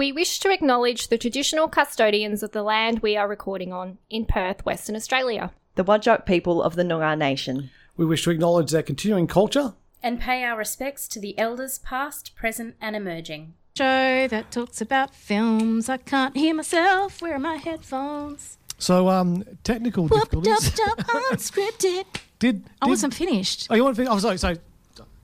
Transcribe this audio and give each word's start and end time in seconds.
We 0.00 0.12
wish 0.12 0.38
to 0.38 0.50
acknowledge 0.50 1.08
the 1.08 1.18
traditional 1.18 1.68
custodians 1.68 2.42
of 2.42 2.52
the 2.52 2.62
land 2.62 3.00
we 3.00 3.18
are 3.18 3.28
recording 3.28 3.70
on 3.70 3.98
in 4.08 4.24
Perth, 4.24 4.64
Western 4.64 4.96
Australia. 4.96 5.52
The 5.74 5.84
Wadjuk 5.84 6.24
people 6.24 6.62
of 6.62 6.74
the 6.74 6.84
Noongar 6.84 7.18
Nation. 7.18 7.68
We 7.98 8.06
wish 8.06 8.24
to 8.24 8.30
acknowledge 8.30 8.70
their 8.70 8.82
continuing 8.82 9.26
culture. 9.26 9.74
And 10.02 10.18
pay 10.18 10.42
our 10.42 10.56
respects 10.56 11.06
to 11.08 11.20
the 11.20 11.38
elders 11.38 11.80
past, 11.80 12.34
present, 12.34 12.76
and 12.80 12.96
emerging. 12.96 13.52
Show 13.76 14.26
that 14.26 14.50
talks 14.50 14.80
about 14.80 15.14
films. 15.14 15.90
I 15.90 15.98
can't 15.98 16.34
hear 16.34 16.54
myself. 16.54 17.20
Where 17.20 17.34
are 17.34 17.38
my 17.38 17.56
headphones? 17.56 18.56
So, 18.78 19.10
um, 19.10 19.44
technical 19.64 20.08
Whoop, 20.08 20.30
dub, 20.30 20.42
difficulties. 20.42 20.80
dub, 20.96 20.98
unscripted. 21.30 22.04
Did, 22.38 22.64
I 22.80 22.86
wasn't 22.86 23.12
finished. 23.12 23.66
Oh, 23.68 23.74
you 23.74 23.84
want 23.84 23.96
to 23.96 24.02
finish? 24.02 24.14
Oh, 24.14 24.18
sorry, 24.18 24.38
sorry. 24.38 24.60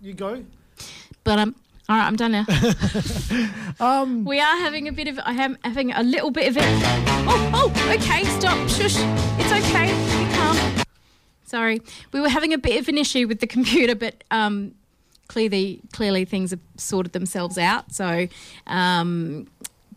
You 0.03 0.13
go. 0.13 0.45
But 1.25 1.39
um, 1.39 1.57
all 1.89 1.97
right, 1.97 2.07
I'm 2.07 2.17
done 2.17 2.33
now. 2.33 2.47
Um, 3.79 4.25
we 4.25 4.41
are 4.41 4.57
having 4.57 4.89
a 4.89 4.93
bit 4.93 5.07
of. 5.07 5.21
I 5.23 5.35
am 5.35 5.59
having 5.63 5.93
a 5.93 6.03
little 6.03 6.31
bit 6.31 6.49
of 6.49 6.57
it. 6.57 6.63
Oh, 7.29 7.51
oh, 7.53 7.93
okay, 7.95 8.25
stop, 8.25 8.57
shush. 8.71 8.97
It's 9.39 9.53
okay. 9.53 9.89
Be 10.17 10.35
calm. 10.35 10.85
Sorry, 11.45 11.83
we 12.11 12.21
were 12.23 12.31
having 12.31 12.55
a 12.55 12.59
bit 12.59 12.81
of 12.81 12.89
an 12.89 12.97
issue 12.97 13.29
with 13.29 13.41
the 13.41 13.47
computer, 13.47 13.95
but 13.95 14.25
um, 14.31 14.75
clearly, 15.29 15.81
clearly 15.93 16.25
things 16.25 16.53
have 16.53 16.61
sorted 16.79 17.13
themselves 17.13 17.59
out. 17.59 17.93
So, 17.93 18.29
um, 18.67 19.47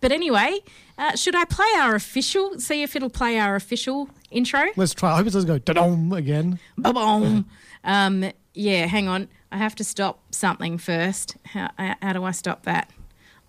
but 0.01 0.11
anyway, 0.11 0.59
uh, 0.97 1.15
should 1.15 1.35
I 1.35 1.45
play 1.45 1.69
our 1.77 1.95
official? 1.95 2.59
See 2.59 2.83
if 2.83 2.97
it'll 2.97 3.09
play 3.09 3.39
our 3.39 3.55
official 3.55 4.09
intro. 4.29 4.65
Let's 4.75 4.93
try. 4.93 5.13
I 5.13 5.17
hope 5.17 5.27
it 5.27 5.33
doesn't 5.33 5.47
go 5.47 5.57
da-dom 5.57 6.11
again. 6.11 6.59
Ba-boom. 6.77 7.45
Um, 7.81 8.29
yeah, 8.53 8.85
hang 8.85 9.07
on. 9.07 9.27
I 9.51 9.57
have 9.57 9.75
to 9.75 9.83
stop 9.83 10.19
something 10.31 10.77
first. 10.77 11.37
How, 11.45 11.71
how 11.77 11.95
how 12.01 12.13
do 12.13 12.23
I 12.23 12.31
stop 12.31 12.63
that? 12.63 12.89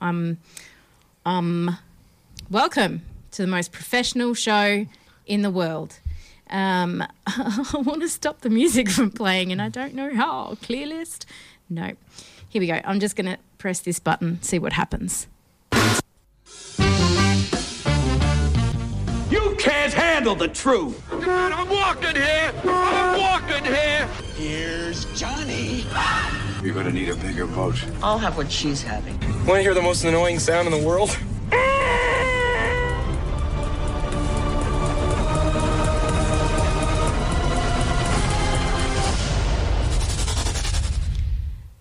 Um, 0.01 0.39
um, 1.27 1.77
welcome 2.51 3.03
to 3.33 3.43
the 3.43 3.49
most 3.49 3.73
professional 3.73 4.35
show 4.35 4.87
in 5.27 5.43
the 5.43 5.51
world. 5.51 6.01
Um, 6.51 7.05
I 7.27 7.83
want 7.85 8.02
to 8.02 8.09
stop 8.09 8.41
the 8.41 8.51
music 8.51 8.91
from 8.91 9.11
playing, 9.11 9.52
and 9.52 9.61
I 9.63 9.69
don't 9.69 9.95
know 9.95 10.15
how. 10.15 10.57
Clear 10.63 10.87
list? 10.87 11.27
No. 11.69 11.93
Here 12.49 12.61
we 12.61 12.67
go. 12.67 12.80
I'm 12.85 12.99
just 12.99 13.15
going 13.15 13.27
to 13.27 13.39
press 13.59 13.80
this 13.80 14.01
button, 14.01 14.43
see 14.43 14.59
what 14.59 14.73
happens. 14.73 15.29
You 19.30 19.55
can't 19.59 19.93
handle 19.93 20.35
the 20.35 20.49
truth. 20.49 21.01
I'm 21.13 21.69
walking 21.69 22.17
here. 22.17 22.52
I'm 22.65 23.21
walking 23.21 23.65
here. 23.65 24.09
Here's 24.41 25.05
Johnny. 25.21 25.85
You're 26.63 26.73
gonna 26.73 26.93
need 26.93 27.10
a 27.10 27.16
bigger 27.16 27.46
boat. 27.46 27.74
I'll 28.02 28.16
have 28.16 28.38
what 28.38 28.51
she's 28.51 28.83
having. 28.83 29.21
Want 29.45 29.59
to 29.59 29.60
hear 29.60 29.74
the 29.74 29.83
most 29.83 30.02
annoying 30.05 30.38
sound 30.38 30.66
in 30.66 30.73
the 30.73 30.88
world? 30.88 31.15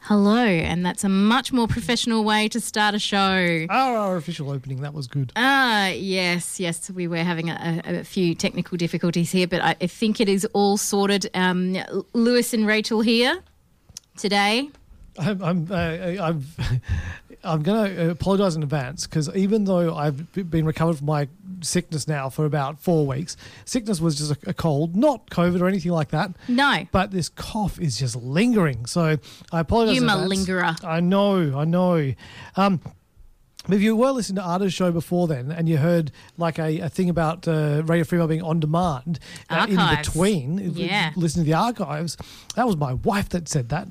Hello, 0.09 0.43
and 0.43 0.83
that's 0.83 1.03
a 1.03 1.07
much 1.07 1.53
more 1.53 1.67
professional 1.67 2.23
way 2.23 2.47
to 2.47 2.59
start 2.59 2.95
a 2.95 2.99
show. 2.99 3.67
Our, 3.69 3.95
our 3.95 4.17
official 4.17 4.49
opening, 4.49 4.81
that 4.81 4.91
was 4.91 5.05
good. 5.05 5.31
Ah, 5.35 5.89
yes, 5.89 6.59
yes. 6.59 6.89
We 6.89 7.07
were 7.07 7.17
having 7.17 7.51
a, 7.51 7.83
a 7.85 8.03
few 8.03 8.33
technical 8.33 8.75
difficulties 8.75 9.31
here, 9.31 9.45
but 9.45 9.61
I, 9.61 9.75
I 9.79 9.85
think 9.85 10.19
it 10.19 10.27
is 10.27 10.45
all 10.53 10.77
sorted. 10.77 11.29
Um, 11.35 11.77
Lewis 12.13 12.55
and 12.55 12.65
Rachel 12.65 13.01
here 13.01 13.39
today. 14.17 14.71
I'm, 15.19 15.43
I'm, 15.43 15.71
uh, 15.71 15.75
I've, 15.75 16.59
I'm 17.43 17.61
going 17.63 17.95
to 17.95 18.09
apologise 18.11 18.55
in 18.55 18.63
advance 18.63 19.07
because 19.07 19.33
even 19.35 19.63
though 19.65 19.95
I've 19.95 20.31
been 20.49 20.65
recovered 20.65 20.97
from 20.97 21.07
my 21.07 21.27
sickness 21.61 22.07
now 22.07 22.29
for 22.29 22.45
about 22.45 22.79
four 22.79 23.05
weeks, 23.07 23.37
sickness 23.65 24.01
was 24.01 24.17
just 24.17 24.31
a, 24.43 24.49
a 24.49 24.53
cold, 24.53 24.95
not 24.95 25.29
COVID 25.29 25.61
or 25.61 25.67
anything 25.67 25.91
like 25.91 26.09
that. 26.09 26.31
No. 26.47 26.85
But 26.91 27.11
this 27.11 27.29
cough 27.29 27.79
is 27.79 27.97
just 27.97 28.15
lingering. 28.15 28.85
So 28.85 29.17
I 29.51 29.59
apologise. 29.61 29.95
You 29.95 30.01
malingerer. 30.01 30.83
I 30.83 30.99
know, 30.99 31.57
I 31.57 31.65
know. 31.65 32.13
Um, 32.55 32.81
if 33.69 33.81
you 33.81 33.95
were 33.95 34.11
listening 34.11 34.37
to 34.37 34.41
Arda's 34.41 34.73
show 34.73 34.91
before 34.91 35.27
then 35.27 35.51
and 35.51 35.67
you 35.69 35.77
heard 35.77 36.11
like 36.37 36.57
a, 36.57 36.79
a 36.79 36.89
thing 36.89 37.09
about 37.09 37.47
uh, 37.47 37.83
Radio 37.85 38.03
Freeway 38.03 38.25
being 38.27 38.41
on 38.41 38.59
demand 38.59 39.19
uh, 39.49 39.67
in 39.69 39.77
between, 39.97 40.73
Yeah. 40.75 41.11
listening 41.15 41.45
to 41.45 41.51
the 41.51 41.57
archives, 41.57 42.17
that 42.55 42.65
was 42.65 42.77
my 42.77 42.93
wife 42.93 43.29
that 43.29 43.47
said 43.47 43.69
that. 43.69 43.87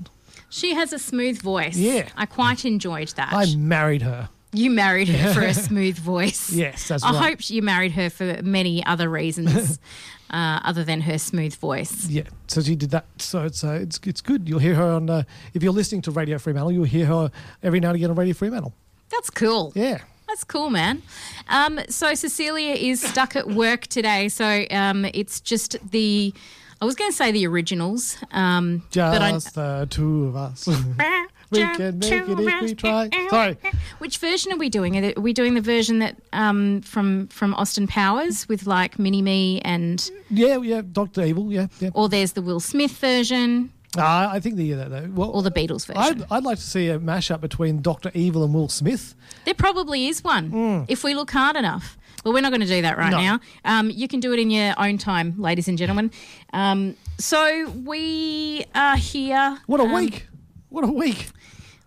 She 0.51 0.75
has 0.75 0.93
a 0.93 0.99
smooth 0.99 1.41
voice. 1.41 1.77
Yeah. 1.77 2.09
I 2.17 2.27
quite 2.27 2.65
enjoyed 2.65 3.09
that. 3.17 3.33
I 3.33 3.55
married 3.57 4.03
her. 4.03 4.29
you 4.53 4.71
married 4.71 5.09
her 5.09 5.35
for 5.35 5.43
a 5.43 5.53
smooth 5.55 5.99
voice. 5.99 6.51
Yes, 6.53 6.89
that's 6.89 7.03
I 7.03 7.13
right. 7.13 7.31
hope 7.31 7.51
you 7.51 7.63
married 7.63 7.93
her 7.93 8.09
for 8.11 8.43
many 8.43 8.85
other 8.87 9.09
reasons 9.11 9.79
uh, 10.31 10.61
other 10.65 10.85
than 10.85 11.03
her 11.03 11.19
smooth 11.19 11.55
voice. 11.55 12.09
Yeah, 12.09 12.23
so 12.47 12.63
she 12.63 12.75
did 12.75 12.91
that. 12.91 13.05
So 13.19 13.45
it's 13.45 13.63
uh, 13.63 13.79
it's 13.83 14.01
it's 14.07 14.23
good. 14.23 14.49
You'll 14.49 14.59
hear 14.59 14.75
her 14.75 14.91
on. 14.93 15.11
Uh, 15.11 15.23
if 15.53 15.63
you're 15.63 15.73
listening 15.73 16.01
to 16.03 16.11
Radio 16.11 16.39
Fremantle, 16.39 16.73
you'll 16.73 16.85
hear 16.85 17.07
her 17.07 17.31
every 17.63 17.81
now 17.81 17.89
and 17.89 17.97
again 17.97 18.11
on 18.11 18.17
Radio 18.17 18.35
Fremantle. 18.35 18.73
That's 19.11 19.29
cool. 19.31 19.73
Yeah. 19.75 19.99
That's 20.29 20.45
cool, 20.45 20.69
man. 20.69 21.03
Um, 21.49 21.81
so 21.89 22.15
Cecilia 22.15 22.75
is 22.75 23.01
stuck 23.01 23.35
at 23.37 23.49
work 23.49 23.87
today, 23.87 24.29
so 24.29 24.65
um, 24.71 25.07
it's 25.15 25.41
just 25.41 25.77
the. 25.91 26.33
I 26.81 26.84
was 26.84 26.94
going 26.94 27.11
to 27.11 27.16
say 27.16 27.33
the 27.33 27.47
originals, 27.47 28.16
um, 28.31 28.84
but 28.94 29.21
I, 29.21 29.33
Just 29.33 29.55
the 29.55 29.87
two 29.91 30.27
of 30.27 30.37
us. 30.37 30.66
we 31.50 31.59
can 31.59 31.99
make 31.99 32.12
it 32.12 32.39
if 32.41 32.62
we 32.62 32.75
try. 32.75 33.11
Sorry. 33.31 33.56
Which 33.99 34.19
version 34.19 34.53
are 34.53 34.56
we 34.56 34.69
doing? 34.69 35.05
Are 35.05 35.21
we 35.21 35.33
doing 35.33 35.55
the 35.55 35.61
version 35.61 35.99
that 35.99 36.17
um, 36.33 36.83
from 36.83 37.27
from 37.28 37.55
Austin 37.55 37.87
Powers 37.88 38.49
with 38.49 38.67
like 38.67 38.99
Mini 38.99 39.22
Me 39.22 39.61
and, 39.62 40.09
Yeah, 40.31 40.59
yeah, 40.59 40.83
Doctor 40.93 41.25
Evil. 41.25 41.53
Yeah, 41.53 41.67
yeah. 41.81 41.91
or 41.94 42.09
there's 42.09 42.33
the 42.33 42.43
Will 42.43 42.61
Smith 42.61 42.93
version 42.99 43.72
Uh, 43.97 44.28
I 44.31 44.38
think 44.38 44.56
the, 44.56 44.72
the, 44.72 44.84
though. 44.84 45.11
well, 45.15 45.31
or 45.31 45.43
the 45.43 45.50
Beatles 45.50 45.87
version? 45.87 46.22
I'd, 46.22 46.25
I'd 46.31 46.44
like 46.44 46.59
to 46.59 46.65
see 46.65 46.91
a 46.91 46.99
mashup 47.00 47.41
between 47.41 47.83
Doctor 47.83 48.11
Evil 48.15 48.44
and 48.44 48.55
Will 48.55 48.69
Smith. 48.69 49.15
There 49.47 49.55
probably 49.55 50.06
is 50.06 50.22
one 50.22 50.84
if 50.88 51.03
we 51.03 51.15
look 51.15 51.31
hard 51.33 51.56
enough. 51.56 51.97
But 52.28 52.34
we're 52.34 52.43
not 52.43 52.50
going 52.50 52.61
to 52.61 52.66
do 52.66 52.83
that 52.83 52.99
right. 52.99 53.11
No. 53.11 53.16
now. 53.16 53.41
Um, 53.65 53.89
you 53.89 54.06
can 54.06 54.21
do 54.21 54.34
it 54.34 54.39
in 54.39 54.50
your 54.50 54.75
own 54.77 54.99
time, 54.99 55.41
ladies 55.41 55.66
and 55.66 55.78
gentlemen. 55.78 56.11
Um, 56.53 56.94
so 57.16 57.71
we 57.71 58.66
are 58.75 58.99
here. 58.99 59.59
What 59.65 59.81
a 59.81 59.84
um, 59.84 59.94
week! 59.94 60.27
What 60.69 60.84
a 60.84 60.93
week! 60.93 61.31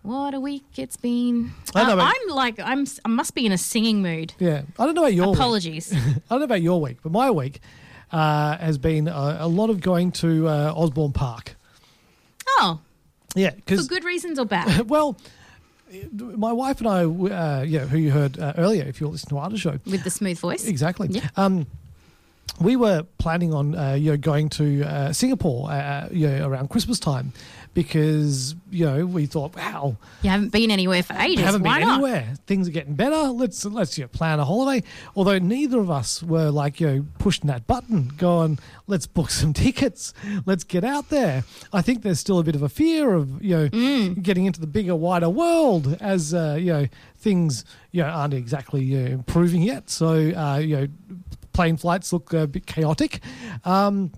What 0.02 0.34
a 0.34 0.40
week 0.40 0.64
it's 0.78 0.96
been. 0.96 1.52
I 1.76 1.84
know, 1.84 1.96
uh, 1.96 2.12
I'm 2.12 2.34
like 2.34 2.58
I'm. 2.58 2.86
I 3.04 3.08
must 3.08 3.36
be 3.36 3.46
in 3.46 3.52
a 3.52 3.56
singing 3.56 4.02
mood. 4.02 4.34
Yeah, 4.40 4.62
I 4.80 4.84
don't 4.84 4.96
know 4.96 5.02
about 5.02 5.14
your 5.14 5.28
week. 5.28 5.36
Apologies. 5.36 5.92
I 5.94 5.98
don't 6.28 6.40
know 6.40 6.44
about 6.44 6.62
your 6.62 6.80
week, 6.80 6.96
but 7.04 7.12
my 7.12 7.30
week 7.30 7.60
uh, 8.10 8.56
has 8.56 8.78
been 8.78 9.06
a, 9.06 9.36
a 9.42 9.46
lot 9.46 9.70
of 9.70 9.80
going 9.80 10.10
to 10.10 10.48
uh, 10.48 10.74
Osborne 10.74 11.12
Park. 11.12 11.54
oh, 12.58 12.80
Yeah, 13.36 13.50
for 13.50 13.56
because 13.58 13.86
good 13.86 14.02
reasons 14.02 14.40
or 14.40 14.44
bad? 14.44 14.90
well, 14.90 15.16
my 16.12 16.52
wife 16.52 16.80
and 16.80 16.88
I, 16.88 17.04
uh, 17.04 17.62
yeah, 17.62 17.86
who 17.86 17.98
you 17.98 18.10
heard 18.10 18.38
uh, 18.38 18.52
earlier, 18.56 18.84
if 18.84 19.00
you're 19.00 19.10
listening 19.10 19.30
to 19.30 19.38
our 19.38 19.56
show, 19.56 19.78
With 19.86 20.04
the 20.04 20.10
smooth 20.10 20.38
voice. 20.38 20.66
exactly. 20.66 21.08
Yeah. 21.10 21.28
Um, 21.36 21.66
we 22.60 22.76
were 22.76 23.04
planning 23.18 23.54
on 23.54 23.74
uh, 23.74 23.92
you 23.94 24.10
know 24.12 24.16
going 24.16 24.48
to 24.50 24.82
uh, 24.84 25.12
Singapore 25.12 25.70
uh, 25.70 26.08
you 26.10 26.28
know, 26.28 26.48
around 26.48 26.68
Christmas 26.70 26.98
time 26.98 27.32
because 27.74 28.54
you 28.70 28.84
know 28.84 29.06
we 29.06 29.26
thought 29.26 29.54
wow 29.56 29.96
You 30.22 30.30
haven't 30.30 30.50
been 30.52 30.70
anywhere 30.70 31.02
for 31.02 31.14
ages. 31.14 31.44
haven't 31.44 31.62
Why 31.62 31.78
been 31.78 31.88
not? 31.88 31.94
anywhere. 31.94 32.34
Things 32.46 32.68
are 32.68 32.70
getting 32.70 32.94
better. 32.94 33.28
Let's 33.30 33.64
let's 33.64 33.96
you 33.96 34.04
know, 34.04 34.08
plan 34.08 34.38
a 34.40 34.44
holiday. 34.44 34.86
Although 35.16 35.38
neither 35.38 35.78
of 35.80 35.90
us 35.90 36.22
were 36.22 36.50
like 36.50 36.80
you 36.80 36.86
know 36.86 37.06
pushing 37.18 37.46
that 37.48 37.66
button 37.66 38.12
going 38.18 38.58
let's 38.86 39.06
book 39.06 39.30
some 39.40 39.52
tickets. 39.52 40.12
Let's 40.46 40.64
get 40.64 40.84
out 40.84 41.08
there. 41.08 41.44
I 41.72 41.82
think 41.82 42.02
there's 42.02 42.20
still 42.20 42.38
a 42.38 42.44
bit 42.44 42.54
of 42.54 42.62
a 42.62 42.68
fear 42.68 43.14
of 43.14 43.42
you 43.42 43.56
know 43.56 43.68
Mm. 43.68 44.22
getting 44.22 44.44
into 44.46 44.60
the 44.60 44.66
bigger 44.66 44.94
wider 44.94 45.30
world 45.30 45.96
as 46.00 46.34
uh, 46.34 46.56
you 46.60 46.72
know 46.72 46.86
things 47.18 47.64
you 47.90 48.02
know 48.02 48.08
aren't 48.08 48.34
exactly 48.34 48.82
you 48.84 48.98
know, 49.00 49.10
improving 49.12 49.62
yet. 49.62 49.88
So 49.90 50.08
uh, 50.36 50.58
you 50.58 50.76
know 50.76 50.86
plane 51.52 51.76
flights 51.76 52.12
look 52.12 52.32
a 52.32 52.46
bit 52.46 52.66
chaotic. 52.66 53.20
Um, 53.64 54.12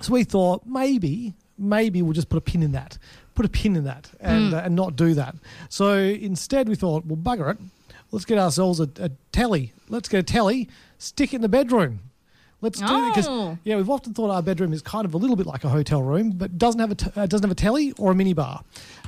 so 0.00 0.12
we 0.12 0.24
thought 0.24 0.66
maybe, 0.66 1.34
maybe 1.58 2.02
we'll 2.02 2.12
just 2.12 2.28
put 2.28 2.38
a 2.38 2.40
pin 2.40 2.62
in 2.62 2.72
that, 2.72 2.98
put 3.34 3.46
a 3.46 3.48
pin 3.48 3.76
in 3.76 3.84
that, 3.84 4.10
and 4.20 4.54
uh, 4.54 4.58
and 4.64 4.74
not 4.74 4.96
do 4.96 5.14
that. 5.14 5.34
So 5.68 5.94
instead, 5.96 6.68
we 6.68 6.74
thought, 6.74 7.04
well, 7.06 7.16
bugger 7.16 7.52
it, 7.52 7.58
let's 8.12 8.24
get 8.24 8.38
ourselves 8.38 8.80
a, 8.80 8.88
a 8.98 9.10
telly. 9.32 9.72
Let's 9.88 10.08
get 10.08 10.18
a 10.20 10.22
telly, 10.22 10.68
stick 10.98 11.32
it 11.32 11.36
in 11.36 11.42
the 11.42 11.48
bedroom. 11.48 12.00
Let's 12.62 12.80
do 12.80 12.86
it 12.86 13.10
because 13.10 13.28
Oh. 13.28 13.58
yeah, 13.64 13.76
we've 13.76 13.90
often 13.90 14.14
thought 14.14 14.30
our 14.30 14.42
bedroom 14.42 14.72
is 14.72 14.80
kind 14.80 15.04
of 15.04 15.12
a 15.12 15.18
little 15.18 15.36
bit 15.36 15.46
like 15.46 15.62
a 15.62 15.68
hotel 15.68 16.02
room, 16.02 16.30
but 16.30 16.56
doesn't 16.56 16.80
have 16.80 16.90
a 16.90 16.94
t- 16.94 17.10
uh, 17.14 17.26
doesn't 17.26 17.44
have 17.44 17.50
a 17.52 17.54
telly 17.54 17.92
or 17.98 18.12
a 18.12 18.14
mini 18.14 18.32
bar. 18.32 18.62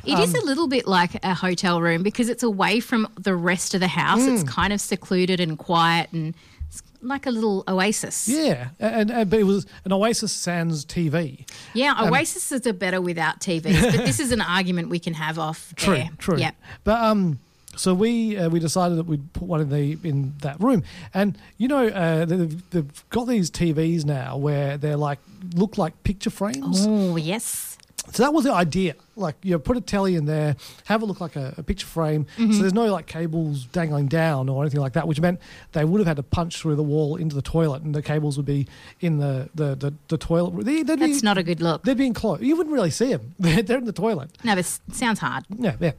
It 0.05 0.19
is 0.19 0.35
a 0.35 0.45
little 0.45 0.69
bit 0.69 0.87
like 0.87 1.23
a 1.25 1.35
hotel 1.35 1.81
room 1.81 2.03
because 2.03 2.29
it's 2.29 2.43
away 2.43 2.79
from 2.81 3.09
the 3.19 3.35
rest 3.35 3.73
of 3.75 3.81
the 3.81 3.89
house. 3.89 4.21
It's 4.27 4.45
Mm. 4.45 4.49
kind 4.49 4.73
of 4.75 4.81
secluded 4.83 5.41
and 5.41 5.59
quiet 5.59 6.13
and 6.13 6.35
it's 6.58 6.58
like 7.03 7.27
a 7.27 7.31
little 7.31 7.65
oasis. 7.69 8.29
Yeah, 8.29 8.69
and, 8.81 9.11
and 9.11 9.31
but 9.31 9.39
it 9.39 9.45
was 9.45 9.67
an 9.85 9.93
Oasis 9.93 10.33
Sans 10.33 10.85
TV. 10.85 11.47
Yeah, 11.75 11.95
Um, 11.97 12.13
oases 12.13 12.67
are 12.67 12.73
better 12.73 13.01
without 13.01 13.41
TVs, 13.41 13.83
but 13.97 14.05
this 14.07 14.21
is 14.21 14.33
an 14.33 14.41
argument 14.57 14.89
we 14.89 14.99
can 14.99 15.15
have 15.15 15.39
off 15.39 15.73
True, 15.77 15.95
there. 15.97 16.11
true. 16.19 16.39
Yeah. 16.39 16.53
But 16.85 17.01
um, 17.03 17.39
so 17.77 17.95
we 17.95 18.37
uh, 18.37 18.49
we 18.49 18.59
decided 18.59 18.99
that 18.99 19.07
we'd 19.07 19.33
put 19.33 19.45
one 19.47 19.61
in 19.61 19.71
the 19.71 19.99
in 20.09 20.35
that 20.43 20.61
room, 20.61 20.83
and 21.15 21.39
you 21.59 21.69
know 21.69 21.87
uh, 21.87 22.25
they've, 22.25 22.71
they've 22.71 23.05
got 23.11 23.27
these 23.29 23.51
TVs 23.51 24.05
now 24.05 24.37
where 24.37 24.77
they're 24.77 24.97
like 24.97 25.19
look 25.55 25.79
like 25.79 26.03
picture 26.03 26.31
frames. 26.31 26.85
Oh, 26.89 27.17
yes. 27.17 27.68
So 28.13 28.23
that 28.23 28.33
was 28.33 28.45
the 28.45 28.53
idea. 28.53 28.95
Like 29.17 29.37
you 29.43 29.53
know, 29.53 29.59
put 29.59 29.77
a 29.77 29.81
telly 29.81 30.15
in 30.15 30.27
there, 30.27 30.57
have 30.85 31.03
it 31.03 31.07
look 31.07 31.21
like 31.21 31.37
a, 31.37 31.55
a 31.57 31.63
picture 31.63 31.87
frame. 31.87 32.27
So 32.37 32.61
there's 32.61 32.75
no 32.75 32.87
like 32.87 33.07
cables 33.07 33.65
dangling 33.67 34.07
down 34.07 34.49
or 34.49 34.63
anything 34.63 34.81
like 34.81 34.93
that, 34.95 35.09
which 35.09 35.21
meant 35.21 35.41
they 35.73 35.85
would 35.85 35.99
have 35.99 36.07
had 36.07 36.17
to 36.17 36.23
punch 36.23 36.59
through 36.59 36.77
the 36.77 36.83
wall 36.83 37.17
into 37.17 37.35
the 37.35 37.43
toilet, 37.43 37.83
and 37.83 37.95
the 37.95 38.03
cables 38.03 38.37
would 38.37 38.47
be 38.47 38.67
in 39.01 39.19
the 39.19 39.49
the 39.55 39.75
the, 39.75 39.95
the 40.09 40.19
toilet. 40.19 40.65
They, 40.65 40.83
That's 40.83 41.21
be, 41.21 41.25
not 41.25 41.39
a 41.39 41.43
good 41.43 41.61
look. 41.61 41.83
They'd 41.85 41.97
be 41.97 42.07
enclosed. 42.07 42.43
You 42.43 42.57
wouldn't 42.57 42.75
really 42.75 42.91
see 42.91 43.11
them. 43.13 43.35
They're, 43.39 43.63
they're 43.63 43.79
in 43.79 43.85
the 43.85 43.93
toilet. 43.93 44.31
No, 44.45 44.55
this 44.55 44.81
sounds 44.93 45.19
hard. 45.19 45.45
Yeah, 45.59 45.77
yeah. 45.81 45.93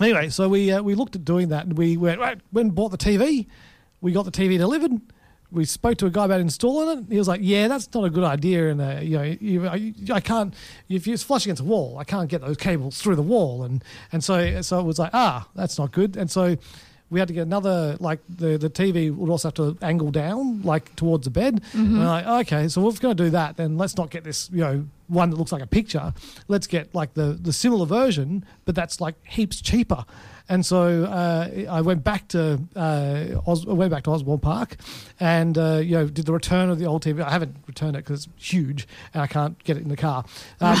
Anyway, 0.00 0.28
so 0.30 0.48
we 0.48 0.72
uh, 0.72 0.82
we 0.82 0.94
looked 0.94 1.14
at 1.14 1.24
doing 1.24 1.48
that, 1.48 1.66
and 1.66 1.76
we 1.76 1.96
went 1.96 2.20
right, 2.20 2.40
went 2.52 2.66
and 2.66 2.74
bought 2.74 2.90
the 2.90 2.98
TV. 2.98 3.46
We 4.00 4.12
got 4.12 4.24
the 4.24 4.30
TV 4.30 4.58
delivered. 4.58 5.00
We 5.52 5.64
spoke 5.64 5.98
to 5.98 6.06
a 6.06 6.10
guy 6.10 6.24
about 6.26 6.40
installing 6.40 6.98
it. 6.98 7.04
He 7.10 7.18
was 7.18 7.28
like, 7.28 7.40
"Yeah, 7.42 7.68
that's 7.68 7.92
not 7.92 8.04
a 8.04 8.10
good 8.10 8.24
idea, 8.24 8.70
and 8.70 8.80
uh, 8.80 8.98
you 9.02 9.16
know, 9.18 9.22
you, 9.40 9.66
I, 9.66 9.92
I 10.12 10.20
can't 10.20 10.54
if 10.88 11.08
it's 11.08 11.22
flush 11.22 11.44
against 11.46 11.62
a 11.62 11.64
wall, 11.64 11.98
I 11.98 12.04
can't 12.04 12.28
get 12.28 12.40
those 12.40 12.56
cables 12.56 13.00
through 13.00 13.16
the 13.16 13.22
wall." 13.22 13.64
And 13.64 13.82
and 14.12 14.22
so 14.22 14.60
so 14.62 14.78
it 14.78 14.84
was 14.84 14.98
like, 14.98 15.10
"Ah, 15.12 15.48
that's 15.54 15.78
not 15.78 15.92
good." 15.92 16.16
And 16.16 16.30
so 16.30 16.56
we 17.10 17.18
had 17.18 17.26
to 17.28 17.34
get 17.34 17.42
another 17.42 17.96
like 17.98 18.20
the 18.28 18.56
the 18.56 18.70
TV 18.70 19.14
would 19.14 19.28
also 19.30 19.48
have 19.48 19.54
to 19.54 19.76
angle 19.82 20.10
down 20.12 20.62
like 20.62 20.94
towards 20.94 21.24
the 21.24 21.30
bed. 21.30 21.60
And 21.72 21.98
we're 21.98 22.06
like, 22.06 22.26
okay, 22.46 22.68
so 22.68 22.86
if 22.88 22.94
we're 22.94 23.00
going 23.00 23.16
to 23.16 23.24
do 23.24 23.30
that, 23.30 23.56
then 23.56 23.76
let's 23.76 23.96
not 23.96 24.10
get 24.10 24.22
this 24.24 24.48
you 24.52 24.60
know 24.60 24.86
one 25.08 25.30
that 25.30 25.36
looks 25.36 25.50
like 25.50 25.62
a 25.62 25.66
picture. 25.66 26.14
Let's 26.46 26.68
get 26.68 26.94
like 26.94 27.14
the 27.14 27.36
the 27.40 27.52
similar 27.52 27.84
version, 27.84 28.44
but 28.64 28.76
that's 28.76 29.00
like 29.00 29.16
heaps 29.26 29.60
cheaper. 29.60 30.04
And 30.50 30.66
so 30.66 31.04
uh, 31.04 31.48
I 31.70 31.80
went 31.80 32.02
back 32.02 32.26
to 32.28 32.60
uh, 32.74 33.40
Os- 33.46 33.68
I 33.68 33.72
went 33.72 33.92
back 33.92 34.02
to 34.04 34.10
Osborne 34.10 34.40
Park, 34.40 34.76
and 35.20 35.56
uh, 35.56 35.80
you 35.82 35.92
know 35.92 36.08
did 36.08 36.26
the 36.26 36.32
return 36.32 36.70
of 36.70 36.80
the 36.80 36.86
old 36.86 37.04
TV. 37.04 37.22
I 37.22 37.30
haven't 37.30 37.54
returned 37.68 37.94
it 37.94 38.04
because 38.04 38.26
it's 38.26 38.50
huge 38.50 38.88
and 39.14 39.22
I 39.22 39.28
can't 39.28 39.62
get 39.62 39.76
it 39.76 39.84
in 39.84 39.88
the 39.88 39.96
car. 39.96 40.24
Um, 40.60 40.76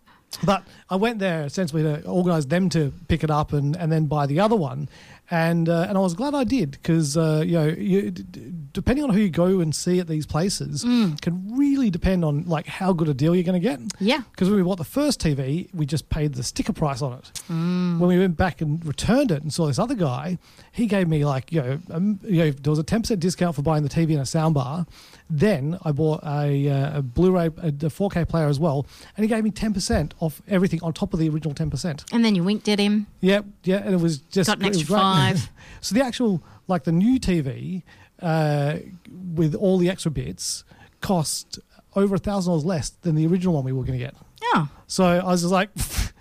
but 0.44 0.64
I 0.90 0.96
went 0.96 1.20
there 1.20 1.44
essentially 1.44 1.84
to 1.84 2.04
organise 2.04 2.46
them 2.46 2.68
to 2.70 2.92
pick 3.06 3.22
it 3.22 3.30
up 3.30 3.52
and, 3.52 3.76
and 3.76 3.92
then 3.92 4.06
buy 4.06 4.26
the 4.26 4.40
other 4.40 4.56
one, 4.56 4.88
and 5.32 5.66
uh, 5.68 5.86
and 5.88 5.96
I 5.96 6.00
was 6.02 6.12
glad 6.12 6.34
I 6.34 6.44
did 6.44 6.72
because 6.72 7.16
uh, 7.16 7.42
you 7.44 7.54
know 7.58 7.66
you, 7.68 8.10
d- 8.10 8.52
depending 8.72 9.02
on 9.02 9.10
who 9.10 9.18
you 9.20 9.30
go 9.30 9.60
and 9.60 9.74
see 9.74 9.98
at 9.98 10.06
these 10.06 10.26
places 10.26 10.82
can 11.22 11.56
really 11.56 11.88
depend 11.88 12.22
on 12.24 12.44
like 12.44 12.66
how 12.66 12.92
good 12.92 13.08
a 13.08 13.14
deal 13.14 13.34
you're 13.34 13.42
going 13.42 13.60
to 13.60 13.66
get. 13.68 13.80
Yeah. 13.98 14.20
Because 14.30 14.48
when 14.50 14.58
we 14.58 14.62
bought 14.62 14.76
the 14.78 14.84
first 14.84 15.20
TV, 15.20 15.72
we 15.74 15.86
just 15.86 16.10
paid 16.10 16.34
the 16.34 16.42
sticker 16.42 16.72
price 16.74 17.00
on 17.00 17.14
it. 17.14 17.32
When 17.48 18.08
we 18.08 18.18
went 18.18 18.36
back 18.36 18.60
and 18.60 18.84
returned 18.84 19.30
it 19.30 19.42
and 19.42 19.52
saw 19.52 19.66
this 19.66 19.78
other 19.78 19.94
guy, 19.94 20.36
he 20.70 20.86
gave 20.86 21.08
me 21.08 21.24
like 21.24 21.50
you 21.50 21.62
know, 21.62 21.78
um, 21.90 22.20
you 22.22 22.38
know 22.44 22.50
there 22.50 22.70
was 22.70 22.78
a 22.78 22.84
ten 22.84 23.00
percent 23.00 23.20
discount 23.20 23.56
for 23.56 23.62
buying 23.62 23.82
the 23.84 23.88
TV 23.88 24.10
and 24.10 24.20
a 24.20 24.24
soundbar. 24.24 24.86
Then 25.34 25.78
I 25.82 25.92
bought 25.92 26.22
a, 26.24 26.68
uh, 26.68 26.98
a 26.98 27.02
Blu-ray, 27.02 27.46
a, 27.46 27.68
a 27.68 27.72
4K 27.72 28.28
player 28.28 28.48
as 28.48 28.60
well, 28.60 28.86
and 29.16 29.24
he 29.24 29.28
gave 29.28 29.42
me 29.42 29.50
ten 29.50 29.72
percent 29.72 30.12
off 30.20 30.42
everything 30.46 30.82
on 30.82 30.92
top 30.92 31.14
of 31.14 31.20
the 31.20 31.28
original 31.30 31.54
ten 31.54 31.70
percent. 31.70 32.04
And 32.12 32.22
then 32.22 32.34
you 32.34 32.44
winked 32.44 32.68
at 32.68 32.78
him. 32.78 33.06
Yeah, 33.20 33.40
yeah, 33.64 33.78
and 33.78 33.94
it 33.94 34.00
was 34.00 34.18
just 34.18 34.48
Got 34.48 34.58
an 34.58 34.66
extra 34.66 34.86
five. 34.86 35.50
so 35.80 35.94
the 35.94 36.04
actual 36.04 36.42
like 36.68 36.84
the 36.84 36.92
new 36.92 37.18
TV 37.18 37.82
uh, 38.20 38.76
with 39.34 39.54
all 39.54 39.78
the 39.78 39.88
extra 39.88 40.10
bits 40.10 40.64
cost 41.00 41.58
over 41.96 42.16
a 42.16 42.18
thousand 42.18 42.50
dollars 42.50 42.66
less 42.66 42.90
than 42.90 43.14
the 43.14 43.26
original 43.26 43.54
one 43.54 43.64
we 43.64 43.72
were 43.72 43.84
going 43.84 43.98
to 43.98 44.04
get. 44.04 44.14
Yeah. 44.54 44.66
So 44.86 45.04
I 45.04 45.24
was 45.24 45.40
just 45.40 45.52
like, 45.52 45.70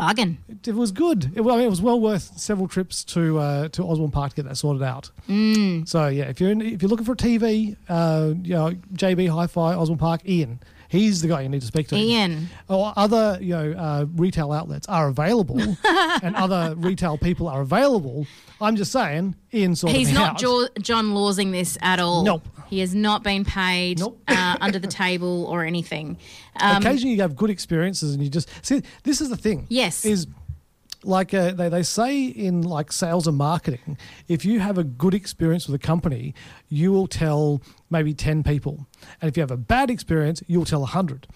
bargain. 0.00 0.38
it, 0.48 0.68
it 0.68 0.74
was 0.74 0.92
good. 0.92 1.30
It, 1.34 1.42
well, 1.42 1.54
I 1.54 1.58
mean, 1.58 1.66
it 1.66 1.70
was 1.70 1.82
well 1.82 2.00
worth 2.00 2.38
several 2.38 2.68
trips 2.68 3.04
to 3.04 3.38
uh, 3.38 3.68
to 3.68 3.82
Osborne 3.84 4.10
Park 4.10 4.30
to 4.30 4.36
get 4.36 4.48
that 4.48 4.56
sorted 4.56 4.82
out. 4.82 5.10
Mm. 5.28 5.86
So 5.88 6.08
yeah, 6.08 6.24
if 6.24 6.40
you're 6.40 6.50
in, 6.50 6.60
if 6.60 6.82
you're 6.82 6.88
looking 6.88 7.06
for 7.06 7.12
a 7.12 7.16
TV, 7.16 7.76
uh, 7.88 8.34
you 8.42 8.54
know 8.54 8.72
JB 8.94 9.28
Hi-Fi 9.28 9.74
Osborne 9.74 9.98
Park, 9.98 10.28
Ian. 10.28 10.60
He's 10.90 11.22
the 11.22 11.28
guy 11.28 11.42
you 11.42 11.48
need 11.48 11.60
to 11.60 11.66
speak 11.68 11.86
to. 11.88 11.96
Ian. 11.96 12.48
Or 12.68 12.92
other, 12.96 13.38
you 13.40 13.50
know, 13.54 13.72
uh, 13.78 14.06
retail 14.16 14.50
outlets 14.50 14.88
are 14.88 15.06
available, 15.06 15.60
and 16.22 16.34
other 16.34 16.74
retail 16.76 17.16
people 17.16 17.46
are 17.46 17.60
available. 17.60 18.26
I'm 18.60 18.74
just 18.74 18.90
saying, 18.90 19.36
Ian 19.54 19.76
sorted 19.76 19.96
He's 19.96 20.12
not 20.12 20.36
jo- 20.36 20.66
John 20.80 21.14
Lawsing 21.14 21.52
this 21.52 21.78
at 21.80 22.00
all. 22.00 22.24
Nope. 22.24 22.42
He 22.68 22.80
has 22.80 22.92
not 22.92 23.22
been 23.22 23.44
paid 23.44 24.00
Nope. 24.00 24.20
uh, 24.26 24.56
under 24.60 24.80
the 24.80 24.88
table 24.88 25.46
or 25.46 25.64
anything. 25.64 26.18
Um, 26.62 26.82
Occasionally, 26.82 27.14
you 27.14 27.22
have 27.22 27.36
good 27.36 27.48
experiences, 27.48 28.12
and 28.12 28.22
you 28.22 28.28
just 28.28 28.50
see. 28.62 28.82
This 29.04 29.22
is 29.22 29.30
the 29.30 29.36
thing. 29.36 29.66
Yes. 29.70 30.04
is 30.04 30.26
like 31.04 31.32
uh, 31.34 31.52
they, 31.52 31.68
they 31.68 31.82
say 31.82 32.24
in 32.26 32.62
like 32.62 32.92
sales 32.92 33.26
and 33.26 33.36
marketing 33.36 33.96
if 34.28 34.44
you 34.44 34.60
have 34.60 34.76
a 34.78 34.84
good 34.84 35.14
experience 35.14 35.66
with 35.66 35.74
a 35.74 35.86
company 35.86 36.34
you 36.68 36.92
will 36.92 37.06
tell 37.06 37.62
maybe 37.90 38.12
10 38.14 38.42
people 38.42 38.86
and 39.20 39.28
if 39.28 39.36
you 39.36 39.40
have 39.40 39.50
a 39.50 39.56
bad 39.56 39.90
experience 39.90 40.42
you'll 40.46 40.64
tell 40.66 40.80
100 40.80 41.26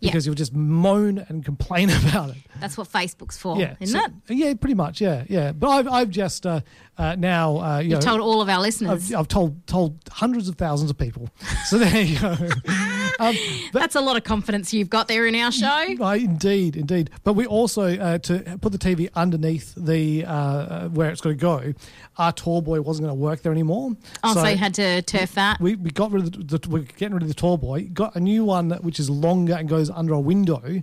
Yeah. 0.00 0.08
because 0.10 0.24
you'll 0.26 0.34
just 0.34 0.54
moan 0.54 1.18
and 1.28 1.44
complain 1.44 1.90
about 2.08 2.30
it 2.30 2.36
that's 2.60 2.76
what 2.78 2.88
Facebook's 2.88 3.36
for, 3.38 3.58
yeah 3.58 3.74
isn't 3.80 3.98
so- 4.00 4.06
it? 4.28 4.34
yeah 4.36 4.54
pretty 4.54 4.74
much 4.74 5.00
yeah 5.00 5.24
yeah 5.28 5.52
but 5.52 5.68
i've, 5.68 5.88
I've 5.88 6.10
just 6.10 6.46
uh, 6.46 6.60
uh, 6.96 7.16
now 7.16 7.58
uh, 7.58 7.78
you 7.78 7.90
You've 7.90 8.00
know 8.00 8.00
told 8.00 8.20
all 8.20 8.40
of 8.40 8.48
our 8.48 8.60
listeners. 8.60 9.12
I've, 9.12 9.20
I've 9.20 9.28
told 9.28 9.66
told 9.66 9.98
hundreds 10.10 10.48
of 10.48 10.56
thousands 10.56 10.90
of 10.90 10.98
people 10.98 11.28
so 11.66 11.78
there 11.78 12.02
you 12.02 12.20
go 12.20 12.36
um, 13.18 13.36
That's 13.72 13.94
a 13.94 14.00
lot 14.00 14.16
of 14.16 14.24
confidence 14.24 14.72
you've 14.72 14.90
got 14.90 15.08
there 15.08 15.26
in 15.26 15.34
our 15.34 15.52
show. 15.52 15.94
Right, 15.98 16.22
indeed, 16.22 16.76
indeed. 16.76 17.10
But 17.22 17.34
we 17.34 17.46
also 17.46 17.98
uh, 17.98 18.18
to 18.18 18.58
put 18.60 18.72
the 18.72 18.78
TV 18.78 19.08
underneath 19.14 19.74
the 19.76 20.24
uh, 20.24 20.88
where 20.88 21.10
it's 21.10 21.20
going 21.20 21.36
to 21.36 21.40
go. 21.40 21.74
Our 22.16 22.32
tall 22.32 22.62
boy 22.62 22.80
wasn't 22.80 23.06
going 23.06 23.16
to 23.16 23.22
work 23.22 23.42
there 23.42 23.52
anymore. 23.52 23.96
Oh, 24.22 24.34
so, 24.34 24.46
you 24.46 24.56
had 24.56 24.74
to 24.74 25.02
turf 25.02 25.34
that. 25.34 25.60
we, 25.60 25.74
we 25.74 25.90
got 25.90 26.12
rid 26.12 26.24
of 26.24 26.48
the, 26.48 26.58
the 26.58 26.68
we're 26.68 26.82
getting 26.82 27.14
rid 27.14 27.22
of 27.22 27.28
the 27.28 27.34
tall 27.34 27.56
boy. 27.56 27.88
Got 27.92 28.14
a 28.14 28.20
new 28.20 28.44
one 28.44 28.70
which 28.70 29.00
is 29.00 29.10
longer 29.10 29.54
and 29.54 29.68
goes 29.68 29.90
under 29.90 30.14
a 30.14 30.20
window. 30.20 30.82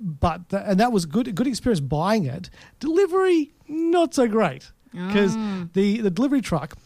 But 0.00 0.48
th- 0.48 0.62
and 0.66 0.80
that 0.80 0.90
was 0.90 1.06
good. 1.06 1.28
A 1.28 1.32
good 1.32 1.46
experience 1.46 1.80
buying 1.80 2.24
it. 2.24 2.50
Delivery 2.80 3.52
not 3.68 4.14
so 4.14 4.26
great 4.26 4.70
because 4.92 5.34
the 5.72 6.00
the 6.00 6.10
delivery 6.10 6.40
truck 6.40 6.76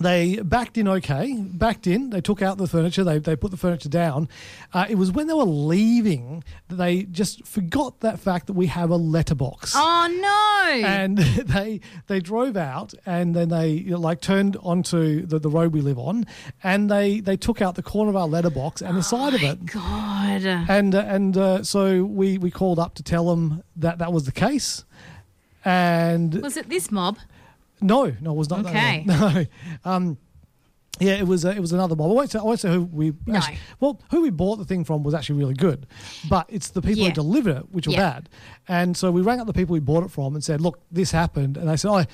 they 0.00 0.40
backed 0.42 0.78
in 0.78 0.88
okay, 0.88 1.36
backed 1.38 1.86
in. 1.86 2.10
They 2.10 2.20
took 2.20 2.40
out 2.40 2.58
the 2.58 2.66
furniture. 2.66 3.04
They, 3.04 3.18
they 3.18 3.36
put 3.36 3.50
the 3.50 3.56
furniture 3.56 3.88
down. 3.88 4.28
Uh, 4.72 4.86
it 4.88 4.94
was 4.94 5.12
when 5.12 5.26
they 5.26 5.34
were 5.34 5.44
leaving 5.44 6.42
that 6.68 6.76
they 6.76 7.02
just 7.02 7.46
forgot 7.46 8.00
that 8.00 8.18
fact 8.18 8.46
that 8.46 8.54
we 8.54 8.66
have 8.66 8.90
a 8.90 8.96
letterbox. 8.96 9.74
oh 9.76 10.08
no! 10.08 10.86
And 10.86 11.18
they 11.18 11.80
they 12.06 12.20
drove 12.20 12.56
out 12.56 12.94
and 13.04 13.34
then 13.34 13.50
they 13.50 13.70
you 13.70 13.90
know, 13.90 13.98
like 13.98 14.20
turned 14.20 14.56
onto 14.62 15.26
the, 15.26 15.38
the 15.38 15.50
road 15.50 15.74
we 15.74 15.82
live 15.82 15.98
on 15.98 16.26
and 16.62 16.90
they 16.90 17.20
they 17.20 17.36
took 17.36 17.60
out 17.60 17.74
the 17.74 17.82
corner 17.82 18.10
of 18.10 18.16
our 18.16 18.28
letterbox 18.28 18.80
and 18.80 18.96
the 18.96 19.02
side 19.02 19.34
of 19.34 19.42
it. 19.42 19.66
God. 19.66 20.44
And 20.44 20.94
uh, 20.94 21.00
and 21.06 21.36
uh, 21.36 21.62
so 21.64 22.04
we 22.04 22.38
we 22.38 22.50
called 22.50 22.78
up 22.78 22.94
to 22.94 23.02
tell 23.02 23.26
them 23.28 23.62
that 23.76 23.98
that 23.98 24.12
was 24.12 24.24
the 24.24 24.32
case. 24.32 24.84
And 25.64 26.34
Was 26.42 26.56
it 26.56 26.68
this 26.68 26.90
mob? 26.90 27.18
no, 27.80 28.12
no, 28.20 28.32
it 28.32 28.36
was 28.36 28.50
not. 28.50 28.64
that 28.64 28.70
Okay. 28.70 29.04
No, 29.06 29.44
um, 29.90 30.18
yeah, 31.00 31.14
it 31.14 31.26
was. 31.26 31.44
Uh, 31.44 31.50
it 31.50 31.60
was 31.60 31.72
another 31.72 31.96
mob. 31.96 32.10
I 32.10 32.14
won't 32.14 32.30
say. 32.30 32.38
I 32.38 32.42
won't 32.42 32.60
say 32.60 32.70
who 32.70 32.82
we. 32.84 33.12
No. 33.26 33.36
Actually, 33.38 33.58
well, 33.80 34.00
who 34.10 34.20
we 34.22 34.30
bought 34.30 34.56
the 34.56 34.64
thing 34.64 34.84
from 34.84 35.02
was 35.02 35.14
actually 35.14 35.38
really 35.38 35.54
good, 35.54 35.86
but 36.28 36.46
it's 36.48 36.68
the 36.70 36.82
people 36.82 37.02
Yeah. 37.02 37.08
who 37.08 37.14
delivered 37.14 37.56
it 37.56 37.72
which 37.72 37.86
were 37.86 37.94
Yeah. 37.94 38.10
bad. 38.12 38.28
And 38.68 38.96
so 38.96 39.10
we 39.10 39.22
rang 39.22 39.40
up 39.40 39.46
the 39.46 39.52
people 39.54 39.72
we 39.72 39.80
bought 39.80 40.04
it 40.04 40.10
from 40.10 40.34
and 40.34 40.44
said, 40.44 40.60
"Look, 40.60 40.80
this 40.92 41.10
happened." 41.10 41.56
And 41.56 41.68
they 41.68 41.76
said, 41.76 41.90
"Oh." 41.90 42.04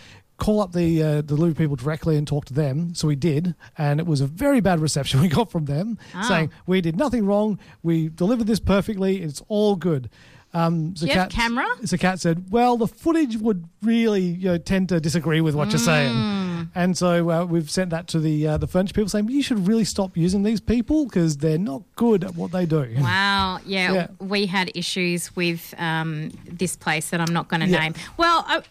Call 0.41 0.61
up 0.61 0.71
the 0.71 1.03
uh, 1.03 1.21
delivery 1.23 1.53
people 1.53 1.75
directly 1.75 2.17
and 2.17 2.25
talk 2.25 2.45
to 2.45 2.55
them. 2.55 2.95
So 2.95 3.09
we 3.09 3.17
did, 3.17 3.57
and 3.77 3.99
it 3.99 4.07
was 4.07 4.21
a 4.21 4.27
very 4.29 4.61
bad 4.61 4.79
reception 4.79 5.21
we 5.27 5.27
got 5.27 5.51
from 5.51 5.65
them, 5.65 5.99
Ah. 6.15 6.23
saying 6.23 6.51
we 6.65 6.81
did 6.81 6.97
nothing 6.97 7.27
wrong. 7.27 7.59
We 7.83 8.09
delivered 8.09 8.47
this 8.47 8.61
perfectly. 8.61 9.21
It's 9.21 9.43
all 9.49 9.75
good. 9.75 10.09
Um, 10.55 10.95
you 10.97 11.09
have 11.13 11.29
camera? 11.29 11.67
so 11.85 11.97
Kat 11.99 12.21
said, 12.21 12.47
"Well, 12.51 12.77
the 12.79 12.87
footage 12.89 13.37
would 13.37 13.69
really 13.83 14.23
you 14.23 14.49
know, 14.49 14.59
tend 14.59 14.89
to 14.89 14.99
disagree 15.01 15.41
with 15.43 15.55
what 15.55 15.69
you're 15.71 15.79
Mm. 15.81 15.85
saying," 15.85 16.15
and 16.75 16.97
so 16.97 17.31
uh, 17.31 17.45
we've 17.45 17.71
sent 17.71 17.91
that 17.91 18.07
to 18.09 18.21
the 18.21 18.47
uh, 18.47 18.57
the 18.59 18.67
furniture 18.67 18.95
people, 18.95 19.09
saying 19.09 19.29
you 19.29 19.43
should 19.43 19.67
really 19.67 19.85
stop 19.85 20.17
using 20.17 20.43
these 20.43 20.61
people 20.61 21.05
because 21.07 21.37
they're 21.39 21.59
not 21.59 21.83
good 21.97 22.25
at 22.25 22.35
what 22.35 22.53
they 22.53 22.67
do. 22.67 22.87
Wow. 23.01 23.61
Yeah, 23.67 23.93
Yeah. 23.93 24.07
we 24.21 24.47
had 24.47 24.71
issues 24.75 25.35
with 25.37 25.75
um, 25.79 26.31
this 26.45 26.77
place 26.77 27.11
that 27.11 27.21
I'm 27.21 27.33
not 27.33 27.49
going 27.49 27.61
to 27.61 27.67
Yeah. 27.69 27.81
name. 27.81 27.95
Well, 28.17 28.45
I, 28.47 28.63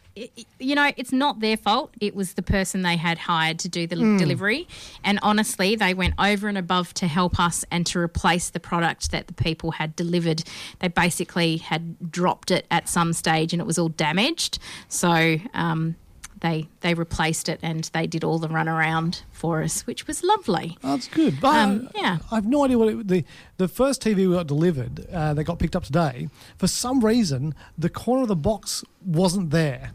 you 0.59 0.73
know, 0.75 0.91
it's 0.97 1.11
not 1.11 1.39
their 1.41 1.57
fault. 1.57 1.93
It 2.01 2.15
was 2.15 2.33
the 2.33 2.41
person 2.41 2.81
they 2.81 2.97
had 2.97 3.17
hired 3.19 3.59
to 3.59 3.69
do 3.69 3.85
the 3.87 3.95
Hmm. 3.95 4.17
delivery. 4.17 4.67
And 5.03 5.19
honestly, 5.21 5.75
they 5.75 5.93
went 5.93 6.15
over 6.17 6.47
and 6.47 6.57
above 6.57 6.93
to 6.95 7.07
help 7.07 7.39
us 7.39 7.63
and 7.71 7.85
to 7.87 7.99
replace 7.99 8.49
the 8.49 8.59
product 8.59 9.11
that 9.11 9.27
the 9.27 9.33
people 9.33 9.71
had 9.71 9.95
delivered. 9.95 10.43
They 10.79 10.87
basically 10.87 11.57
had 11.57 12.11
dropped 12.11 12.49
it 12.51 12.65
at 12.71 12.89
some 12.89 13.13
stage 13.13 13.53
and 13.53 13.61
it 13.61 13.65
was 13.65 13.77
all 13.77 13.89
damaged. 13.89 14.57
So, 14.87 15.37
um, 15.53 15.95
they, 16.41 16.67
they 16.81 16.93
replaced 16.93 17.49
it 17.49 17.59
and 17.61 17.85
they 17.93 18.07
did 18.07 18.23
all 18.23 18.39
the 18.39 18.47
runaround 18.47 19.21
for 19.31 19.61
us, 19.61 19.85
which 19.87 20.07
was 20.07 20.23
lovely. 20.23 20.77
That's 20.81 21.07
good. 21.07 21.39
But 21.41 21.55
Um, 21.55 21.89
yeah. 21.95 22.17
I 22.31 22.35
have 22.35 22.45
no 22.45 22.63
idea 22.65 22.77
what 22.77 22.89
it, 22.89 23.07
the 23.07 23.23
the 23.57 23.67
first 23.67 24.01
TV 24.01 24.27
we 24.27 24.33
got 24.35 24.47
delivered. 24.47 25.07
Uh, 25.11 25.33
that 25.33 25.43
got 25.45 25.59
picked 25.59 25.75
up 25.75 25.83
today. 25.83 26.29
For 26.57 26.67
some 26.67 27.03
reason, 27.03 27.55
the 27.77 27.89
corner 27.89 28.21
of 28.23 28.27
the 28.27 28.35
box 28.35 28.83
wasn't 29.05 29.49
there. 29.51 29.91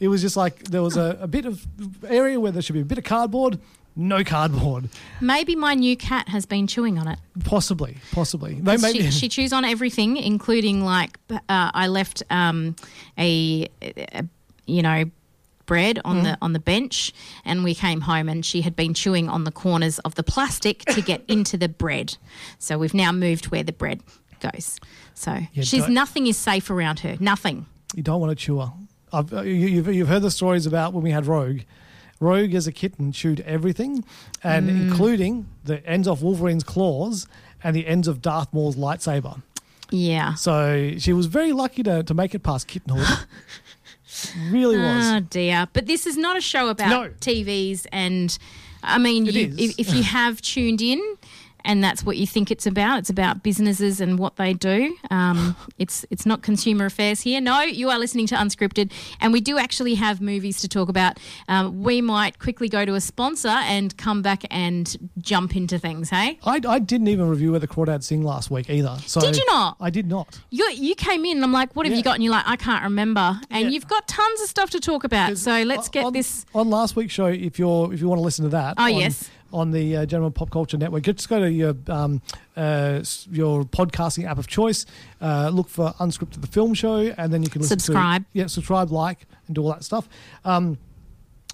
It 0.00 0.08
was 0.08 0.20
just 0.22 0.36
like 0.36 0.64
there 0.64 0.82
was 0.82 0.96
a, 0.96 1.16
a 1.20 1.26
bit 1.28 1.44
of 1.46 1.66
area 2.04 2.38
where 2.40 2.50
there 2.52 2.60
should 2.62 2.72
be 2.74 2.80
a 2.80 2.84
bit 2.84 2.98
of 2.98 3.04
cardboard, 3.04 3.60
no 3.96 4.24
cardboard. 4.24 4.88
Maybe 5.20 5.54
my 5.54 5.74
new 5.74 5.96
cat 5.96 6.28
has 6.28 6.46
been 6.46 6.66
chewing 6.66 6.98
on 6.98 7.06
it. 7.06 7.18
Possibly, 7.44 7.98
possibly. 8.12 8.54
They 8.54 8.76
She, 8.78 9.10
she 9.12 9.28
chews 9.28 9.52
on 9.52 9.64
everything, 9.64 10.16
including 10.16 10.84
like 10.84 11.18
uh, 11.30 11.38
I 11.48 11.86
left 11.86 12.22
um, 12.30 12.74
a, 13.16 13.68
a 13.80 14.24
you 14.66 14.82
know 14.82 15.04
bread 15.66 15.98
on 16.04 16.22
the 16.22 16.38
on 16.42 16.52
the 16.52 16.58
bench, 16.58 17.12
and 17.44 17.64
we 17.64 17.74
came 17.74 18.02
home 18.02 18.28
and 18.28 18.44
she 18.44 18.60
had 18.62 18.74
been 18.76 18.94
chewing 18.94 19.28
on 19.28 19.44
the 19.44 19.52
corners 19.52 19.98
of 20.00 20.14
the 20.14 20.22
plastic 20.22 20.80
to 20.86 21.00
get 21.00 21.22
into 21.28 21.56
the 21.56 21.68
bread. 21.68 22.16
So 22.58 22.78
we've 22.78 22.94
now 22.94 23.12
moved 23.12 23.46
where 23.46 23.62
the 23.62 23.72
bread 23.72 24.00
goes. 24.40 24.78
So 25.14 25.38
she's 25.62 25.88
nothing 25.88 26.26
is 26.26 26.36
safe 26.36 26.70
around 26.70 27.00
her. 27.00 27.16
Nothing. 27.20 27.66
you 27.94 28.02
don't 28.02 28.20
want 28.20 28.30
to 28.30 28.36
chew 28.36 28.58
her. 28.60 28.72
I've, 29.12 29.32
uh, 29.32 29.42
you, 29.42 29.52
you've, 29.54 29.88
you've 29.94 30.08
heard 30.08 30.22
the 30.22 30.30
stories 30.30 30.66
about 30.66 30.92
when 30.92 31.04
we 31.04 31.12
had 31.12 31.26
Rogue. 31.26 31.60
Rogue 32.20 32.54
as 32.54 32.66
a 32.66 32.72
kitten 32.72 33.12
chewed 33.12 33.40
everything, 33.40 34.04
and 34.42 34.68
Mm. 34.68 34.80
including 34.88 35.46
the 35.64 35.84
ends 35.86 36.08
of 36.08 36.22
Wolverine's 36.22 36.64
claws 36.64 37.26
and 37.62 37.76
the 37.76 37.86
ends 37.86 38.08
of 38.08 38.20
Darth 38.20 38.52
Maul's 38.52 38.76
lightsaber. 38.76 39.40
Yeah. 39.90 40.34
So 40.34 40.94
she 40.98 41.12
was 41.12 41.26
very 41.26 41.52
lucky 41.52 41.82
to, 41.84 42.02
to 42.02 42.14
make 42.14 42.34
it 42.34 42.40
past 42.42 42.66
kittenhood. 42.66 43.06
really 44.50 44.76
was. 44.78 45.06
Oh 45.06 45.20
dear! 45.20 45.68
But 45.72 45.86
this 45.86 46.06
is 46.06 46.16
not 46.16 46.36
a 46.36 46.40
show 46.40 46.68
about 46.68 46.88
No. 46.90 47.08
TVs, 47.20 47.86
and 47.92 48.36
I 48.82 48.98
mean, 48.98 49.26
you, 49.26 49.54
if, 49.58 49.78
if 49.78 49.94
you 49.94 50.02
have 50.18 50.40
tuned 50.40 50.80
in, 50.82 51.00
and 51.64 51.82
that's 51.82 52.04
what 52.04 52.16
you 52.16 52.26
think 52.26 52.50
it's 52.50 52.66
about, 52.66 52.98
it's 52.98 53.10
about 53.10 53.42
businesses 53.42 54.00
and 54.00 54.18
what 54.18 54.36
they 54.36 54.52
do. 54.52 54.96
Um, 55.10 55.56
it's 55.78 56.04
it's 56.10 56.26
not 56.26 56.42
consumer 56.42 56.86
affairs 56.86 57.20
here. 57.22 57.40
No, 57.40 57.62
you 57.62 57.90
are 57.90 57.98
listening 57.98 58.26
to 58.28 58.34
Unscripted, 58.36 58.92
and 59.20 59.32
we 59.32 59.40
do 59.40 59.58
actually 59.58 59.94
have 59.94 60.20
movies 60.20 60.60
to 60.60 60.68
talk 60.68 60.88
about. 60.88 61.18
Um, 61.48 61.82
we 61.82 62.00
might 62.00 62.38
quickly 62.38 62.68
go 62.68 62.84
to 62.84 62.94
a 62.94 63.00
sponsor 63.00 63.48
and 63.48 63.96
come 63.96 64.22
back 64.22 64.42
and 64.50 65.10
jump 65.18 65.56
into 65.56 65.78
things. 65.78 66.10
Hey, 66.10 66.38
I, 66.44 66.60
I 66.66 66.78
didn't 66.78 67.08
even 67.08 67.28
review 67.28 67.50
where 67.52 67.60
the 67.60 67.68
Crawdad 67.68 68.02
sing 68.02 68.22
last 68.22 68.50
week 68.50 68.68
either. 68.70 68.96
So 69.06 69.20
Did 69.20 69.36
you 69.36 69.44
not? 69.46 69.76
I 69.80 69.90
did 69.90 70.06
not. 70.06 70.40
you 70.50 70.68
you 70.74 70.94
came 70.94 71.24
in, 71.24 71.38
and 71.38 71.44
I'm 71.44 71.52
like, 71.52 71.74
what 71.76 71.86
have 71.86 71.92
Yeah. 71.92 71.98
you 71.98 72.04
got? 72.04 72.14
And 72.16 72.24
you're 72.24 72.32
like, 72.32 72.46
I 72.46 72.56
can't 72.56 72.84
remember, 72.84 73.40
and 73.50 73.64
Yeah. 73.64 73.68
you've 73.70 73.88
got 73.88 74.06
tons 74.08 74.40
of 74.42 74.48
stuff 74.48 74.70
to 74.70 74.80
talk 74.80 75.04
about. 75.04 75.38
So 75.38 75.62
let's 75.62 75.88
get 75.88 76.04
on, 76.04 76.12
this. 76.12 76.44
on 76.54 76.70
last 76.70 76.96
week's 76.96 77.12
show. 77.14 77.26
If 77.26 77.58
you're 77.58 77.92
if 77.92 78.00
you 78.00 78.08
want 78.08 78.18
to 78.18 78.22
listen 78.24 78.44
to 78.44 78.50
that, 78.50 78.74
Oh, 78.78 78.84
on, 78.84 78.94
yes. 78.96 79.30
On 79.54 79.70
the 79.70 79.96
uh, 79.98 80.06
General 80.06 80.30
Pop 80.30 80.50
Culture 80.50 80.76
Network, 80.76 81.04
just 81.04 81.28
go 81.28 81.38
to 81.40 81.50
your 81.50 81.74
um, 81.88 82.20
uh, 82.56 83.02
your 83.30 83.64
podcasting 83.64 84.24
app 84.28 84.38
of 84.38 84.46
choice. 84.46 84.84
Uh, 85.20 85.48
look 85.52 85.68
for 85.68 85.94
Unscripted 86.00 86.40
the 86.40 86.46
Film 86.46 86.74
Show, 86.74 86.96
and 87.16 87.32
then 87.32 87.42
you 87.42 87.48
can 87.48 87.62
listen 87.62 87.78
Subscribe. 87.78 88.22
To, 88.24 88.28
yeah, 88.32 88.46
subscribe, 88.48 88.90
like, 88.90 89.26
and 89.46 89.54
do 89.54 89.62
all 89.62 89.72
that 89.72 89.84
stuff. 89.84 90.08
Um, 90.44 90.76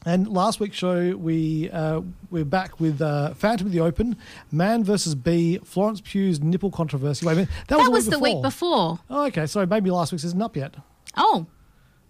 and 0.07 0.27
last 0.29 0.61
week's 0.61 0.77
show, 0.79 1.15
we 1.15 1.71
uh, 1.71 2.01
we're 2.31 2.47
back 2.47 2.81
with 2.81 3.03
uh, 3.03 3.35
Phantom 3.35 3.67
of 3.67 3.73
the 3.73 3.81
Open, 3.81 4.17
Man 4.51 4.83
versus 4.83 5.15
Bee, 5.15 5.59
Florence 5.59 6.01
Pugh's 6.01 6.41
nipple 6.41 6.71
controversy. 6.71 7.27
Wait 7.27 7.33
a 7.33 7.37
minute, 7.37 7.51
that 7.69 7.77
was, 7.77 7.85
That 7.87 7.91
was 7.93 8.05
the 8.07 8.11
the 8.13 8.19
week 8.19 8.41
before. 8.43 8.99
Oh, 9.11 9.27
okay, 9.27 9.47
sorry, 9.47 9.67
maybe 9.67 9.91
last 9.91 10.11
week's 10.13 10.25
isn't 10.25 10.41
up 10.41 10.57
yet. 10.57 10.75
Oh, 11.19 11.47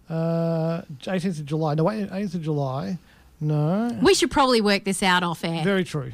Uh, 0.09 0.83
18th 1.01 1.39
of 1.39 1.45
July. 1.45 1.73
No, 1.75 1.83
18th 1.85 2.35
of 2.35 2.41
July. 2.43 2.97
No. 3.41 3.97
we 4.01 4.13
should 4.13 4.29
probably 4.31 4.61
work 4.61 4.83
this 4.83 5.01
out 5.01 5.23
off 5.23 5.43
air. 5.43 5.63
Very 5.63 5.83
true. 5.83 6.13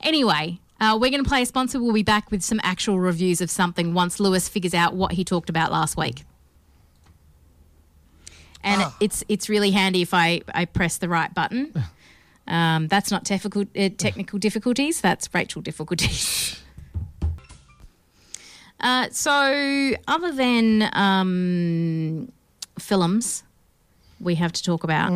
Anyway, 0.00 0.60
uh, 0.80 0.96
we're 1.00 1.10
going 1.10 1.22
to 1.22 1.28
play 1.28 1.42
a 1.42 1.46
sponsor. 1.46 1.82
We'll 1.82 1.92
be 1.92 2.02
back 2.02 2.30
with 2.30 2.42
some 2.42 2.60
actual 2.62 2.98
reviews 3.00 3.40
of 3.40 3.50
something 3.50 3.94
once 3.94 4.20
Lewis 4.20 4.48
figures 4.48 4.74
out 4.74 4.94
what 4.94 5.12
he 5.12 5.24
talked 5.24 5.50
about 5.50 5.72
last 5.72 5.96
week. 5.96 6.24
And 8.64 8.92
it's 9.00 9.24
it's 9.28 9.48
really 9.48 9.72
handy 9.72 10.02
if 10.02 10.14
I, 10.14 10.42
I 10.54 10.66
press 10.66 10.98
the 10.98 11.08
right 11.08 11.32
button. 11.34 11.72
Um, 12.48 12.88
that's 12.88 13.12
not 13.12 13.24
technical, 13.24 13.62
uh, 13.62 13.88
technical 13.96 14.36
difficulties. 14.36 15.00
That's 15.00 15.32
Rachel 15.32 15.62
difficulties. 15.62 16.60
Uh, 18.80 19.08
so, 19.12 19.92
other 20.08 20.32
than 20.32 20.90
um, 20.92 22.32
films, 22.80 23.44
we 24.18 24.34
have 24.34 24.50
to 24.50 24.60
talk 24.60 24.82
about. 24.82 25.12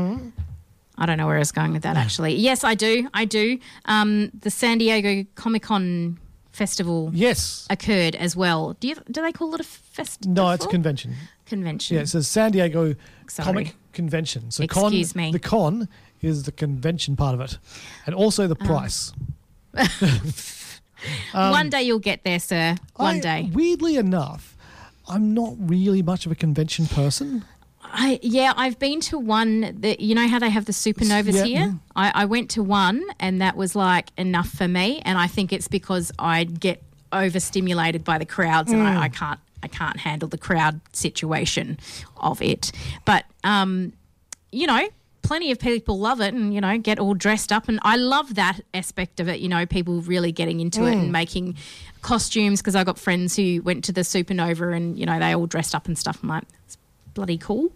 I 0.99 1.07
don't 1.07 1.19
know 1.19 1.27
where 1.27 1.37
I 1.37 1.41
was 1.41 1.53
going 1.53 1.73
with 1.73 1.83
that 1.83 1.97
actually. 1.97 2.35
Yes, 2.37 2.65
I 2.65 2.75
do. 2.75 3.09
I 3.13 3.25
do. 3.27 3.59
Um, 3.85 4.31
the 4.41 4.51
San 4.51 4.79
Diego 4.79 5.27
Comic 5.35 5.63
Con 5.65 6.19
festival 6.53 7.11
Yes. 7.13 7.67
occurred 7.69 8.15
as 8.17 8.35
well. 8.35 8.75
Do 8.81 8.89
you 8.89 8.95
do 9.11 9.21
they 9.23 9.33
call 9.33 9.55
it 9.55 9.61
a 9.61 9.65
festival? 9.65 10.33
No, 10.33 10.51
it's 10.51 10.65
a 10.65 10.69
convention. 10.69 11.15
convention. 11.45 11.97
Yeah, 11.97 12.03
it 12.03 12.09
says 12.09 12.27
San 12.29 12.53
Diego 12.53 12.95
Sorry. 13.29 13.45
Comic 13.47 13.75
Convention. 13.93 14.51
So 14.51 14.63
Excuse 14.65 15.13
con, 15.13 15.23
me. 15.23 15.33
The 15.33 15.39
con 15.39 15.89
is 16.23 16.43
the 16.45 16.53
convention 16.53 17.15
part 17.17 17.35
of 17.35 17.41
it, 17.43 17.59
and 18.07 18.15
also 18.15 18.47
the 18.47 18.57
price. 18.57 19.13
One 21.33 21.69
day 21.71 21.83
you'll 21.83 21.99
get 21.99 22.25
there, 22.25 22.39
sir. 22.39 22.77
One 22.97 23.17
Um, 23.17 23.17
I- 23.19 23.21
day. 23.21 23.51
Weirdly 23.53 23.97
enough, 23.97 24.57
I'm 25.09 25.35
not 25.35 25.55
really 25.59 26.03
much 26.03 26.27
of 26.27 26.33
a 26.33 26.35
convention 26.35 26.87
person. 26.87 27.45
I 27.93 28.19
yeah, 28.23 28.53
I've 28.57 28.79
been 28.79 29.01
to 29.03 29.19
one 29.19 29.77
that 29.81 30.01
you 30.01 30.15
know 30.15 30.27
how 30.29 30.39
they 30.39 30.51
have 30.51 30.65
the 30.67 30.73
supernovas 30.73 31.35
Yeah, 31.35 31.45
here. 31.45 31.75
I, 31.95 32.23
I 32.23 32.25
went 32.27 32.51
to 32.51 32.63
one 32.63 33.03
and 33.21 33.41
that 33.41 33.57
was 33.57 33.75
like 33.77 34.09
enough 34.17 34.49
for 34.49 34.69
me, 34.69 35.01
and 35.05 35.19
I 35.19 35.27
think 35.27 35.53
it's 35.53 35.69
because 35.69 36.13
I 36.19 36.45
get 36.45 36.83
overstimulated 37.13 38.05
by 38.05 38.19
the 38.19 38.27
crowds 38.27 38.73
and 38.73 38.83
Mm. 38.83 38.97
I, 38.99 39.03
I 39.05 39.09
can't 39.09 39.41
I 39.63 39.69
can't 39.69 39.99
handle 39.99 40.29
the 40.29 40.39
crowd 40.39 40.81
situation 40.93 41.79
of 42.19 42.43
it. 42.43 42.73
But 43.05 43.25
um, 43.43 43.93
you 44.53 44.67
know, 44.67 44.89
plenty 45.23 45.51
of 45.51 45.59
people 45.59 45.99
love 45.99 46.21
it 46.21 46.35
and 46.35 46.55
you 46.55 46.61
know 46.61 46.77
get 46.79 46.99
all 46.99 47.15
dressed 47.15 47.53
up, 47.53 47.69
and 47.69 47.79
I 47.83 47.97
love 47.97 48.35
that 48.37 48.61
aspect 48.75 49.19
of 49.21 49.29
it. 49.29 49.41
You 49.41 49.49
know, 49.49 49.67
people 49.67 50.01
really 50.03 50.33
getting 50.33 50.61
into 50.61 50.85
it 50.87 50.95
Mm. 50.95 51.03
and 51.03 51.13
making 51.13 51.57
costumes 52.03 52.61
because 52.61 52.77
I 52.77 52.85
got 52.85 52.99
friends 52.99 53.35
who 53.35 53.61
went 53.63 53.83
to 53.85 53.93
the 53.93 54.03
supernova 54.03 54.77
and 54.77 54.97
you 54.99 55.07
know 55.07 55.19
they 55.19 55.35
all 55.35 55.47
dressed 55.47 55.75
up 55.75 55.87
and 55.87 55.99
stuff. 55.99 56.21
I'm 56.23 56.29
like, 56.29 56.45
bloody 57.17 57.39
cool. 57.39 57.73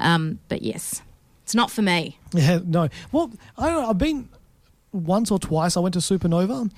Um, 0.00 0.40
but 0.48 0.62
yes, 0.62 1.02
it's 1.44 1.54
not 1.54 1.70
for 1.70 1.82
me. 1.82 2.18
Yeah, 2.32 2.58
no. 2.64 2.88
Well, 3.12 3.30
I. 3.56 3.70
I've 3.70 3.98
been 3.98 4.28
once 4.92 5.30
or 5.30 5.38
twice. 5.38 5.76
I 5.76 5.80
went 5.80 5.92
to 5.94 6.00
Supernova, 6.00 6.70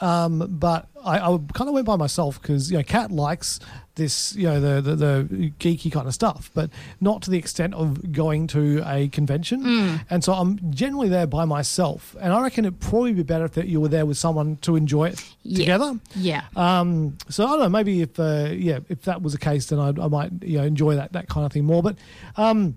um, 0.00 0.46
but 0.58 0.88
I, 1.04 1.18
I 1.18 1.38
kind 1.54 1.68
of 1.68 1.74
went 1.74 1.86
by 1.86 1.96
myself 1.96 2.40
because 2.40 2.70
you 2.70 2.76
know, 2.76 2.82
Kat 2.84 3.10
likes 3.10 3.58
this, 3.94 4.36
you 4.36 4.44
know, 4.44 4.60
the, 4.60 4.82
the 4.82 4.94
the 4.96 5.50
geeky 5.58 5.90
kind 5.90 6.06
of 6.06 6.12
stuff, 6.14 6.50
but 6.54 6.68
not 7.00 7.22
to 7.22 7.30
the 7.30 7.38
extent 7.38 7.72
of 7.74 8.12
going 8.12 8.46
to 8.48 8.82
a 8.86 9.08
convention. 9.08 9.62
Mm. 9.62 10.00
And 10.10 10.22
so 10.22 10.34
I'm 10.34 10.58
generally 10.70 11.08
there 11.08 11.26
by 11.26 11.44
myself, 11.46 12.14
and 12.20 12.32
I 12.32 12.42
reckon 12.42 12.66
it'd 12.66 12.78
probably 12.80 13.14
be 13.14 13.22
better 13.22 13.46
if 13.46 13.56
you 13.56 13.80
were 13.80 13.88
there 13.88 14.04
with 14.04 14.18
someone 14.18 14.56
to 14.58 14.76
enjoy 14.76 15.08
it 15.08 15.24
Yeah. 15.42 15.58
together. 15.58 15.98
Yeah. 16.14 16.42
Um, 16.56 17.16
so 17.30 17.46
I 17.46 17.50
don't 17.52 17.60
know. 17.60 17.68
Maybe 17.70 18.02
if 18.02 18.20
uh, 18.20 18.50
yeah, 18.52 18.80
if 18.90 19.02
that 19.02 19.22
was 19.22 19.32
the 19.32 19.38
case, 19.38 19.66
then 19.66 19.78
I'd, 19.78 19.98
I 19.98 20.08
might 20.08 20.30
you 20.42 20.58
know 20.58 20.64
enjoy 20.64 20.94
that 20.96 21.12
that 21.14 21.28
kind 21.28 21.46
of 21.46 21.52
thing 21.52 21.64
more. 21.64 21.82
But 21.82 21.96
um, 22.36 22.76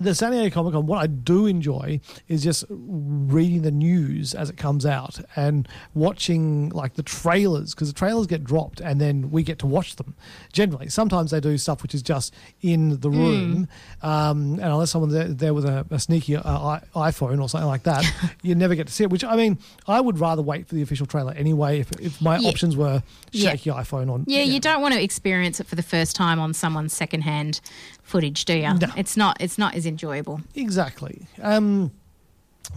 the 0.00 0.14
San 0.14 0.32
Diego 0.32 0.52
Comic 0.52 0.72
Con, 0.72 0.86
what 0.86 0.98
I 1.02 1.06
do 1.06 1.46
enjoy 1.46 2.00
is 2.28 2.42
just 2.42 2.64
reading 2.68 3.62
the 3.62 3.70
news 3.70 4.34
as 4.34 4.50
it 4.50 4.56
comes 4.56 4.84
out 4.84 5.20
and 5.36 5.68
watching 5.94 6.68
like 6.70 6.94
the 6.94 7.02
trailers 7.02 7.74
because 7.74 7.88
the 7.88 7.94
trailers 7.98 8.26
get 8.26 8.42
dropped 8.44 8.80
and 8.80 9.00
then 9.00 9.30
we 9.30 9.42
get 9.42 9.58
to 9.60 9.66
watch 9.66 9.96
them. 9.96 10.14
Generally, 10.52 10.88
sometimes 10.88 11.30
they 11.30 11.40
do 11.40 11.56
stuff 11.58 11.82
which 11.82 11.94
is 11.94 12.02
just 12.02 12.34
in 12.60 13.00
the 13.00 13.10
room, 13.10 13.68
um, 14.02 14.54
and 14.54 14.60
unless 14.60 14.90
someone's 14.90 15.12
there, 15.14 15.28
there 15.28 15.54
with 15.54 15.64
a, 15.64 15.86
a 15.90 15.98
sneaky 15.98 16.36
uh, 16.36 16.80
iPhone 16.94 17.40
or 17.40 17.48
something 17.48 17.68
like 17.68 17.84
that, 17.84 18.04
you 18.42 18.54
never 18.54 18.74
get 18.74 18.86
to 18.88 18.92
see 18.92 19.04
it. 19.04 19.10
Which 19.10 19.24
I 19.24 19.36
mean, 19.36 19.58
I 19.86 20.00
would 20.00 20.18
rather 20.18 20.42
wait 20.42 20.66
for 20.66 20.74
the 20.74 20.82
official 20.82 21.06
trailer 21.06 21.32
anyway. 21.32 21.80
If, 21.80 21.92
if 22.00 22.20
my 22.20 22.38
Yeah. 22.38 22.48
options 22.48 22.76
were 22.76 23.02
Yeah. 23.32 23.50
shaky 23.50 23.70
iPhone 23.70 24.10
on, 24.10 24.24
Yeah, 24.26 24.42
you 24.42 24.58
don't 24.60 24.82
want 24.82 24.94
to 24.94 25.02
experience 25.02 25.60
it 25.60 25.66
for 25.66 25.76
the 25.76 25.82
first 25.82 26.16
time 26.16 26.40
on 26.40 26.52
someone's 26.52 26.92
secondhand 26.92 27.60
footage, 28.02 28.44
do 28.44 28.54
you? 28.54 28.74
No. 28.74 28.88
It's 28.96 29.16
not. 29.16 29.36
It's 29.40 29.56
not 29.56 29.74
as 29.74 29.83
enjoyable. 29.86 30.40
Exactly. 30.54 31.26
Um, 31.42 31.92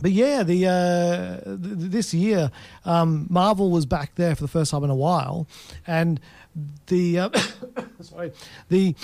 but 0.01 0.11
yeah, 0.11 0.43
the, 0.43 0.67
uh, 0.67 1.43
th- 1.45 1.57
this 1.91 2.13
year, 2.13 2.51
um, 2.85 3.25
Marvel 3.29 3.71
was 3.71 3.85
back 3.85 4.15
there 4.15 4.35
for 4.35 4.43
the 4.43 4.47
first 4.47 4.71
time 4.71 4.83
in 4.83 4.89
a 4.89 4.95
while, 4.95 5.47
and 5.85 6.19
the 6.87 7.19
uh, 7.19 7.29
sorry, 8.01 8.31
the 8.69 8.95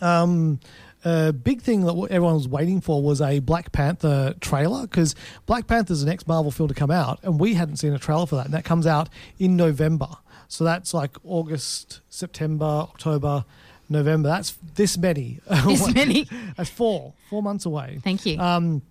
um, 0.00 0.60
uh, 1.04 1.32
big 1.32 1.62
thing 1.62 1.84
that 1.86 1.94
everyone 2.10 2.34
was 2.34 2.48
waiting 2.48 2.80
for 2.80 3.02
was 3.02 3.20
a 3.20 3.40
Black 3.40 3.72
Panther 3.72 4.34
trailer 4.40 4.82
because 4.82 5.14
Black 5.46 5.66
Panther 5.66 5.92
is 5.92 6.04
the 6.04 6.10
next 6.10 6.28
Marvel 6.28 6.50
film 6.50 6.68
to 6.68 6.74
come 6.74 6.90
out, 6.90 7.18
and 7.22 7.40
we 7.40 7.54
hadn't 7.54 7.76
seen 7.76 7.92
a 7.92 7.98
trailer 7.98 8.26
for 8.26 8.36
that, 8.36 8.46
and 8.46 8.54
that 8.54 8.64
comes 8.64 8.86
out 8.86 9.08
in 9.38 9.56
November. 9.56 10.08
So 10.48 10.64
that's 10.64 10.92
like 10.92 11.16
August, 11.24 12.00
September, 12.08 12.64
October, 12.64 13.44
November. 13.90 14.28
That's 14.28 14.56
this 14.76 14.96
many. 14.96 15.40
This 15.66 15.92
many. 15.94 16.26
That's 16.56 16.70
four, 16.70 17.12
four 17.28 17.42
months 17.42 17.66
away. 17.66 17.98
Thank 18.02 18.24
you. 18.24 18.38
Um, 18.38 18.82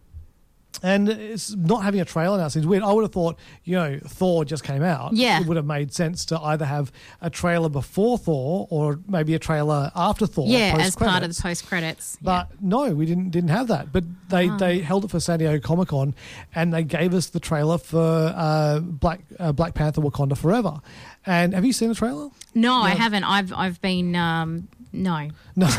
and 0.83 1.09
it's 1.09 1.53
not 1.55 1.83
having 1.83 1.99
a 1.99 2.05
trailer 2.05 2.37
now 2.37 2.47
seems 2.47 2.65
weird. 2.65 2.83
I 2.83 2.93
would 2.93 3.01
have 3.01 3.11
thought, 3.11 3.37
you 3.65 3.75
know, 3.75 3.99
Thor 4.05 4.45
just 4.45 4.63
came 4.63 4.83
out. 4.83 5.13
Yeah. 5.13 5.41
It 5.41 5.47
would 5.47 5.57
have 5.57 5.65
made 5.65 5.93
sense 5.93 6.23
to 6.25 6.39
either 6.39 6.63
have 6.63 6.91
a 7.21 7.29
trailer 7.29 7.67
before 7.69 8.17
Thor 8.19 8.67
or 8.69 8.99
maybe 9.07 9.33
a 9.33 9.39
trailer 9.39 9.91
after 9.95 10.25
Thor. 10.27 10.47
yeah, 10.47 10.77
as 10.79 10.95
part 10.95 11.23
of 11.23 11.35
the 11.35 11.41
post 11.41 11.65
credits. 11.65 12.17
But 12.21 12.49
no, 12.61 12.93
we 12.93 13.05
didn't 13.07 13.31
didn't 13.31 13.49
have 13.49 13.67
that. 13.67 13.91
But 13.91 14.05
they, 14.29 14.47
Ah. 14.47 14.57
they 14.57 14.79
held 14.79 15.03
it 15.03 15.11
for 15.11 15.19
San 15.19 15.39
Diego 15.39 15.59
Comic 15.59 15.89
Con, 15.89 16.13
and 16.55 16.71
they 16.73 16.83
gave 16.83 17.13
us 17.15 17.25
the 17.27 17.39
trailer 17.41 17.79
for 17.79 18.31
uh, 18.35 18.79
Black 18.79 19.21
uh, 19.39 19.51
Black 19.51 19.73
Panther: 19.73 20.01
Wakanda 20.01 20.37
Forever. 20.37 20.79
And 21.25 21.53
have 21.55 21.65
you 21.65 21.73
seen 21.73 21.89
the 21.89 21.95
trailer? 21.95 22.29
no, 22.55 22.75
I 22.75 22.91
haven't. 22.91 23.23
I've 23.25 23.51
I've 23.53 23.81
been 23.81 24.15
um, 24.15 24.69
no. 24.91 25.29
No. 25.55 25.69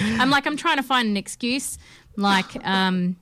I'm 0.00 0.30
like 0.30 0.46
I'm 0.46 0.56
trying 0.56 0.76
to 0.76 0.82
find 0.82 1.08
an 1.08 1.16
excuse, 1.16 1.78
like, 2.16 2.64
um, 2.66 3.16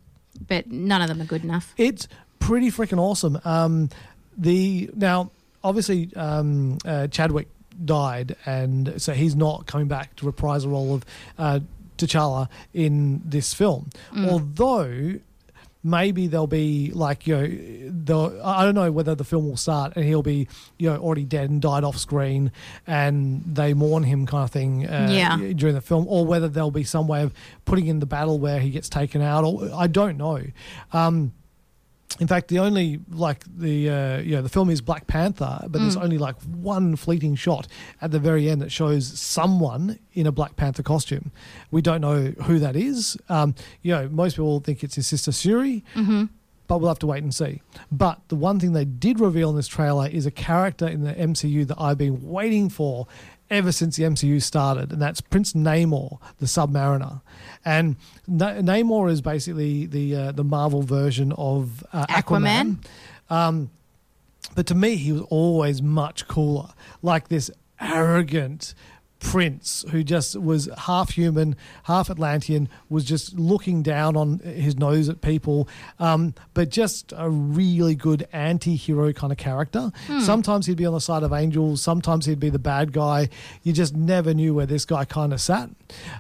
but 0.47 0.71
none 0.71 1.03
of 1.03 1.09
them 1.09 1.21
are 1.21 1.27
good 1.27 1.45
enough. 1.45 1.75
it's 1.77 2.09
pretty 2.39 2.71
freaking 2.71 2.99
awesome. 2.99 3.39
Um, 3.45 3.89
the 4.37 4.91
now 4.95 5.31
obviously 5.65 6.11
um, 6.17 6.79
uh, 6.85 7.09
Chadwick 7.09 7.49
died, 7.85 8.37
and 8.47 9.01
so 9.01 9.13
he's 9.13 9.37
not 9.37 9.67
coming 9.67 9.89
back 9.89 10.17
to 10.17 10.27
reprise 10.27 10.63
the 10.63 10.69
role 10.69 10.95
of 10.95 11.05
uh, 11.39 11.61
T'Challa 11.97 12.49
in 12.73 13.21
this 13.25 13.53
film. 13.55 13.91
Although 14.17 15.19
maybe 15.83 16.27
there'll 16.27 16.47
be 16.47 16.91
like 16.93 17.27
you 17.27 17.37
know, 17.37 17.47
the 18.05 18.41
I 18.45 18.65
don't 18.65 18.75
know 18.75 18.91
whether 18.91 19.15
the 19.15 19.25
film 19.25 19.49
will 19.49 19.57
start 19.57 19.93
and 19.97 20.05
he'll 20.05 20.23
be 20.23 20.49
you 20.79 20.91
know 20.91 20.97
already 20.99 21.25
dead 21.25 21.51
and 21.51 21.63
died 21.63 21.85
off 21.85 21.97
screen, 21.99 22.51
and 22.87 23.43
they 23.47 23.75
mourn 23.75 24.03
him 24.03 24.27
kind 24.27 24.45
of 24.45 24.51
thing. 24.51 24.87
Uh, 24.89 25.09
Yeah. 25.11 25.37
during 25.55 25.75
the 25.75 25.81
film, 25.81 26.07
or 26.09 26.25
whether 26.27 26.49
there'll 26.49 26.71
be 26.71 26.85
some 26.85 27.07
way 27.09 27.23
of 27.23 27.33
putting 27.65 27.87
in 27.87 28.01
the 28.01 28.07
battle 28.07 28.39
where 28.39 28.61
he 28.61 28.71
gets 28.71 28.89
taken 28.89 29.23
out, 29.23 29.45
or 29.45 29.71
I 29.75 29.87
don't 29.87 30.17
know. 30.17 30.41
Um, 30.93 31.33
in 32.21 32.27
fact, 32.27 32.49
the 32.49 32.59
only 32.59 33.01
like 33.11 33.45
the 33.45 33.91
uh, 33.91 34.19
you 34.19 34.35
know 34.35 34.43
the 34.43 34.49
film 34.49 34.71
is 34.71 34.81
Black 34.81 35.07
Panther, 35.07 35.61
but 35.69 35.79
there's 35.81 35.97
only 35.97 36.19
like 36.19 36.41
one 36.43 36.97
fleeting 36.97 37.35
shot 37.35 37.69
at 38.01 38.11
the 38.11 38.19
very 38.19 38.49
end 38.49 38.61
that 38.63 38.73
shows 38.73 39.07
someone 39.19 39.99
in 40.15 40.27
a 40.27 40.33
Black 40.33 40.57
Panther 40.57 40.83
costume. 40.83 41.31
We 41.71 41.83
don't 41.83 42.01
know 42.01 42.33
who 42.45 42.59
that 42.61 42.77
is. 42.77 43.17
Um, 43.29 43.55
you 43.83 43.93
know, 43.93 44.09
most 44.09 44.35
people 44.35 44.59
think 44.61 44.83
it's 44.83 44.95
his 44.97 45.07
sister 45.07 45.33
Shuri, 45.33 45.85
but 46.67 46.79
we'll 46.79 46.89
have 46.89 46.99
to 47.01 47.07
wait 47.07 47.23
and 47.23 47.35
see. 47.35 47.61
But 47.93 48.21
the 48.29 48.37
one 48.37 48.59
thing 48.59 48.73
they 48.73 48.85
did 48.87 49.21
reveal 49.21 49.51
in 49.51 49.57
this 49.57 49.69
trailer 49.69 50.09
is 50.09 50.27
a 50.27 50.31
character 50.31 50.89
in 50.89 51.03
the 51.05 51.13
MCU 51.15 51.67
that 51.67 51.77
I've 51.79 51.99
been 51.99 52.23
waiting 52.29 52.69
for 52.69 53.07
ever 53.51 53.73
since 53.73 53.97
the 53.97 54.05
MCU 54.05 54.43
started, 54.43 54.93
and 54.93 55.01
that's 55.01 55.21
Prince 55.21 55.53
Namor, 55.53 56.19
the 56.39 56.47
Submariner. 56.47 57.23
And 57.65 57.97
Na- 58.27 58.55
Namor 58.55 59.11
is 59.11 59.21
basically 59.21 59.87
the 59.87 60.17
uh, 60.17 60.33
the 60.33 60.45
Marvel 60.45 60.83
version 60.83 61.33
of 61.33 61.85
uh, 61.93 62.07
Aquaman. 62.07 62.79
Aquaman? 63.31 63.69
But 64.55 64.67
to 64.67 64.75
me, 64.75 64.97
he 64.97 65.13
was 65.13 65.23
always 65.31 65.83
much 65.83 66.27
cooler, 66.27 66.71
like 67.03 67.29
this 67.29 67.51
arrogant 67.81 68.75
prince 69.21 69.85
who 69.91 70.05
just 70.05 70.41
was 70.41 70.69
half 70.79 71.11
human, 71.11 71.57
half 71.85 72.11
Atlantean, 72.11 72.69
was 72.89 73.05
just 73.05 73.39
looking 73.39 73.83
down 73.83 74.17
on 74.17 74.39
his 74.41 74.77
nose 74.77 75.09
at 75.09 75.21
people, 75.21 75.69
um, 75.99 76.35
but 76.55 76.69
just 76.69 77.13
a 77.17 77.29
really 77.29 77.95
good 77.95 78.27
anti 78.33 78.77
hero 78.77 79.13
kind 79.13 79.33
of 79.33 79.39
character. 79.39 79.91
Sometimes 80.21 80.67
he'd 80.67 80.77
be 80.77 80.87
on 80.87 80.95
the 80.95 81.01
side 81.01 81.23
of 81.23 81.33
angels, 81.33 81.83
sometimes 81.83 82.27
he'd 82.27 82.41
be 82.41 82.51
the 82.51 82.59
bad 82.59 82.93
guy. 82.93 83.29
You 83.63 83.73
just 83.73 83.95
never 83.95 84.35
knew 84.35 84.55
where 84.55 84.67
this 84.67 84.85
guy 84.85 85.05
kind 85.05 85.33
of 85.33 85.41
sat. 85.41 85.71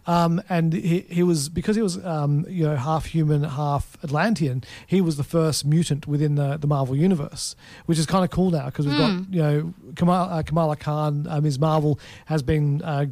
Um, 0.06 0.42
and 0.48 0.72
he, 0.72 1.00
he 1.08 1.22
was, 1.22 1.48
because 1.48 1.76
he 1.76 1.82
was 1.82 2.04
um, 2.04 2.46
you 2.48 2.64
know, 2.64 2.76
half 2.76 3.06
human, 3.06 3.44
half 3.44 3.96
Atlantean, 4.02 4.64
he 4.86 5.00
was 5.00 5.16
the 5.16 5.24
first 5.24 5.64
mutant 5.64 6.06
within 6.06 6.34
the, 6.34 6.56
the 6.56 6.66
Marvel 6.66 6.96
universe, 6.96 7.54
which 7.86 7.98
is 7.98 8.06
kind 8.06 8.24
of 8.24 8.30
cool 8.30 8.50
now 8.50 8.66
because 8.66 8.86
we've 8.86 8.98
got, 8.98 9.10
you 9.30 9.42
know, 9.42 9.74
Kamala, 9.96 10.26
uh, 10.28 10.42
Kamala 10.42 10.76
Khan, 10.76 11.26
uh, 11.28 11.40
Ms. 11.40 11.58
Marvel, 11.58 11.98
has 12.26 12.42
been 12.42 12.82
uh, 12.88 13.04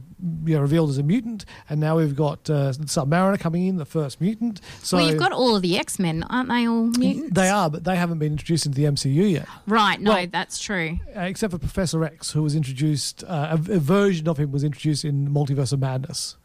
you 0.45 0.55
know, 0.55 0.61
revealed 0.63 0.89
as 0.89 0.97
a 0.99 1.03
mutant, 1.03 1.45
and 1.69 1.79
now 1.79 1.97
we've 1.99 2.17
got 2.17 2.49
uh, 2.49 2.73
Submariner 2.73 3.39
coming 3.39 3.67
in, 3.67 3.77
the 3.77 3.85
first 3.85 4.21
mutant. 4.21 4.61
So 4.83 4.97
well, 4.97 5.07
you've 5.09 5.19
got 5.19 5.33
all 5.33 5.55
of 5.55 5.61
the 5.63 5.77
X 5.79 5.99
Men, 5.99 6.23
aren't 6.25 6.49
they 6.49 6.67
all 6.67 6.87
mutants? 6.87 7.35
they 7.35 7.49
are, 7.51 7.69
but 7.69 7.85
they 7.85 7.97
haven't 7.97 8.19
been 8.19 8.33
introduced 8.33 8.65
into 8.65 8.77
the 8.77 8.85
MCU 8.85 9.31
yet, 9.31 9.47
Right, 9.67 10.01
no, 10.01 10.13
Well- 10.15 10.27
that's 10.33 10.59
true. 10.59 10.99
uh, 11.15 11.21
except 11.21 11.53
for 11.53 11.59
Professor 11.59 12.03
X, 12.05 12.31
who 12.31 12.43
was 12.43 12.57
introduced. 12.57 13.23
Uh, 13.25 13.59
a, 13.69 13.73
a 13.75 13.79
version 13.79 14.27
of 14.29 14.39
him 14.39 14.51
was 14.51 14.65
introduced 14.65 15.05
in 15.05 15.29
Multiverse 15.29 15.73
of 15.73 15.81
Madness. 15.81 16.37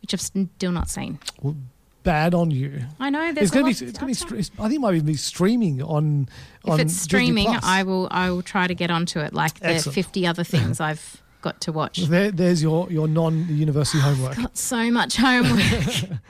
Which 0.00 0.14
I've 0.14 0.20
still 0.20 0.72
not 0.72 0.88
seen. 0.88 1.18
Well, 1.42 1.56
Bad 2.02 2.34
on 2.34 2.50
you. 2.50 2.80
I 2.98 3.10
know 3.10 3.32
there's 3.32 3.50
it's 3.50 3.50
going 3.54 3.72
to 3.72 3.84
be. 3.84 3.88
It's 3.90 3.96
going 3.98 4.12
to 4.12 4.26
be. 4.34 4.38
I 4.58 4.62
think 4.62 4.74
it 4.74 4.80
might 4.80 4.94
even 4.94 5.06
be 5.06 5.14
streaming 5.14 5.80
on. 5.82 6.28
If 6.64 6.70
on 6.72 6.80
it's 6.80 6.96
streaming, 6.96 7.46
I 7.62 7.84
will 7.84 8.08
I 8.10 8.28
will 8.30 8.42
try 8.42 8.66
to 8.66 8.74
get 8.74 8.90
onto 8.90 9.20
it 9.20 9.32
like 9.32 9.60
the 9.60 9.68
Excellent. 9.68 9.94
50 9.94 10.26
other 10.26 10.42
things 10.42 10.80
I've 10.80 11.22
got 11.42 11.60
to 11.62 11.72
watch. 11.72 11.98
There, 11.98 12.30
there's 12.30 12.62
your 12.62 12.90
your 12.90 13.08
non-university 13.08 13.98
homework. 14.00 14.36
Got 14.36 14.56
so 14.56 14.90
much 14.90 15.16
homework. 15.16 16.20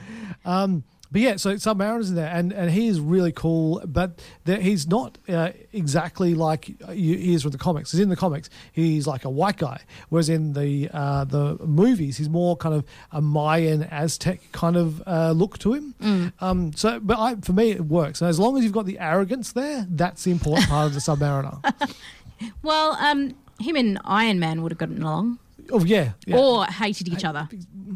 But 1.13 1.21
yeah, 1.21 1.37
so 1.37 1.55
Submariner's 1.57 2.09
in 2.09 2.17
there, 2.17 2.35
and, 2.35 2.53
and 2.55 2.71
he 2.71 2.89
is 2.89 2.99
really 2.99 3.33
cool. 3.33 3.83
But 3.85 4.23
there, 4.45 4.59
he's 4.59 4.87
not 4.87 5.19
uh, 5.29 5.51
exactly 5.71 6.35
like 6.35 6.69
you, 6.69 7.19
he 7.19 7.35
is 7.35 7.45
with 7.45 7.53
the 7.53 7.59
comics. 7.59 7.93
He's 7.93 8.01
in 8.01 8.09
the 8.09 8.17
comics, 8.17 8.49
he's 8.73 9.07
like 9.07 9.27
a 9.27 9.31
white 9.31 9.59
guy, 9.59 9.83
whereas 10.09 10.31
in 10.31 10.55
the 10.55 10.89
uh, 10.91 11.25
the 11.25 11.59
movies, 11.67 12.17
he's 12.17 12.31
more 12.31 12.57
kind 12.57 12.75
of 12.75 12.85
a 13.13 13.21
Mayan 13.21 13.83
Aztec 13.83 14.41
kind 14.53 14.75
of 14.75 15.03
uh, 15.07 15.33
look 15.33 15.59
to 15.59 15.75
him. 15.75 15.95
Um, 16.41 16.73
so, 16.73 16.99
but 16.99 17.19
I, 17.19 17.35
for 17.35 17.53
me, 17.53 17.73
it 17.73 17.85
works. 17.85 18.23
And 18.23 18.31
as 18.31 18.41
long 18.41 18.57
as 18.57 18.65
you've 18.65 18.73
got 18.73 18.87
the 18.87 18.99
arrogance 18.99 19.53
there, 19.53 19.87
that's 19.91 20.25
the 20.25 20.31
important 20.31 20.69
part 20.69 20.87
of 20.87 20.95
the 20.95 21.01
Submariner. 21.01 21.95
well, 22.63 22.97
um, 22.99 23.35
him 23.63 23.77
and 23.77 23.99
Iron 24.05 24.39
Man 24.39 24.63
would 24.63 24.73
have 24.73 24.79
gotten 24.79 25.03
along. 25.03 25.39
Oh 25.71 25.85
yeah, 25.85 26.13
yeah. 26.27 26.37
Or 26.37 26.65
hated 26.67 27.09
each 27.09 27.25
other. 27.25 27.49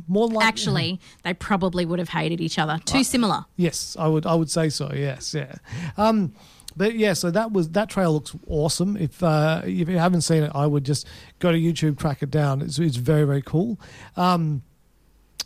more 0.07 0.29
like, 0.29 0.47
Actually, 0.47 1.01
they 1.25 1.35
probably 1.35 1.85
would 1.85 1.99
have 1.99 2.09
hated 2.09 2.41
each 2.41 2.59
other. 2.59 2.79
Too 2.85 3.03
similar. 3.03 3.45
Yes, 3.57 3.97
I 3.99 4.07
would. 4.09 4.25
I 4.25 4.35
would 4.35 4.51
say 4.51 4.69
so. 4.69 4.93
Yes, 4.95 5.35
yeah. 5.35 5.57
Um, 5.97 6.33
but 6.77 6.95
yeah, 6.95 7.15
so 7.15 7.31
that 7.31 7.53
was 7.53 7.71
that 7.71 7.89
trail 7.89 8.13
looks 8.13 8.37
awesome. 8.47 8.97
If 8.97 9.23
uh, 9.23 9.63
if 9.65 9.89
you 9.89 9.99
haven't 9.99 10.21
seen 10.23 10.43
it, 10.43 10.53
I 10.55 10.67
would 10.67 10.85
just 10.85 11.07
go 11.39 11.51
to 11.51 11.59
YouTube, 11.59 11.99
track 11.99 12.23
it 12.23 12.31
down. 12.31 12.63
It's, 12.63 12.79
it's 12.79 12.97
very 12.97 13.25
very 13.25 13.43
cool. 13.43 13.81
Um, 14.17 14.63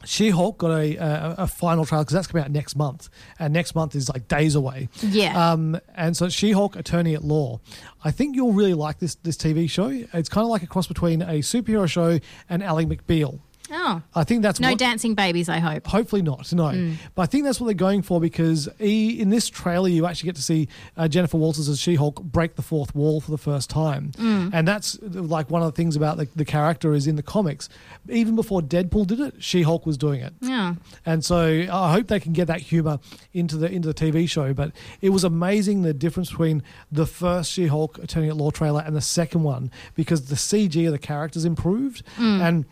She-Hulk 0.05 0.59
got 0.59 0.71
a, 0.71 0.97
a, 0.97 1.35
a 1.39 1.47
final 1.47 1.85
trial 1.85 2.03
because 2.03 2.15
that's 2.15 2.27
coming 2.27 2.45
out 2.45 2.51
next 2.51 2.77
month, 2.77 3.09
and 3.39 3.53
next 3.53 3.75
month 3.75 3.95
is 3.95 4.09
like 4.09 4.29
days 4.29 4.55
away. 4.55 4.89
Yeah. 5.03 5.53
Um, 5.53 5.79
and 5.95 6.17
so 6.17 6.29
She-Hulk, 6.29 6.77
Attorney 6.77 7.15
at 7.15 7.25
Law. 7.25 7.61
I 8.03 8.11
think 8.11 8.37
you'll 8.37 8.53
really 8.53 8.75
like 8.75 8.99
this 8.99 9.15
this 9.17 9.37
TV 9.37 9.69
show. 9.69 9.89
It's 9.89 10.29
kind 10.29 10.45
of 10.45 10.51
like 10.51 10.63
a 10.63 10.67
cross 10.67 10.87
between 10.87 11.23
a 11.23 11.41
superhero 11.41 11.89
show 11.89 12.19
and 12.49 12.63
Ally 12.63 12.85
McBeal. 12.85 13.41
Oh. 13.71 14.03
I 14.15 14.25
think 14.25 14.43
that's 14.43 14.61
No 14.61 14.71
what, 14.71 14.79
dancing 14.79 15.15
babies, 15.15 15.49
I 15.49 15.59
hope. 15.59 15.87
Hopefully 15.87 16.23
not, 16.23 16.53
no. 16.53 16.71
Hmm. 16.71 16.95
But 17.15 17.23
I 17.23 17.27
think 17.27 17.45
that's 17.45 17.61
what 17.61 17.67
they're 17.67 17.75
going 17.75 18.03
for 18.03 18.21
because 18.21 18.69
e, 18.81 19.21
in 19.21 19.31
this 19.31 19.49
trailer, 19.49 19.89
you 19.89 20.07
actually 20.07 20.29
get 20.29 20.37
to 20.37 20.43
see 20.43 20.69
uh, 20.97 21.09
Jennifer 21.09 21.37
Walters 21.37 21.69
as 21.69 21.79
She 21.81 21.95
Hulk 21.95 22.23
break 22.23 22.57
the 22.57 22.63
fourth 22.63 22.95
wall 22.95 23.21
for 23.21 23.31
the 23.31 23.39
first 23.39 23.71
time. 23.71 24.13
Hmm. 24.17 24.49
And 24.53 24.67
that's 24.67 24.99
like 25.03 25.51
one 25.51 25.63
of 25.63 25.73
the 25.73 25.77
things 25.77 25.97
about 25.97 26.17
the, 26.17 26.29
the 26.37 26.45
character 26.45 26.93
is 26.95 27.07
in 27.07 27.17
the 27.17 27.23
comics. 27.23 27.69
Even 28.09 28.37
before 28.37 28.61
Deadpool 28.61 29.07
did 29.07 29.21
it, 29.21 29.43
She 29.43 29.63
Hulk 29.63 29.87
was 29.87 29.97
doing 29.97 30.21
it. 30.21 30.35
Yeah. 30.41 30.75
And 31.07 31.25
so 31.25 31.67
I 31.71 31.93
hope 31.93 32.09
they 32.09 32.21
can 32.21 32.33
get 32.33 32.47
that 32.49 32.61
humor 32.61 32.99
into 33.33 33.57
the 33.57 33.71
into 33.71 33.89
the 33.89 33.95
TV 33.95 34.29
show. 34.29 34.53
But 34.53 34.73
it 35.01 35.11
was 35.11 35.25
amazing 35.25 35.83
the 35.83 35.95
difference 35.95 36.31
between 36.31 36.63
the 36.91 37.07
first 37.07 37.53
She-Hulk 37.53 37.99
Attorney 37.99 38.29
at 38.29 38.37
Law 38.37 38.51
trailer 38.51 38.83
and 38.85 38.97
the 38.97 39.01
second 39.01 39.43
one 39.43 39.71
because 39.95 40.27
the 40.27 40.35
CG 40.35 40.87
of 40.87 40.93
the 40.93 40.99
characters 40.99 41.45
improved, 41.45 42.03
hmm. 42.17 42.41
and 42.41 42.65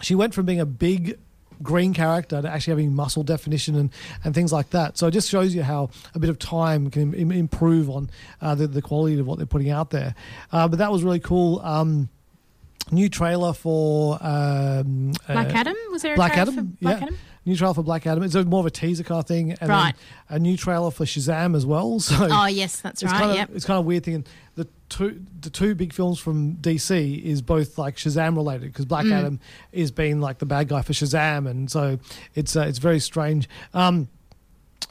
she 0.00 0.14
went 0.14 0.34
from 0.34 0.46
being 0.46 0.60
a 0.60 0.66
big 0.66 1.18
green 1.62 1.94
character 1.94 2.42
to 2.42 2.48
actually 2.50 2.72
having 2.72 2.94
muscle 2.94 3.22
definition 3.22 3.76
and, 3.76 3.90
and 4.24 4.34
things 4.34 4.52
like 4.52 4.70
that. 4.70 4.98
So 4.98 5.06
it 5.06 5.12
just 5.12 5.28
shows 5.30 5.54
you 5.54 5.62
how 5.62 5.90
a 6.14 6.18
bit 6.18 6.28
of 6.30 6.38
time 6.38 6.90
can 6.90 7.14
Im- 7.14 7.30
improve 7.32 7.88
on 7.88 8.10
uh, 8.42 8.54
the, 8.56 8.66
the 8.66 8.82
quality 8.82 9.18
of 9.20 9.26
what 9.26 9.38
they're 9.38 9.46
putting 9.46 9.70
out 9.70 9.90
there. 9.90 10.14
Uh, 10.52 10.66
but 10.68 10.78
that 10.80 10.90
was 10.90 11.02
really 11.04 11.20
cool. 11.20 11.60
Um, 11.60 12.08
new 12.90 13.08
trailer 13.08 13.52
for 13.52 14.18
um, 14.20 15.12
Black 15.28 15.54
uh, 15.54 15.58
Adam? 15.58 15.76
Was 15.90 16.02
there 16.02 16.14
a 16.14 16.16
Black 16.16 16.32
trailer 16.32 16.52
Adam, 16.52 16.54
for 16.54 16.82
Black 16.82 17.00
yeah. 17.00 17.06
Adam? 17.06 17.18
New 17.46 17.56
trailer 17.56 17.74
for 17.74 17.82
Black 17.82 18.06
Adam. 18.06 18.22
It's 18.24 18.34
a 18.34 18.44
more 18.44 18.60
of 18.60 18.66
a 18.66 18.70
teaser 18.70 19.04
kind 19.04 19.20
of 19.20 19.26
thing, 19.26 19.52
and 19.52 19.68
Right. 19.68 19.94
a 20.30 20.38
new 20.38 20.56
trailer 20.56 20.90
for 20.90 21.04
Shazam 21.04 21.54
as 21.54 21.64
well. 21.66 22.00
So 22.00 22.28
Oh, 22.30 22.46
yes, 22.46 22.80
that's 22.80 23.02
it's 23.02 23.12
right. 23.12 23.18
Kind 23.18 23.30
of, 23.30 23.36
yep. 23.36 23.50
It's 23.54 23.64
kind 23.64 23.78
of 23.78 23.84
weird 23.84 24.02
thinking 24.04 24.26
the 24.56 24.66
two 24.96 25.20
the 25.40 25.50
two 25.50 25.74
big 25.74 25.92
films 25.92 26.18
from 26.18 26.54
DC 26.56 27.22
is 27.22 27.42
both 27.42 27.78
like 27.78 27.96
Shazam 27.96 28.36
related 28.36 28.72
because 28.72 28.84
Black 28.84 29.04
Mm. 29.06 29.12
Adam 29.12 29.40
is 29.72 29.90
being 29.90 30.20
like 30.20 30.38
the 30.38 30.46
bad 30.46 30.68
guy 30.68 30.82
for 30.82 30.92
Shazam, 30.92 31.48
and 31.48 31.70
so 31.70 31.98
it's 32.34 32.56
uh, 32.56 32.62
it's 32.62 32.78
very 32.78 33.00
strange. 33.00 33.48
Um, 33.72 34.08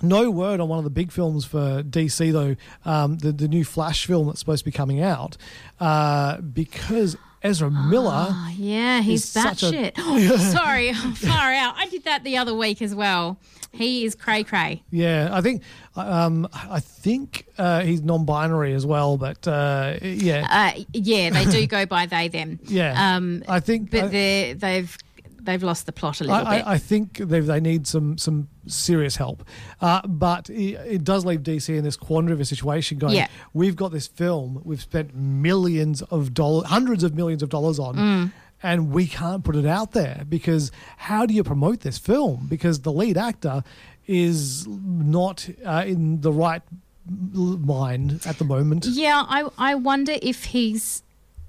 no 0.01 0.29
word 0.29 0.59
on 0.59 0.67
one 0.67 0.77
of 0.79 0.83
the 0.83 0.89
big 0.89 1.11
films 1.11 1.45
for 1.45 1.83
DC 1.83 2.31
though. 2.31 2.55
Um, 2.89 3.17
the 3.17 3.31
the 3.31 3.47
new 3.47 3.63
Flash 3.63 4.05
film 4.05 4.27
that's 4.27 4.39
supposed 4.39 4.59
to 4.59 4.65
be 4.65 4.71
coming 4.75 5.01
out 5.01 5.37
uh, 5.79 6.41
because 6.41 7.15
Ezra 7.41 7.69
Miller. 7.69 8.27
Oh, 8.29 8.53
yeah, 8.57 9.01
he's 9.01 9.35
a- 9.35 9.39
batshit. 9.39 9.93
Oh, 9.97 10.37
sorry, 10.53 10.93
far 10.93 11.53
out. 11.53 11.75
I 11.77 11.87
did 11.87 12.03
that 12.05 12.23
the 12.23 12.37
other 12.37 12.53
week 12.53 12.81
as 12.81 12.93
well. 12.95 13.37
He 13.73 14.05
is 14.05 14.13
cray 14.13 14.43
cray. 14.43 14.83
Yeah, 14.91 15.29
I 15.31 15.41
think 15.41 15.63
um, 15.95 16.47
I 16.53 16.79
think 16.79 17.47
uh, 17.57 17.81
he's 17.81 18.01
non-binary 18.03 18.73
as 18.73 18.86
well, 18.86 19.17
but 19.17 19.47
uh, 19.47 19.97
yeah, 20.01 20.47
Uh, 20.77 20.83
yeah, 20.93 21.31
they 21.31 21.45
do 21.45 21.65
go 21.65 21.86
by 21.88 22.05
they 22.05 22.27
them. 22.27 22.59
yeah. 22.67 23.15
Um, 23.15 23.43
I 23.47 23.59
think 23.59 23.89
but 23.89 24.12
they 24.12 24.53
they've 24.53 24.95
they've 25.41 25.63
lost 25.63 25.88
the 25.88 25.91
plot 25.91 26.21
a 26.21 26.23
little 26.23 26.47
I, 26.47 26.57
bit. 26.57 26.67
I, 26.67 26.73
I 26.73 26.77
think 26.77 27.17
they 27.17 27.39
they 27.39 27.59
need 27.59 27.88
some 27.88 28.17
some 28.19 28.47
serious 28.67 29.15
help, 29.15 29.43
uh, 29.81 30.01
but 30.07 30.51
it, 30.51 30.75
it 30.86 31.03
does 31.03 31.25
leave 31.25 31.41
DC 31.41 31.75
in 31.75 31.83
this 31.83 31.97
quandary 31.97 32.33
of 32.33 32.41
a 32.41 32.45
situation. 32.45 32.99
Going, 32.99 33.15
Yeah. 33.15 33.27
we've 33.53 33.75
got 33.75 33.91
this 33.91 34.05
film 34.07 34.62
we've 34.63 34.81
spent 34.81 35.15
millions 35.15 36.03
of 36.03 36.33
dollars, 36.36 36.67
hundreds 36.67 37.03
of 37.03 37.15
millions 37.15 37.41
of 37.41 37.49
dollars 37.49 37.79
on. 37.79 37.95
Mm. 37.95 38.31
And 38.63 38.91
we 38.91 39.08
can't 39.08 39.43
put 39.43 39.56
it 39.58 39.65
out 39.65 39.91
there 39.91 40.23
because 40.28 40.71
how 40.97 41.26
do 41.26 41.34
you 41.34 41.43
promote 41.43 41.82
this 41.82 41.97
film? 41.97 42.47
Because 42.49 42.80
the 42.82 42.91
lead 42.93 43.17
actor 43.17 43.63
is 44.08 44.65
not 44.67 45.47
uh, 45.65 45.84
in 45.86 46.21
the 46.21 46.32
right 46.32 46.62
mind 47.06 48.21
at 48.26 48.38
the 48.38 48.45
moment. 48.45 48.86
yeah, 48.86 49.23
I 49.28 49.49
I 49.58 49.76
wonder 49.76 50.15
if 50.21 50.45
he's. 50.45 51.04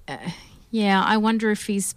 Uh, 0.09 0.17
yeah, 0.71 1.03
I 1.03 1.17
wonder 1.17 1.51
if 1.53 1.67
he's 1.67 1.95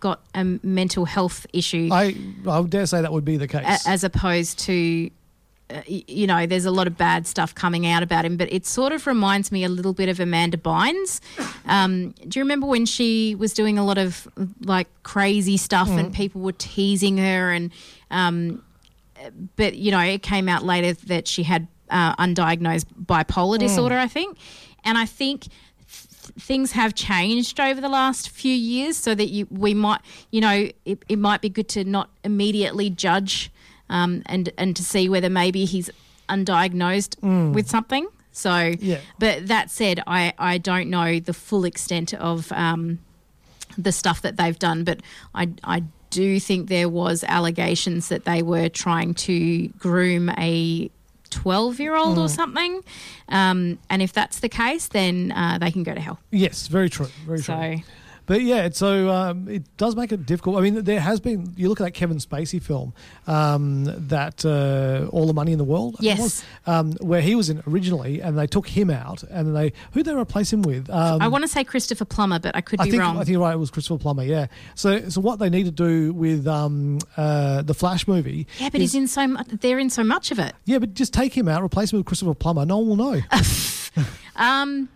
got 0.00 0.22
a 0.34 0.44
mental 0.62 1.04
health 1.04 1.46
issue. 1.52 1.90
I 1.92 2.16
I 2.48 2.62
dare 2.62 2.86
say 2.86 3.02
that 3.02 3.12
would 3.12 3.24
be 3.24 3.36
the 3.36 3.48
case. 3.48 3.86
as 3.86 4.02
opposed 4.04 4.58
to 4.60 5.10
you 5.86 6.26
know 6.26 6.46
there's 6.46 6.64
a 6.64 6.70
lot 6.70 6.86
of 6.86 6.96
bad 6.96 7.26
stuff 7.26 7.54
coming 7.54 7.86
out 7.86 8.02
about 8.02 8.24
him 8.24 8.36
but 8.36 8.52
it 8.52 8.66
sort 8.66 8.92
of 8.92 9.06
reminds 9.06 9.50
me 9.50 9.64
a 9.64 9.68
little 9.68 9.92
bit 9.92 10.08
of 10.08 10.20
amanda 10.20 10.56
bynes. 10.56 11.20
Um, 11.66 12.10
do 12.28 12.38
you 12.38 12.44
remember 12.44 12.66
when 12.66 12.86
she 12.86 13.34
was 13.34 13.52
doing 13.52 13.78
a 13.78 13.84
lot 13.84 13.98
of 13.98 14.28
like 14.60 14.88
crazy 15.02 15.56
stuff 15.56 15.88
and 15.88 16.12
people 16.12 16.40
were 16.40 16.52
teasing 16.52 17.18
her 17.18 17.50
and 17.50 17.72
um, 18.10 18.62
but 19.56 19.74
you 19.74 19.90
know 19.90 20.00
it 20.00 20.22
came 20.22 20.48
out 20.48 20.64
later 20.64 20.92
that 21.06 21.26
she 21.26 21.42
had 21.42 21.66
uh, 21.90 22.14
undiagnosed 22.16 22.86
bipolar 23.04 23.58
disorder 23.58 23.96
i 23.98 24.08
think. 24.08 24.38
And 24.84 24.98
i 24.98 25.06
think 25.06 25.46
things 26.38 26.72
have 26.72 26.94
changed 26.94 27.60
over 27.60 27.80
the 27.80 27.88
last 27.88 28.30
few 28.30 28.54
years 28.54 28.96
so 28.96 29.14
that 29.14 29.26
you 29.26 29.46
we 29.50 29.74
might 29.74 30.00
you 30.30 30.40
know 30.40 30.68
it, 30.84 31.02
it 31.08 31.18
might 31.18 31.40
be 31.40 31.48
good 31.48 31.68
to 31.68 31.84
not 31.84 32.08
immediately 32.24 32.88
judge 32.90 33.50
um, 33.90 34.22
and 34.26 34.50
and 34.58 34.74
to 34.76 34.82
see 34.82 35.08
whether 35.08 35.28
maybe 35.30 35.64
he's 35.64 35.90
undiagnosed 36.28 37.52
with 37.54 37.68
something 37.68 38.06
so 38.32 38.72
Yeah. 38.80 38.98
but 39.18 39.46
that 39.48 39.70
said 39.70 40.02
i 40.06 40.32
i 40.38 40.58
don't 40.58 40.88
know 40.90 41.20
the 41.20 41.34
full 41.34 41.64
extent 41.64 42.12
of 42.14 42.50
um, 42.52 42.98
the 43.78 43.92
stuff 43.92 44.22
that 44.22 44.36
they've 44.36 44.58
done, 44.58 44.84
but 44.84 45.00
I, 45.34 45.48
I 45.64 45.82
do 46.10 46.38
think 46.38 46.68
there 46.68 46.88
was 46.88 47.24
allegations 47.24 48.08
that 48.08 48.24
they 48.24 48.40
were 48.40 48.68
trying 48.68 49.14
to 49.14 49.66
groom 49.70 50.28
a 50.38 50.90
12 51.30 51.80
year 51.80 51.96
old 51.96 52.16
or 52.16 52.28
something. 52.28 52.84
Um, 53.30 53.80
and 53.90 54.00
if 54.00 54.12
that's 54.12 54.38
the 54.38 54.48
case, 54.48 54.86
then 54.86 55.32
uh, 55.32 55.58
they 55.60 55.72
can 55.72 55.82
go 55.82 55.92
to 55.92 56.00
hell. 56.00 56.20
Yes, 56.30 56.68
very 56.68 56.88
true. 56.88 57.08
Very 57.26 57.38
So, 57.40 57.56
true. 57.56 57.82
But 58.26 58.40
yeah, 58.42 58.70
so 58.72 59.10
um, 59.10 59.48
it 59.48 59.64
does 59.76 59.96
make 59.96 60.10
it 60.12 60.24
difficult. 60.24 60.56
I 60.56 60.60
mean, 60.60 60.82
there 60.84 61.00
has 61.00 61.20
been. 61.20 61.52
You 61.56 61.68
look 61.68 61.80
at 61.80 61.84
that 61.84 61.90
Kevin 61.90 62.16
Spacey 62.18 62.62
film, 62.62 62.94
um, 63.26 63.84
that 64.08 64.44
uh, 64.44 65.08
All 65.10 65.26
the 65.26 65.34
Money 65.34 65.52
in 65.52 65.58
the 65.58 65.64
World, 65.64 65.96
I 66.00 66.04
Yes. 66.04 66.20
was, 66.20 66.44
um, 66.66 66.92
where 67.00 67.20
he 67.20 67.34
was 67.34 67.50
in 67.50 67.62
originally, 67.66 68.22
and 68.22 68.38
they 68.38 68.46
took 68.46 68.66
him 68.68 68.88
out, 68.90 69.22
and 69.24 69.54
they 69.54 69.72
who 69.92 70.02
they 70.02 70.14
replace 70.14 70.52
him 70.52 70.62
with? 70.62 70.88
Um, 70.88 71.20
I 71.20 71.28
want 71.28 71.42
to 71.42 71.48
say 71.48 71.64
Christopher 71.64 72.04
Plummer, 72.06 72.38
but 72.38 72.56
I 72.56 72.60
could 72.62 72.80
I 72.80 72.84
be 72.84 72.92
think 72.92 73.02
wrong. 73.02 73.16
I 73.16 73.20
think 73.20 73.30
you're 73.32 73.40
right. 73.42 73.54
It 73.54 73.58
was 73.58 73.70
Christopher 73.70 73.98
Plummer. 73.98 74.22
Yeah. 74.24 74.46
So 74.74 75.08
so 75.10 75.20
what 75.20 75.38
they 75.38 75.50
need 75.50 75.64
to 75.66 75.70
do 75.70 76.12
with 76.14 76.46
um, 76.46 77.00
uh, 77.16 77.60
the 77.62 77.74
Flash 77.74 78.08
movie? 78.08 78.46
yeah, 78.58 78.70
but 78.70 78.80
is- 78.80 78.92
he's 78.92 79.00
in 79.02 79.06
so 79.08 79.26
much. 79.26 79.48
They're 79.48 79.78
in 79.78 79.90
so 79.90 80.02
much 80.02 80.30
of 80.30 80.38
it. 80.38 80.54
Yeah, 80.64 80.78
but 80.78 80.94
just 80.94 81.12
take 81.12 81.36
him 81.36 81.46
out, 81.48 81.62
replace 81.62 81.92
him 81.92 81.98
with 81.98 82.06
Christopher 82.06 82.34
Plummer. 82.34 82.64
No 82.64 82.78
one 82.78 82.96
will 82.98 83.12
know. 83.12 83.20
Um, 84.36 84.88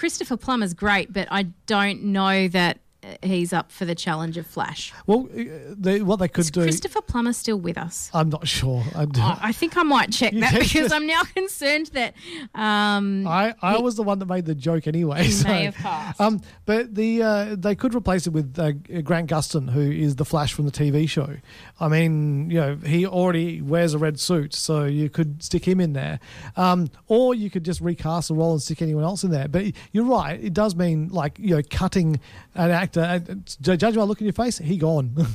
Christopher 0.00 0.38
Plummer's 0.38 0.72
great, 0.72 1.12
but 1.12 1.28
I 1.30 1.42
don't 1.66 2.04
know 2.04 2.48
that 2.48 2.78
he's 3.22 3.52
up 3.52 3.70
for 3.72 3.84
the 3.84 3.94
challenge 3.94 4.36
of 4.36 4.46
Flash. 4.46 4.92
well, 5.06 5.28
uh, 5.36 5.42
they, 5.76 6.02
what 6.02 6.16
they 6.16 6.28
could 6.28 6.40
Is 6.42 6.50
do. 6.50 6.62
Christopher 6.62 7.00
Plummer 7.00 7.32
still 7.32 7.58
with 7.58 7.78
us? 7.78 8.10
I'm 8.12 8.28
not 8.28 8.46
sure. 8.46 8.82
I, 8.94 9.06
I 9.16 9.38
I 9.42 9.52
think 9.52 9.76
I 9.76 9.82
might 9.82 10.12
check 10.12 10.32
that 10.34 10.54
because. 10.58 10.92
I'm 10.92 11.06
now 11.06 11.22
concerned 11.34 11.86
that 11.88 12.14
um, 12.54 13.26
I, 13.26 13.54
I 13.62 13.78
was 13.78 13.96
the 13.96 14.02
one 14.02 14.18
that 14.18 14.26
made 14.26 14.44
the 14.44 14.54
joke 14.54 14.86
anyway. 14.86 15.24
he 15.24 15.30
so, 15.30 15.48
may 15.48 15.64
have 15.64 15.74
passed. 15.74 16.20
Um, 16.20 16.40
but 16.66 16.94
the 16.94 17.22
uh, 17.22 17.56
they 17.56 17.74
could 17.74 17.94
replace 17.94 18.26
it 18.26 18.30
with 18.30 18.58
uh, 18.58 18.72
Grant 19.02 19.30
Gustin, 19.30 19.70
who 19.70 19.80
is 19.80 20.16
the 20.16 20.24
Flash 20.24 20.52
from 20.52 20.66
the 20.66 20.72
TV 20.72 21.08
show. 21.08 21.36
I 21.78 21.88
mean, 21.88 22.50
you 22.50 22.60
know, 22.60 22.76
he 22.76 23.06
already 23.06 23.62
wears 23.62 23.94
a 23.94 23.98
red 23.98 24.20
suit, 24.20 24.54
so 24.54 24.84
you 24.84 25.08
could 25.08 25.42
stick 25.42 25.66
him 25.66 25.80
in 25.80 25.92
there, 25.92 26.20
um, 26.56 26.88
or 27.06 27.34
you 27.34 27.50
could 27.50 27.64
just 27.64 27.80
recast 27.80 28.28
the 28.28 28.34
role 28.34 28.52
and 28.52 28.62
stick 28.62 28.82
anyone 28.82 29.04
else 29.04 29.24
in 29.24 29.30
there. 29.30 29.48
But 29.48 29.72
you're 29.92 30.04
right; 30.04 30.42
it 30.42 30.52
does 30.52 30.74
mean 30.74 31.08
like 31.08 31.38
you 31.38 31.56
know 31.56 31.62
cutting 31.70 32.20
an 32.54 32.70
actor. 32.70 32.89
And, 32.96 33.30
uh, 33.68 33.76
judge 33.76 33.94
by 33.94 34.02
look 34.02 34.20
in 34.20 34.26
your 34.26 34.32
face, 34.34 34.58
he 34.58 34.76
gone. 34.76 35.14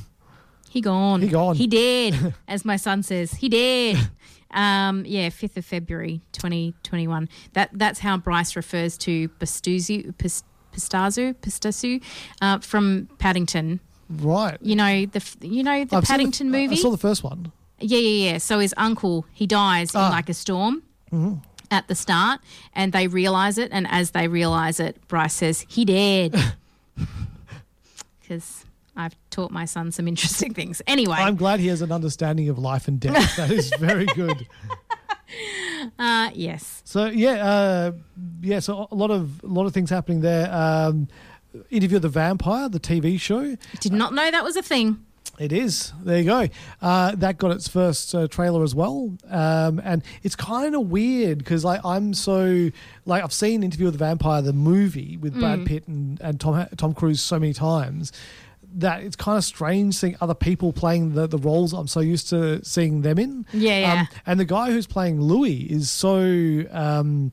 He 0.70 0.82
gone. 0.82 1.22
He 1.22 1.30
gone. 1.30 1.56
He 1.56 1.68
did, 1.68 2.34
as 2.50 2.65
my 2.65 2.76
son 2.76 3.02
says. 3.02 3.32
He 3.36 3.48
did. 3.48 3.98
Um, 4.52 5.06
yeah, 5.06 5.30
fifth 5.30 5.56
of 5.56 5.63
February, 5.63 6.20
twenty 6.34 6.74
twenty 6.84 7.08
one. 7.08 7.30
That 7.54 7.70
that's 7.72 8.00
how 8.00 8.18
Bryce 8.18 8.58
refers 8.58 8.98
to 8.98 9.30
Pist- 9.30 10.44
Pistazu, 10.74 11.34
Pistazu, 11.36 12.04
uh, 12.41 12.60
from 12.60 13.08
Paddington. 13.20 13.80
right. 14.10 14.58
You 14.62 14.76
know 14.76 15.06
the 15.06 15.24
you 15.48 15.63
know 15.63 15.86
the 15.86 15.96
I've 15.96 16.04
Paddington 16.04 16.48
I- 16.50 16.52
movie. 16.60 16.76
I 16.76 16.80
saw 16.80 16.91
the 16.91 16.98
first 16.98 17.24
one. 17.24 17.54
Yeah, 17.80 17.98
yeah, 18.00 18.32
yeah. 18.32 18.38
So 18.39 18.60
his 18.60 18.74
uncle, 18.76 19.26
he 19.32 19.48
dies 19.48 19.96
Ah. 19.96 20.08
in 20.08 20.12
like 20.12 20.28
a 20.28 20.34
storm 20.34 20.84
at 21.72 21.88
the 21.88 21.96
start, 21.96 22.41
and 22.74 22.91
they 22.91 23.08
realize 23.08 23.58
it. 23.58 23.70
And 23.72 23.88
as 23.89 24.12
they 24.12 24.28
realize 24.28 24.82
it, 24.82 25.08
Bryce 25.08 25.36
says, 25.36 25.65
"He 25.70 25.86
dead," 25.86 26.36
because 28.28 28.66
I've 28.96 29.16
taught 29.30 29.52
my 29.52 29.66
son 29.66 29.92
some 29.92 30.08
interesting 30.08 30.54
things. 30.60 30.82
Anyway, 30.88 31.18
I'm 31.18 31.36
glad 31.36 31.60
he 31.60 31.68
has 31.68 31.82
an 31.82 31.92
understanding 31.92 32.50
of 32.50 32.58
life 32.58 32.88
and 32.88 33.00
death. 33.00 33.36
that 33.36 33.52
is 33.52 33.72
very 33.80 34.06
good. 34.08 34.48
uh, 36.00 36.30
yes, 36.34 36.82
So 36.86 37.06
yeah, 37.06 37.46
uh, 37.46 37.92
yeah. 38.42 38.60
So 38.60 38.88
a 38.92 38.96
lot 38.96 39.12
of 39.12 39.44
a 39.44 39.48
lot 39.48 39.66
of 39.66 39.74
things 39.74 39.90
happening 39.90 40.22
there. 40.22 40.52
Um, 40.54 41.08
Interview 41.70 41.96
of 41.98 42.02
the 42.02 42.10
Vampire, 42.10 42.68
the 42.68 42.82
TV 42.82 43.20
show. 43.20 43.56
did 43.80 43.94
not 43.94 44.14
know 44.14 44.30
that 44.30 44.44
was 44.44 44.58
a 44.58 44.62
thing. 44.62 45.06
It 45.39 45.52
is. 45.52 45.91
There 46.04 46.17
you 46.17 46.24
go. 46.24 46.48
Uh, 46.82 47.15
that 47.15 47.38
got 47.38 47.52
its 47.52 47.67
first 47.67 48.15
uh, 48.15 48.28
trailer 48.28 48.63
as 48.63 48.74
well, 48.74 49.15
um, 49.30 49.82
and 49.84 50.02
it's 50.24 50.36
kind 50.36 50.76
of 50.76 50.89
weird 50.89 51.39
because 51.39 51.65
like 51.65 51.82
I'm 51.84 52.13
so 52.13 52.69
like 53.06 53.24
I've 53.24 53.34
seen 53.34 53.63
Interview 53.63 53.86
with 53.88 53.95
the 53.95 54.00
Vampire, 54.06 54.41
the 54.41 54.54
movie 54.54 55.17
with 55.17 55.38
Brad 55.39 55.60
Mm. 55.60 55.65
Pitt 55.67 55.88
and, 55.88 56.21
and 56.21 56.39
Tom 56.39 56.65
Tom 56.78 56.93
Cruise 56.93 57.21
so 57.21 57.38
many 57.39 57.54
times 57.54 58.12
that 58.78 59.04
it's 59.04 59.15
kind 59.15 59.38
of 59.38 59.43
strange 59.45 59.95
seeing 59.95 60.17
other 60.19 60.34
people 60.34 60.74
playing 60.74 61.13
the, 61.13 61.28
the 61.28 61.38
roles 61.38 61.71
I'm 61.74 61.88
so 61.88 62.02
used 62.02 62.30
to 62.32 62.63
seeing 62.65 63.04
them 63.04 63.17
in. 63.17 63.45
Yeah, 63.54 63.80
yeah. 63.80 63.93
Um, 64.02 64.08
and 64.26 64.39
the 64.39 64.45
guy 64.45 64.71
who's 64.71 64.88
playing 64.88 65.21
Louis 65.21 65.62
is 65.71 65.89
so. 65.89 66.63
Um, 66.71 67.32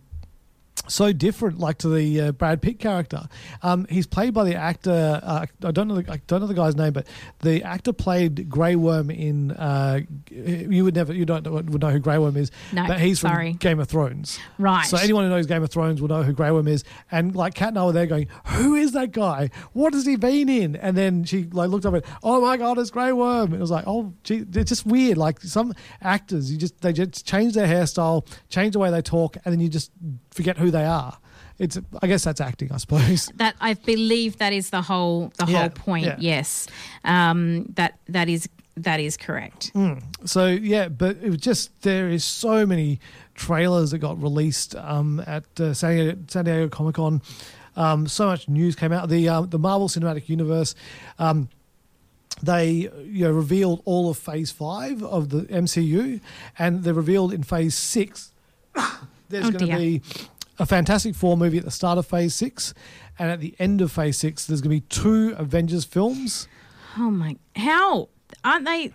so 0.88 1.12
different, 1.12 1.58
like 1.58 1.78
to 1.78 1.88
the 1.88 2.20
uh, 2.20 2.32
Brad 2.32 2.60
Pitt 2.60 2.78
character. 2.78 3.28
Um, 3.62 3.86
he's 3.88 4.06
played 4.06 4.34
by 4.34 4.44
the 4.44 4.54
actor. 4.54 5.20
Uh, 5.22 5.46
I 5.64 5.70
don't 5.70 5.88
know. 5.88 6.00
The, 6.00 6.12
I 6.12 6.20
don't 6.26 6.40
know 6.40 6.46
the 6.46 6.54
guy's 6.54 6.76
name, 6.76 6.92
but 6.92 7.06
the 7.40 7.62
actor 7.62 7.92
played 7.92 8.48
Grey 8.48 8.76
Worm 8.76 9.10
in. 9.10 9.52
Uh, 9.52 10.00
you 10.30 10.84
would 10.84 10.94
never. 10.94 11.12
You 11.12 11.24
don't 11.24 11.44
know, 11.44 11.52
would 11.52 11.80
know 11.80 11.90
who 11.90 11.98
Grey 11.98 12.18
Worm 12.18 12.36
is. 12.36 12.50
No, 12.72 12.86
but 12.86 13.00
he's 13.00 13.20
sorry. 13.20 13.52
from 13.52 13.58
Game 13.58 13.80
of 13.80 13.88
Thrones. 13.88 14.38
Right. 14.58 14.86
So 14.86 14.96
anyone 14.96 15.24
who 15.24 15.30
knows 15.30 15.46
Game 15.46 15.62
of 15.62 15.70
Thrones 15.70 16.00
will 16.00 16.08
know 16.08 16.22
who 16.22 16.32
Grey 16.32 16.50
Worm 16.50 16.68
is. 16.68 16.84
And 17.10 17.34
like 17.34 17.54
Kat 17.54 17.68
and 17.68 17.78
I 17.78 17.84
were 17.84 17.92
there 17.92 18.06
going, 18.06 18.28
"Who 18.46 18.74
is 18.74 18.92
that 18.92 19.12
guy? 19.12 19.50
What 19.72 19.94
has 19.94 20.06
he 20.06 20.16
been 20.16 20.48
in?" 20.48 20.76
And 20.76 20.96
then 20.96 21.24
she 21.24 21.44
like 21.44 21.70
looked 21.70 21.86
up 21.86 21.94
and, 21.94 22.04
"Oh 22.22 22.40
my 22.40 22.56
god, 22.56 22.78
it's 22.78 22.90
Grey 22.90 23.12
Worm!" 23.12 23.54
It 23.54 23.60
was 23.60 23.70
like, 23.70 23.84
"Oh, 23.86 24.14
gee, 24.24 24.44
it's 24.52 24.68
just 24.68 24.86
weird." 24.86 25.18
Like 25.18 25.40
some 25.40 25.74
actors, 26.00 26.50
you 26.50 26.58
just 26.58 26.80
they 26.80 26.92
just 26.92 27.26
change 27.26 27.54
their 27.54 27.66
hairstyle, 27.66 28.26
change 28.48 28.72
the 28.72 28.78
way 28.78 28.90
they 28.90 29.02
talk, 29.02 29.36
and 29.44 29.52
then 29.52 29.60
you 29.60 29.68
just 29.68 29.90
forget 30.32 30.58
who 30.58 30.70
they 30.70 30.84
are. 30.84 31.16
It's 31.58 31.78
I 32.02 32.06
guess 32.06 32.24
that's 32.24 32.40
acting, 32.40 32.72
I 32.72 32.78
suppose. 32.78 33.30
That 33.36 33.54
I 33.60 33.74
believe 33.74 34.38
that 34.38 34.52
is 34.52 34.70
the 34.70 34.82
whole 34.82 35.32
the 35.38 35.46
Yeah, 35.46 35.60
whole 35.60 35.70
point. 35.70 36.06
yeah. 36.06 36.16
Yes, 36.18 36.66
um, 37.04 37.66
that 37.76 37.98
that 38.08 38.28
is 38.28 38.48
that 38.76 39.00
is 39.00 39.16
correct. 39.16 39.70
So 40.24 40.46
yeah, 40.46 40.88
but 40.88 41.18
it 41.22 41.28
was 41.28 41.38
just 41.38 41.82
there 41.82 42.08
is 42.08 42.24
so 42.24 42.66
many 42.66 42.98
trailers 43.34 43.90
that 43.90 43.98
got 43.98 44.20
released 44.22 44.74
um, 44.76 45.22
at 45.26 45.44
uh, 45.60 45.74
San 45.74 45.96
Diego, 45.96 46.18
San 46.28 46.44
Diego 46.46 46.68
Comic 46.68 46.94
Con. 46.96 47.20
Um, 47.76 48.06
so 48.08 48.26
much 48.26 48.48
news 48.48 48.74
came 48.74 48.92
out. 48.92 49.08
The 49.08 49.28
uh, 49.28 49.42
the 49.42 49.58
Marvel 49.58 49.88
Cinematic 49.88 50.28
Universe. 50.28 50.74
Um, 51.18 51.48
they 52.42 52.88
you 53.04 53.24
know 53.24 53.30
revealed 53.30 53.82
all 53.84 54.08
of 54.10 54.16
Phase 54.18 54.50
Five 54.50 55.02
of 55.02 55.28
the 55.28 55.42
MCU, 55.42 56.20
and 56.58 56.82
they 56.82 56.92
revealed 56.92 57.32
in 57.32 57.42
Phase 57.42 57.74
Six. 57.76 58.32
There's 59.32 59.46
Oh, 59.46 59.50
going 59.50 59.70
to 59.70 59.76
be 59.76 60.02
a 60.58 60.66
Fantastic 60.66 61.14
Four 61.14 61.36
movie 61.36 61.58
at 61.58 61.64
the 61.64 61.70
start 61.70 61.98
of 61.98 62.06
Phase 62.06 62.34
Six, 62.34 62.72
and 63.18 63.30
at 63.30 63.40
the 63.40 63.54
end 63.58 63.80
of 63.80 63.90
Phase 63.90 64.18
Six, 64.18 64.46
there's 64.46 64.60
going 64.60 64.76
to 64.76 64.80
be 64.82 64.86
two 64.88 65.34
Avengers 65.38 65.84
films, 65.84 66.46
Oh 66.98 67.10
my! 67.10 67.36
How 67.56 68.08
aren't 68.44 68.66
they? 68.66 68.92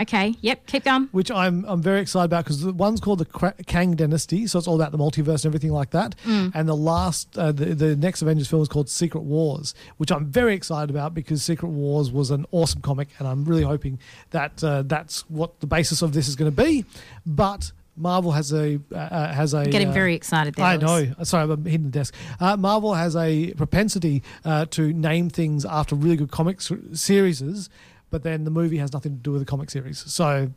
Okay. 0.00 0.34
Yep. 0.40 0.66
Keep 0.68 0.84
going. 0.84 1.08
which 1.10 1.32
I'm 1.32 1.64
I'm 1.66 1.82
very 1.82 2.00
excited 2.00 2.26
about 2.26 2.44
because 2.44 2.62
the 2.62 2.72
one's 2.72 3.00
called 3.00 3.18
the 3.18 3.52
Kang 3.66 3.96
Dynasty, 3.96 4.46
so 4.46 4.56
it's 4.58 4.68
all 4.68 4.76
about 4.80 4.92
the 4.92 4.98
multiverse 4.98 5.44
and 5.44 5.46
everything 5.46 5.72
like 5.72 5.90
that. 5.90 6.14
And 6.24 6.68
the 6.68 6.76
last, 6.76 7.36
uh, 7.36 7.50
the 7.50 7.74
the 7.74 7.96
next 7.96 8.22
Avengers 8.22 8.46
film 8.48 8.62
is 8.62 8.68
called 8.68 8.88
Secret 8.88 9.22
Wars, 9.22 9.74
which 9.96 10.12
I'm 10.12 10.26
very 10.26 10.54
excited 10.54 10.90
about 10.90 11.12
because 11.12 11.42
Secret 11.42 11.68
Wars 11.70 12.12
was 12.12 12.30
an 12.30 12.46
awesome 12.52 12.80
comic, 12.82 13.08
and 13.18 13.26
I'm 13.26 13.44
really 13.44 13.64
hoping 13.64 13.98
that 14.30 14.62
uh, 14.62 14.82
that's 14.86 15.28
what 15.28 15.58
the 15.58 15.66
basis 15.66 16.02
of 16.02 16.12
this 16.12 16.28
is 16.28 16.36
going 16.36 16.50
to 16.54 16.56
be. 16.64 16.84
But 17.26 17.72
Marvel 18.00 18.32
has 18.32 18.52
a 18.52 18.80
uh, 18.92 18.96
uh, 18.96 19.32
has 19.32 19.54
a 19.54 19.66
Getting 19.66 19.88
uh, 19.88 19.92
very 19.92 20.14
excited 20.14 20.54
there. 20.54 20.64
I 20.64 20.76
know. 20.76 21.12
Sorry, 21.22 21.50
I'm 21.50 21.64
hitting 21.64 21.84
the 21.84 21.90
desk. 21.90 22.14
Uh, 22.40 22.56
Marvel 22.56 22.94
has 22.94 23.14
a 23.14 23.52
propensity 23.54 24.22
uh, 24.44 24.66
to 24.66 24.92
name 24.92 25.28
things 25.28 25.64
after 25.64 25.94
really 25.94 26.16
good 26.16 26.30
comic 26.30 26.60
series, 26.60 27.70
but 28.10 28.22
then 28.22 28.44
the 28.44 28.50
movie 28.50 28.78
has 28.78 28.92
nothing 28.92 29.12
to 29.12 29.18
do 29.18 29.32
with 29.32 29.40
the 29.40 29.46
comic 29.46 29.70
series. 29.70 29.98
So 29.98 30.50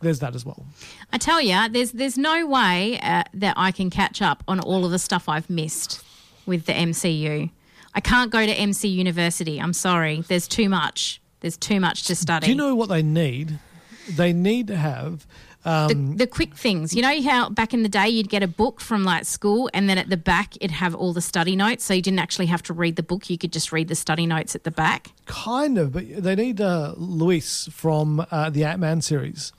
there's 0.00 0.20
that 0.20 0.34
as 0.34 0.44
well. 0.44 0.66
I 1.12 1.18
tell 1.18 1.40
you, 1.40 1.68
there's 1.68 1.92
there's 1.92 2.18
no 2.18 2.46
way 2.46 2.98
uh, 3.02 3.24
that 3.34 3.54
I 3.56 3.70
can 3.70 3.90
catch 3.90 4.22
up 4.22 4.42
on 4.48 4.60
all 4.60 4.84
of 4.84 4.90
the 4.90 4.98
stuff 4.98 5.28
I've 5.28 5.50
missed 5.50 6.02
with 6.46 6.66
the 6.66 6.72
MCU. 6.72 7.50
I 7.94 8.00
can't 8.00 8.30
go 8.30 8.44
to 8.44 8.52
MC 8.52 8.88
University. 8.88 9.58
I'm 9.58 9.72
sorry. 9.72 10.22
There's 10.28 10.48
too 10.48 10.68
much. 10.68 11.20
There's 11.40 11.56
too 11.56 11.80
much 11.80 12.04
to 12.04 12.16
study. 12.16 12.46
Do 12.46 12.52
you 12.52 12.56
know 12.56 12.74
what 12.74 12.88
they 12.88 13.02
need? 13.02 13.58
They 14.10 14.32
need 14.32 14.66
to 14.68 14.76
have. 14.76 15.26
The, 15.66 15.94
Um, 15.96 16.16
the 16.16 16.26
quick 16.26 16.54
things. 16.54 16.94
You 16.94 17.02
know 17.02 17.20
how 17.22 17.48
back 17.50 17.74
in 17.74 17.82
the 17.82 17.88
day 17.88 18.08
you'd 18.08 18.28
get 18.30 18.42
a 18.42 18.48
book 18.48 18.80
from 18.80 19.02
like 19.04 19.24
school 19.24 19.68
and 19.74 19.88
then 19.88 19.98
at 19.98 20.08
the 20.08 20.16
back 20.16 20.54
it'd 20.56 20.70
have 20.70 20.94
all 20.94 21.12
the 21.12 21.20
study 21.20 21.56
notes. 21.56 21.84
So 21.84 21.92
you 21.94 22.02
didn't 22.02 22.20
actually 22.20 22.46
have 22.46 22.62
to 22.64 22.72
read 22.72 22.96
the 22.96 23.02
book. 23.02 23.28
You 23.28 23.36
could 23.36 23.52
just 23.52 23.72
read 23.72 23.88
the 23.88 23.94
study 23.96 24.26
notes 24.26 24.54
at 24.54 24.62
the 24.64 24.70
back. 24.70 25.10
kind 25.26 25.76
of, 25.78 25.92
but 25.92 26.04
they 26.22 26.34
need 26.36 26.60
uh, 26.60 26.94
Luis 26.96 27.68
from 27.72 28.24
uh, 28.30 28.48
the 28.50 28.64
Ant 28.64 28.80
Man 28.80 29.00
series. 29.02 29.52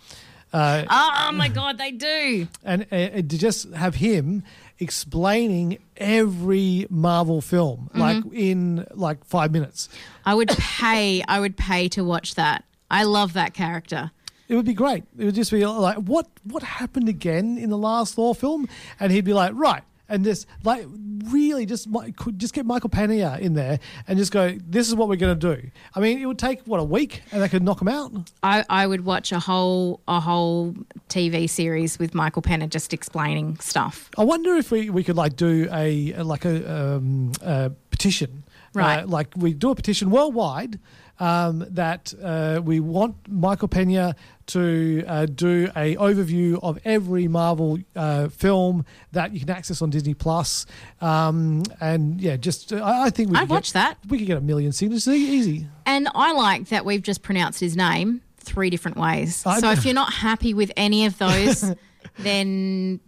Uh, 0.53 0.85
Oh 0.89 1.31
my 1.33 1.49
God, 1.49 1.77
they 1.77 1.91
do. 1.91 2.47
and 2.63 2.83
uh, 2.91 3.09
to 3.21 3.37
just 3.37 3.69
have 3.73 3.95
him 3.95 4.43
explaining 4.79 5.77
every 5.97 6.87
Marvel 6.89 7.41
film, 7.41 7.89
Mm-hmm. 7.93 7.99
like 7.99 8.23
in 8.33 8.85
like 8.93 9.25
five 9.25 9.51
minutes. 9.51 9.89
I 10.25 10.33
would 10.33 10.49
pay, 10.49 11.21
I 11.27 11.39
would 11.39 11.57
pay 11.57 11.89
to 11.89 12.03
watch 12.03 12.35
that. 12.35 12.63
I 12.89 13.03
love 13.03 13.33
that 13.33 13.53
character. 13.53 14.11
It 14.47 14.55
would 14.55 14.65
be 14.65 14.73
great. 14.73 15.03
It 15.17 15.25
would 15.25 15.35
just 15.35 15.51
be 15.51 15.65
like, 15.65 15.97
what 15.97 16.27
what 16.43 16.63
happened 16.63 17.09
again 17.09 17.57
in 17.57 17.69
the 17.69 17.77
last 17.77 18.15
Thor 18.15 18.33
film? 18.33 18.67
And 18.99 19.11
he'd 19.11 19.25
be 19.25 19.33
like, 19.33 19.51
right, 19.55 19.83
and 20.09 20.23
just 20.23 20.47
like 20.63 20.85
really 21.25 21.65
just 21.65 21.89
could 22.15 22.39
just 22.39 22.53
get 22.53 22.65
Michael 22.65 22.89
Pena 22.89 23.37
in 23.39 23.53
there 23.55 23.79
and 24.07 24.17
just 24.17 24.31
go, 24.31 24.57
this 24.65 24.87
is 24.87 24.95
what 24.95 25.09
we're 25.09 25.17
going 25.17 25.37
to 25.37 25.55
do. 25.55 25.69
I 25.93 25.99
mean, 25.99 26.21
it 26.21 26.25
would 26.25 26.39
take 26.39 26.61
what 26.61 26.79
a 26.79 26.83
week, 26.83 27.21
and 27.31 27.41
they 27.41 27.49
could 27.49 27.61
knock 27.63 27.81
him 27.81 27.89
out. 27.89 28.31
I, 28.41 28.63
I 28.69 28.87
would 28.87 29.03
watch 29.03 29.33
a 29.33 29.39
whole 29.39 29.99
a 30.07 30.21
whole 30.21 30.73
TV 31.09 31.49
series 31.49 31.99
with 31.99 32.13
Michael 32.13 32.41
Pena 32.41 32.67
just 32.67 32.93
explaining 32.93 33.57
stuff. 33.59 34.09
I 34.17 34.23
wonder 34.23 34.55
if 34.55 34.71
we, 34.71 34.89
we 34.89 35.03
could 35.03 35.17
like 35.17 35.35
do 35.35 35.67
a, 35.73 36.13
a- 36.13 36.23
like 36.23 36.45
a, 36.45 36.95
um, 36.95 37.33
a 37.41 37.71
petition, 37.91 38.43
Right. 38.73 39.03
Uh, 39.03 39.07
like 39.07 39.29
we 39.35 39.53
do 39.53 39.71
a 39.71 39.75
petition 39.75 40.09
worldwide 40.11 40.79
um, 41.19 41.65
that 41.69 42.13
uh, 42.21 42.61
we 42.63 42.79
want 42.79 43.15
Michael 43.27 43.67
Pena 43.67 44.15
to 44.47 45.03
uh, 45.07 45.25
do 45.25 45.69
a 45.75 45.95
overview 45.97 46.59
of 46.63 46.79
every 46.85 47.27
Marvel 47.27 47.77
uh, 47.95 48.29
film 48.29 48.85
that 49.11 49.33
you 49.33 49.39
can 49.39 49.49
access 49.49 49.81
on 49.81 49.89
Disney 49.89 50.13
Plus, 50.13 50.65
um, 51.01 51.63
and 51.81 52.21
yeah, 52.21 52.37
just 52.37 52.71
uh, 52.71 52.77
I, 52.77 53.05
I 53.05 53.09
think 53.09 53.31
we 53.31 53.35
I'd 53.37 53.41
could 53.41 53.49
watch 53.49 53.73
get, 53.73 53.73
that. 53.73 53.97
We 54.07 54.17
could 54.19 54.27
get 54.27 54.37
a 54.37 54.41
million 54.41 54.71
signatures 54.71 55.07
easy. 55.07 55.67
And 55.85 56.07
I 56.15 56.31
like 56.33 56.69
that 56.69 56.85
we've 56.85 57.01
just 57.01 57.23
pronounced 57.23 57.59
his 57.59 57.75
name 57.75 58.21
three 58.39 58.69
different 58.69 58.97
ways. 58.97 59.45
I- 59.45 59.59
so 59.59 59.71
if 59.71 59.85
you're 59.85 59.93
not 59.93 60.13
happy 60.13 60.53
with 60.53 60.71
any 60.77 61.05
of 61.05 61.17
those, 61.17 61.73
then 62.19 62.99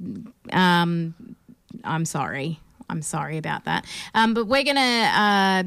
um, 0.51 1.15
I'm 1.83 2.05
sorry. 2.05 2.59
I'm 2.89 3.01
sorry 3.03 3.37
about 3.37 3.65
that. 3.65 3.85
Um, 4.15 4.33
but 4.33 4.45
we're 4.45 4.63
going 4.63 4.75
to 4.75 4.81
uh, 4.81 5.63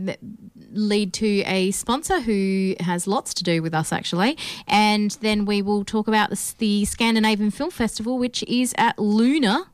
lead 0.72 1.12
to 1.14 1.40
a 1.46 1.70
sponsor 1.70 2.20
who 2.20 2.74
has 2.80 3.06
lots 3.06 3.34
to 3.34 3.44
do 3.44 3.62
with 3.62 3.74
us, 3.74 3.92
actually. 3.92 4.36
And 4.66 5.10
then 5.20 5.44
we 5.44 5.62
will 5.62 5.84
talk 5.84 6.08
about 6.08 6.30
the, 6.30 6.54
the 6.58 6.84
Scandinavian 6.84 7.50
Film 7.50 7.70
Festival, 7.70 8.18
which 8.18 8.42
is 8.44 8.74
at 8.78 8.98
Luna 8.98 9.66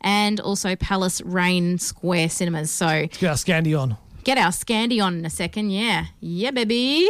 and 0.00 0.40
also 0.40 0.76
Palace 0.76 1.20
Raine 1.22 1.78
Square 1.78 2.30
Cinemas. 2.30 2.70
So 2.70 2.86
Let's 2.86 3.18
get 3.18 3.28
our 3.28 3.36
Scandi 3.36 3.78
on. 3.78 3.96
get 4.24 4.38
our 4.38 4.50
Scandy 4.50 5.02
on 5.02 5.18
in 5.18 5.26
a 5.26 5.30
second. 5.30 5.70
Yeah. 5.70 6.06
Yeah, 6.20 6.50
baby. 6.52 7.08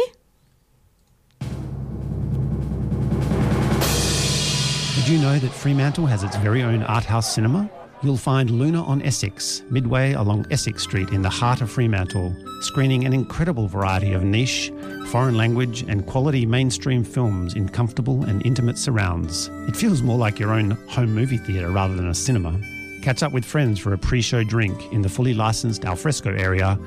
Did 4.95 5.07
you 5.07 5.17
know 5.19 5.39
that 5.39 5.51
Fremantle 5.51 6.05
has 6.05 6.23
its 6.23 6.35
very 6.37 6.61
own 6.61 6.83
art 6.83 7.05
house 7.05 7.33
cinema? 7.33 7.69
You'll 8.03 8.17
find 8.17 8.49
Luna 8.51 8.83
on 8.83 9.01
Essex, 9.03 9.63
midway 9.69 10.13
along 10.13 10.45
Essex 10.51 10.83
Street 10.83 11.09
in 11.09 11.21
the 11.21 11.29
heart 11.29 11.61
of 11.61 11.71
Fremantle, 11.71 12.35
screening 12.63 13.05
an 13.05 13.13
incredible 13.13 13.67
variety 13.67 14.13
of 14.13 14.23
niche, 14.23 14.71
foreign 15.07 15.35
language, 15.35 15.83
and 15.83 16.05
quality 16.05 16.45
mainstream 16.45 17.03
films 17.03 17.55
in 17.55 17.69
comfortable 17.69 18.23
and 18.25 18.45
intimate 18.45 18.77
surrounds. 18.77 19.49
It 19.67 19.75
feels 19.75 20.01
more 20.01 20.17
like 20.17 20.39
your 20.39 20.51
own 20.51 20.71
home 20.87 21.13
movie 21.13 21.37
theatre 21.37 21.71
rather 21.71 21.95
than 21.95 22.09
a 22.09 22.15
cinema. 22.15 22.59
Catch 23.01 23.23
up 23.23 23.31
with 23.31 23.45
friends 23.45 23.79
for 23.79 23.93
a 23.93 23.97
pre 23.97 24.21
show 24.21 24.43
drink 24.43 24.91
in 24.91 25.01
the 25.01 25.09
fully 25.09 25.33
licensed 25.33 25.85
alfresco 25.85 26.35
area, 26.35 26.77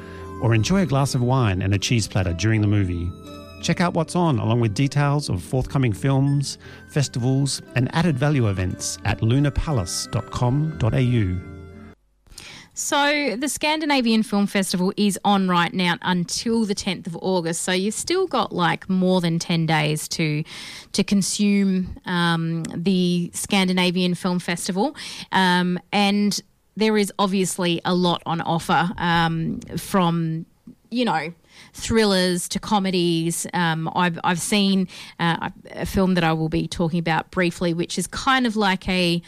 or 0.43 0.55
enjoy 0.55 0.83
a 0.83 0.87
glass 0.87 1.15
of 1.15 1.23
wine 1.23 1.63
and 1.63 1.75
a 1.75 1.79
cheese 1.79 2.07
platter 2.07 2.35
during 2.35 2.61
the 2.61 2.67
movie. 2.67 3.11
Check 3.63 3.81
out 3.81 3.95
what's 3.95 4.15
on, 4.15 4.39
along 4.39 4.61
with 4.61 4.75
details 4.75 5.31
of 5.31 5.43
forthcoming 5.43 5.95
films, 5.95 6.59
festivals, 6.89 7.63
and 7.75 7.89
added 7.95 8.19
value 8.19 8.49
events 8.49 8.99
at 9.05 9.21
lunapalace.com.au. 9.21 11.54
So 12.75 13.37
the 13.37 13.49
Scandinavian 13.49 14.25
Film 14.25 14.49
Festival 14.49 14.93
is 14.97 15.19
on 15.25 15.49
right 15.49 15.73
now 15.73 15.97
until 16.03 16.65
the 16.65 16.75
10th 16.75 17.07
of 17.07 17.17
August. 17.23 17.63
So 17.63 17.71
you've 17.71 17.95
still 17.95 18.27
got 18.27 18.53
like 18.53 18.91
more 18.91 19.21
than 19.21 19.39
10 19.39 19.67
days 19.67 20.09
to 20.09 20.43
to 20.93 21.05
consume 21.05 21.97
um, 22.05 22.65
the 22.75 23.31
Scandinavian 23.33 24.17
Film 24.17 24.41
Festival, 24.41 24.97
um, 25.31 25.79
and 25.93 26.41
there 26.77 26.99
is 26.99 27.13
obviously 27.19 27.81
a 27.85 27.95
lot 27.95 28.23
on 28.27 28.41
offer 28.41 28.91
um, 28.99 29.61
from 29.77 30.45
you 30.91 31.05
know 31.05 31.33
thrillers 31.75 32.49
to 32.49 32.59
comedies. 32.59 33.47
Um, 33.55 33.89
I've 33.95 34.19
I've 34.25 34.41
seen 34.41 34.89
uh, 35.21 35.51
a 35.71 35.87
film 35.87 36.15
that 36.15 36.25
I 36.25 36.33
will 36.33 36.49
be 36.49 36.67
talking 36.67 36.99
about 36.99 37.31
briefly, 37.31 37.73
which 37.73 37.99
is 37.99 38.09
kind 38.09 38.47
of 38.47 38.57
like 38.57 38.89
a 38.89 39.23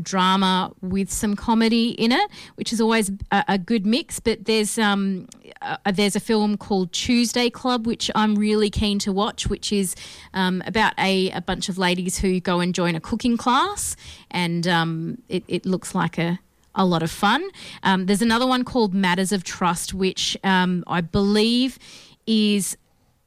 drama 0.00 0.72
with 0.80 1.10
some 1.10 1.36
comedy 1.36 1.90
in 1.90 2.12
it, 2.12 2.30
which 2.54 2.72
is 2.72 2.80
always 2.80 3.10
a, 3.30 3.44
a 3.48 3.58
good 3.58 3.84
mix. 3.84 4.20
But 4.20 4.44
there's 4.44 4.78
um 4.78 5.28
uh, 5.60 5.76
there's 5.92 6.16
a 6.16 6.20
film 6.20 6.56
called 6.56 6.92
Tuesday 6.92 7.50
Club, 7.50 7.86
which 7.86 8.10
I'm 8.14 8.34
really 8.34 8.70
keen 8.70 8.98
to 9.00 9.12
watch, 9.12 9.46
which 9.48 9.72
is 9.72 9.94
um, 10.34 10.62
about 10.66 10.92
a, 10.98 11.30
a 11.30 11.40
bunch 11.40 11.68
of 11.68 11.78
ladies 11.78 12.18
who 12.18 12.40
go 12.40 12.60
and 12.60 12.74
join 12.74 12.94
a 12.94 13.00
cooking 13.00 13.36
class, 13.36 13.96
and 14.30 14.66
um, 14.66 15.18
it, 15.28 15.44
it 15.48 15.66
looks 15.66 15.94
like 15.94 16.18
a 16.18 16.38
a 16.74 16.84
lot 16.84 17.02
of 17.02 17.10
fun. 17.10 17.46
Um, 17.82 18.06
there's 18.06 18.22
another 18.22 18.46
one 18.46 18.64
called 18.64 18.94
Matters 18.94 19.30
of 19.30 19.44
Trust, 19.44 19.92
which 19.92 20.36
um, 20.42 20.84
I 20.86 21.02
believe 21.02 21.78
is 22.26 22.76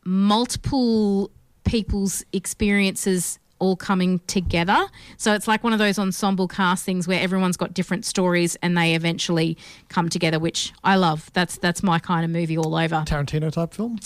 multiple 0.04 1.30
people's 1.64 2.24
experiences 2.34 3.40
all 3.60 3.76
coming 3.76 4.20
together. 4.28 4.88
So 5.18 5.34
it's 5.34 5.48
like 5.48 5.64
one 5.64 5.72
of 5.74 5.80
those 5.80 5.98
ensemble 5.98 6.48
cast 6.48 6.84
things 6.86 7.08
where 7.08 7.22
everyone's 7.22 7.58
got 7.58 7.74
different 7.74 8.04
stories 8.06 8.56
and 8.62 8.78
they 8.78 8.96
eventually 8.96 9.58
come 9.90 10.10
together, 10.10 10.40
which 10.40 10.74
I 10.84 10.96
love. 10.98 11.32
That's 11.34 11.58
that's 11.58 11.82
my 11.82 12.00
kind 12.00 12.26
of 12.26 12.32
movie 12.32 12.58
all 12.58 12.76
over. 12.76 13.04
Tarantino 13.08 13.52
type 13.52 13.74
film. 13.74 13.98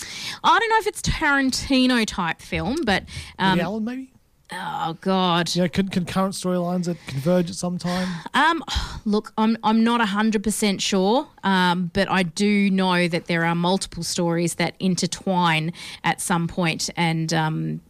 I 0.44 0.58
don't 0.58 0.68
know 0.70 0.78
if 0.78 0.86
it's 0.86 1.02
Tarantino 1.02 2.06
type 2.06 2.40
film, 2.40 2.76
but 2.84 3.04
um, 3.38 3.50
Woody 3.52 3.60
Allen, 3.62 3.84
maybe. 3.84 4.12
oh 4.52 4.96
god, 5.00 5.54
Yeah, 5.54 5.68
con- 5.68 5.88
concurrent 5.88 6.34
storylines 6.34 6.84
that 6.84 6.96
converge 7.06 7.50
at 7.50 7.56
some 7.56 7.76
time. 7.78 8.08
Um, 8.34 8.62
look, 9.04 9.32
I'm 9.36 9.56
I'm 9.64 9.82
not 9.84 10.00
hundred 10.00 10.42
percent 10.44 10.80
sure, 10.80 11.26
um, 11.42 11.90
but 11.92 12.08
I 12.10 12.22
do 12.22 12.70
know 12.70 13.08
that 13.08 13.26
there 13.26 13.44
are 13.44 13.54
multiple 13.54 14.02
stories 14.04 14.54
that 14.56 14.74
intertwine 14.78 15.72
at 16.04 16.20
some 16.20 16.46
point, 16.48 16.88
and 16.96 17.32
um, 17.34 17.80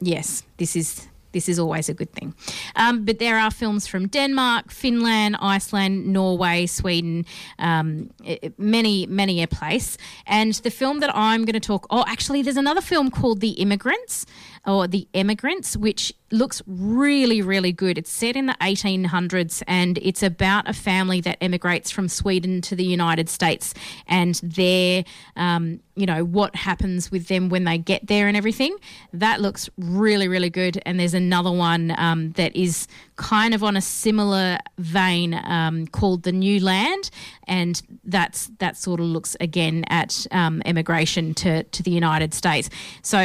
yes, 0.00 0.42
this 0.56 0.76
is 0.76 1.08
this 1.32 1.48
is 1.50 1.58
always 1.58 1.90
a 1.90 1.94
good 1.94 2.10
thing. 2.12 2.34
Um, 2.76 3.04
but 3.04 3.18
there 3.18 3.38
are 3.38 3.50
films 3.50 3.86
from 3.86 4.08
Denmark, 4.08 4.70
Finland, 4.70 5.36
Iceland, 5.38 6.06
Norway, 6.06 6.64
Sweden, 6.66 7.26
um, 7.58 8.08
many 8.56 9.06
many 9.06 9.42
a 9.42 9.46
place. 9.46 9.98
And 10.26 10.54
the 10.54 10.70
film 10.70 11.00
that 11.00 11.10
I'm 11.14 11.44
going 11.44 11.60
to 11.60 11.60
talk, 11.60 11.86
oh, 11.90 12.04
actually, 12.06 12.42
there's 12.42 12.56
another 12.56 12.80
film 12.80 13.10
called 13.10 13.40
The 13.40 13.50
Immigrants. 13.50 14.24
Or 14.66 14.86
The 14.86 15.06
Emigrants, 15.14 15.76
which 15.76 16.12
looks 16.32 16.60
really, 16.66 17.40
really 17.40 17.72
good. 17.72 17.98
It's 17.98 18.10
set 18.10 18.36
in 18.36 18.46
the 18.46 18.56
1800s 18.60 19.62
and 19.68 19.98
it's 19.98 20.22
about 20.22 20.68
a 20.68 20.72
family 20.72 21.20
that 21.20 21.38
emigrates 21.40 21.90
from 21.90 22.08
Sweden 22.08 22.60
to 22.62 22.74
the 22.74 22.84
United 22.84 23.28
States 23.28 23.74
and 24.08 24.34
their, 24.42 25.04
um, 25.36 25.80
you 25.94 26.04
know, 26.04 26.24
what 26.24 26.56
happens 26.56 27.10
with 27.12 27.28
them 27.28 27.48
when 27.48 27.64
they 27.64 27.78
get 27.78 28.06
there 28.08 28.26
and 28.26 28.36
everything. 28.36 28.76
That 29.12 29.40
looks 29.40 29.70
really, 29.78 30.26
really 30.26 30.50
good. 30.50 30.82
And 30.84 30.98
there's 30.98 31.14
another 31.14 31.52
one 31.52 31.94
um, 31.96 32.32
that 32.32 32.54
is 32.56 32.88
kind 33.14 33.54
of 33.54 33.62
on 33.62 33.76
a 33.76 33.80
similar 33.80 34.58
vein 34.78 35.34
um, 35.34 35.86
called 35.86 36.24
The 36.24 36.32
New 36.32 36.60
Land, 36.60 37.10
and 37.46 37.80
that's 38.04 38.50
that 38.58 38.76
sort 38.76 39.00
of 39.00 39.06
looks 39.06 39.36
again 39.40 39.84
at 39.88 40.26
um, 40.32 40.60
immigration 40.62 41.34
to 41.34 41.62
to 41.62 41.82
the 41.82 41.90
United 41.90 42.34
States. 42.34 42.68
So. 43.02 43.18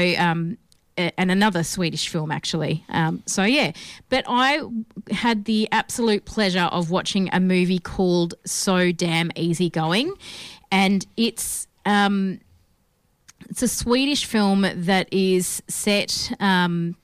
Um, 0.97 1.11
and 1.17 1.31
another 1.31 1.63
Swedish 1.63 2.09
film, 2.09 2.31
actually. 2.31 2.83
Um, 2.89 3.23
so, 3.25 3.43
yeah. 3.43 3.71
But 4.09 4.25
I 4.27 4.61
had 5.11 5.45
the 5.45 5.67
absolute 5.71 6.25
pleasure 6.25 6.69
of 6.71 6.91
watching 6.91 7.29
a 7.31 7.39
movie 7.39 7.79
called 7.79 8.35
So 8.45 8.91
Damn 8.91 9.31
Easygoing. 9.35 10.13
And 10.71 11.05
it's. 11.17 11.67
Um, 11.85 12.39
it's 13.49 13.63
a 13.63 13.67
Swedish 13.67 14.25
film 14.25 14.65
that 14.73 15.11
is 15.11 15.61
set. 15.67 16.31
Um, 16.39 16.95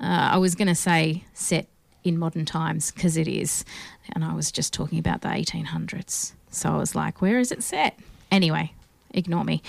uh, 0.00 0.30
I 0.32 0.36
was 0.38 0.54
going 0.54 0.68
to 0.68 0.74
say 0.74 1.24
set 1.32 1.66
in 2.04 2.18
modern 2.18 2.44
times 2.44 2.90
because 2.90 3.16
it 3.16 3.28
is, 3.28 3.64
and 4.12 4.24
I 4.24 4.34
was 4.34 4.52
just 4.52 4.74
talking 4.74 4.98
about 4.98 5.22
the 5.22 5.28
1800s. 5.28 6.32
So 6.50 6.70
I 6.70 6.76
was 6.76 6.94
like, 6.94 7.22
where 7.22 7.38
is 7.38 7.52
it 7.52 7.62
set? 7.62 7.98
Anyway, 8.30 8.72
ignore 9.12 9.44
me. 9.44 9.62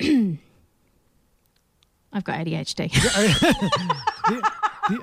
I've 2.12 2.24
got 2.24 2.38
ADHD. 2.38 2.92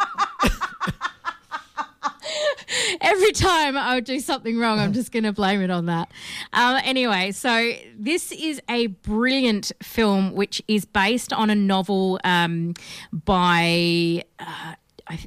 Every 3.02 3.32
time 3.32 3.78
I 3.78 3.96
would 3.96 4.06
do 4.06 4.20
something 4.20 4.58
wrong, 4.58 4.80
I'm 4.80 4.94
just 4.94 5.12
going 5.12 5.24
to 5.24 5.32
blame 5.32 5.62
it 5.62 5.70
on 5.70 5.86
that. 5.86 6.12
Um, 6.54 6.80
anyway, 6.84 7.32
so 7.32 7.74
this 7.98 8.32
is 8.32 8.62
a 8.70 8.88
brilliant 8.88 9.72
film 9.82 10.34
which 10.34 10.62
is 10.68 10.86
based 10.86 11.32
on 11.32 11.50
a 11.50 11.56
novel 11.56 12.20
um, 12.24 12.74
by. 13.12 14.24
Uh, 14.40 14.76
I, 15.08 15.20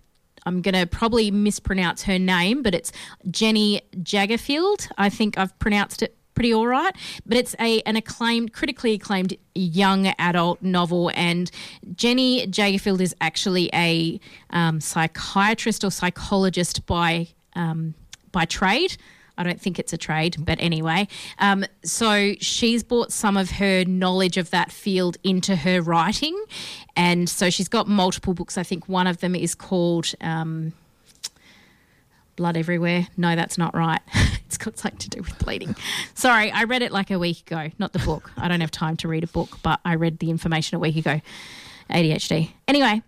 I'm 0.46 0.62
going 0.62 0.74
to 0.74 0.86
probably 0.86 1.30
mispronounce 1.30 2.04
her 2.04 2.18
name, 2.18 2.62
but 2.62 2.74
it's 2.74 2.90
Jenny 3.30 3.82
Jägerfeld. 3.96 4.90
I 4.96 5.10
think 5.10 5.36
I've 5.36 5.56
pronounced 5.58 6.02
it 6.02 6.16
pretty 6.38 6.54
all 6.54 6.68
right. 6.68 6.94
But 7.26 7.36
it's 7.36 7.56
a 7.58 7.80
an 7.82 7.96
acclaimed, 7.96 8.52
critically 8.52 8.94
acclaimed 8.94 9.36
young 9.56 10.06
adult 10.20 10.62
novel, 10.62 11.10
and 11.14 11.50
Jenny 11.96 12.46
Jägerfeld 12.46 13.00
is 13.00 13.12
actually 13.20 13.68
a 13.74 14.20
um, 14.50 14.80
psychiatrist 14.80 15.82
or 15.82 15.90
psychologist 15.90 16.86
by 16.86 17.26
um, 17.54 17.94
by 18.30 18.44
trade. 18.44 18.96
I 19.36 19.42
don't 19.42 19.60
think 19.60 19.80
it's 19.80 19.92
a 19.92 19.96
trade, 19.96 20.36
but 20.38 20.58
anyway. 20.60 21.08
Um, 21.40 21.64
so 21.84 22.34
she's 22.40 22.84
brought 22.84 23.12
some 23.12 23.36
of 23.36 23.50
her 23.52 23.84
knowledge 23.84 24.36
of 24.36 24.50
that 24.50 24.70
field 24.70 25.16
into 25.22 25.54
her 25.56 25.80
writing. 25.80 26.36
And 26.96 27.28
so 27.28 27.48
she's 27.48 27.68
got 27.68 27.86
multiple 27.86 28.34
books. 28.34 28.58
I 28.58 28.64
think 28.64 28.88
one 28.88 29.06
of 29.06 29.18
them 29.18 29.36
is 29.36 29.54
called 29.54 30.12
um, 30.20 30.72
Blood 32.38 32.56
Everywhere. 32.56 33.08
No, 33.16 33.34
that's 33.34 33.58
not 33.58 33.74
right. 33.74 34.00
it's 34.46 34.56
got 34.56 34.78
something 34.78 34.98
to 35.00 35.10
do 35.10 35.22
with 35.22 35.36
bleeding. 35.40 35.74
Sorry, 36.14 36.52
I 36.52 36.64
read 36.64 36.82
it 36.82 36.92
like 36.92 37.10
a 37.10 37.18
week 37.18 37.40
ago, 37.50 37.72
not 37.80 37.92
the 37.92 37.98
book. 37.98 38.30
I 38.36 38.46
don't 38.46 38.60
have 38.60 38.70
time 38.70 38.96
to 38.98 39.08
read 39.08 39.24
a 39.24 39.26
book, 39.26 39.58
but 39.64 39.80
I 39.84 39.96
read 39.96 40.20
the 40.20 40.30
information 40.30 40.76
a 40.76 40.78
week 40.78 40.96
ago. 40.96 41.20
ADHD. 41.90 42.52
Anyway, 42.68 43.02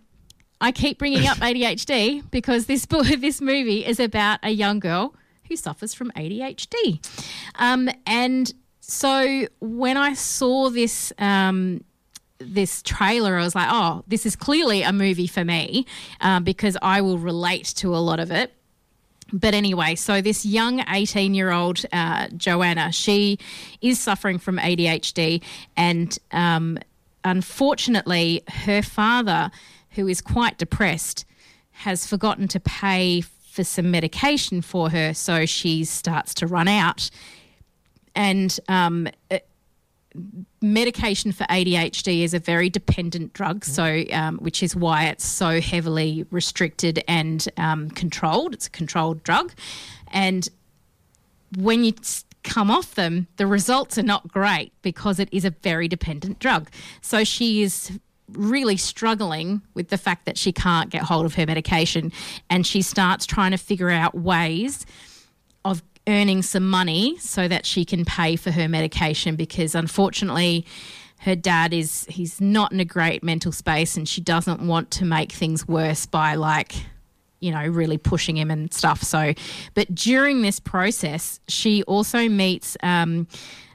I 0.59 0.71
keep 0.73 0.97
bringing 0.99 1.27
up 1.27 1.37
ADHD 1.39 2.29
because 2.29 2.65
this 2.65 2.85
book, 2.85 3.07
this 3.19 3.39
movie 3.39 3.85
is 3.85 4.01
about 4.01 4.39
a 4.43 4.49
young 4.49 4.79
girl 4.79 5.15
who 5.47 5.55
suffers 5.55 5.93
from 5.93 6.11
ADHD. 6.11 6.99
Um, 7.55 7.89
and 8.05 8.53
so 8.81 9.47
when 9.61 9.95
I 9.95 10.13
saw 10.13 10.69
this 10.69 11.13
um, 11.17 11.85
this 12.39 12.81
trailer, 12.81 13.37
I 13.37 13.43
was 13.45 13.55
like, 13.55 13.69
oh, 13.71 14.03
this 14.07 14.25
is 14.25 14.35
clearly 14.35 14.81
a 14.81 14.91
movie 14.91 15.27
for 15.27 15.45
me 15.45 15.85
um, 16.19 16.43
because 16.43 16.75
I 16.81 16.99
will 16.99 17.17
relate 17.17 17.67
to 17.77 17.95
a 17.95 17.99
lot 17.99 18.19
of 18.19 18.29
it. 18.29 18.51
But 19.33 19.53
anyway, 19.53 19.95
so 19.95 20.21
this 20.21 20.45
young 20.45 20.83
18 20.89 21.33
year 21.33 21.51
old 21.51 21.85
uh, 21.91 22.27
Joanna, 22.35 22.91
she 22.91 23.39
is 23.81 23.99
suffering 23.99 24.37
from 24.37 24.57
ADHD, 24.57 25.41
and 25.77 26.17
um, 26.31 26.77
unfortunately, 27.23 28.43
her 28.47 28.81
father, 28.81 29.51
who 29.91 30.07
is 30.07 30.21
quite 30.21 30.57
depressed, 30.57 31.25
has 31.71 32.05
forgotten 32.05 32.47
to 32.49 32.59
pay 32.59 33.21
for 33.21 33.63
some 33.63 33.91
medication 33.91 34.61
for 34.61 34.89
her, 34.89 35.13
so 35.13 35.45
she 35.45 35.83
starts 35.83 36.33
to 36.35 36.47
run 36.47 36.67
out. 36.67 37.09
And 38.15 38.57
um, 38.67 39.07
medication 40.61 41.31
for 41.31 41.45
ADHD 41.45 42.23
is 42.23 42.33
a 42.33 42.39
very 42.39 42.69
dependent 42.69 43.33
drug, 43.33 43.63
so 43.63 44.03
um, 44.11 44.37
which 44.37 44.61
is 44.61 44.75
why 44.75 45.05
it's 45.05 45.25
so 45.25 45.61
heavily 45.61 46.25
restricted 46.31 47.03
and 47.07 47.47
um, 47.57 47.89
controlled. 47.91 48.53
It's 48.53 48.67
a 48.67 48.71
controlled 48.71 49.23
drug, 49.23 49.53
and 50.11 50.47
when 51.57 51.83
you 51.83 51.93
come 52.43 52.71
off 52.71 52.95
them, 52.95 53.27
the 53.37 53.45
results 53.45 53.97
are 53.97 54.03
not 54.03 54.27
great 54.27 54.73
because 54.81 55.19
it 55.19 55.29
is 55.31 55.45
a 55.45 55.51
very 55.51 55.87
dependent 55.87 56.39
drug. 56.39 56.69
So 57.01 57.23
she 57.23 57.61
is 57.61 57.99
really 58.31 58.77
struggling 58.77 59.61
with 59.73 59.89
the 59.89 59.97
fact 59.97 60.25
that 60.25 60.37
she 60.37 60.51
can't 60.51 60.89
get 60.89 61.03
hold 61.03 61.25
of 61.25 61.35
her 61.35 61.45
medication, 61.45 62.11
and 62.49 62.65
she 62.65 62.81
starts 62.81 63.25
trying 63.25 63.51
to 63.51 63.57
figure 63.57 63.89
out 63.89 64.15
ways 64.15 64.85
earning 66.07 66.41
some 66.41 66.67
money 66.69 67.17
so 67.19 67.47
that 67.47 67.65
she 67.65 67.85
can 67.85 68.05
pay 68.05 68.35
for 68.35 68.51
her 68.51 68.67
medication 68.67 69.35
because 69.35 69.75
unfortunately 69.75 70.65
her 71.19 71.35
dad 71.35 71.73
is 71.73 72.05
he's 72.09 72.41
not 72.41 72.71
in 72.71 72.79
a 72.79 72.85
great 72.85 73.23
mental 73.23 73.51
space 73.51 73.95
and 73.95 74.09
she 74.09 74.19
doesn't 74.21 74.61
want 74.61 74.89
to 74.89 75.05
make 75.05 75.31
things 75.31 75.67
worse 75.67 76.05
by 76.07 76.33
like 76.33 76.73
you 77.39 77.51
know 77.51 77.65
really 77.67 77.97
pushing 77.97 78.35
him 78.35 78.49
and 78.49 78.73
stuff 78.73 79.03
so 79.03 79.33
but 79.75 79.93
during 79.93 80.41
this 80.41 80.59
process 80.59 81.39
she 81.47 81.83
also 81.83 82.27
meets 82.27 82.75
um, 82.81 83.27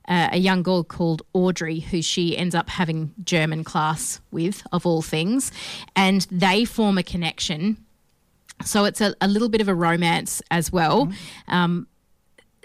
uh, 0.09 0.29
a 0.33 0.39
young 0.39 0.63
girl 0.63 0.85
called 0.85 1.23
Audrey, 1.33 1.81
who 1.81 2.01
she 2.01 2.37
ends 2.37 2.55
up 2.55 2.69
having 2.69 3.13
German 3.25 3.65
class 3.65 4.21
with, 4.31 4.63
of 4.73 4.87
all 4.87 5.03
things, 5.03 5.51
and 5.95 6.27
they 6.31 6.65
form 6.65 6.97
a 6.99 7.03
connection. 7.03 7.77
So 8.65 8.85
it's 8.85 9.01
a, 9.01 9.15
a 9.21 9.29
little 9.29 9.49
bit 9.49 9.61
of 9.61 9.69
a 9.69 9.75
romance 9.75 10.41
as 10.51 10.73
well. 10.73 11.13
Um, 11.49 11.89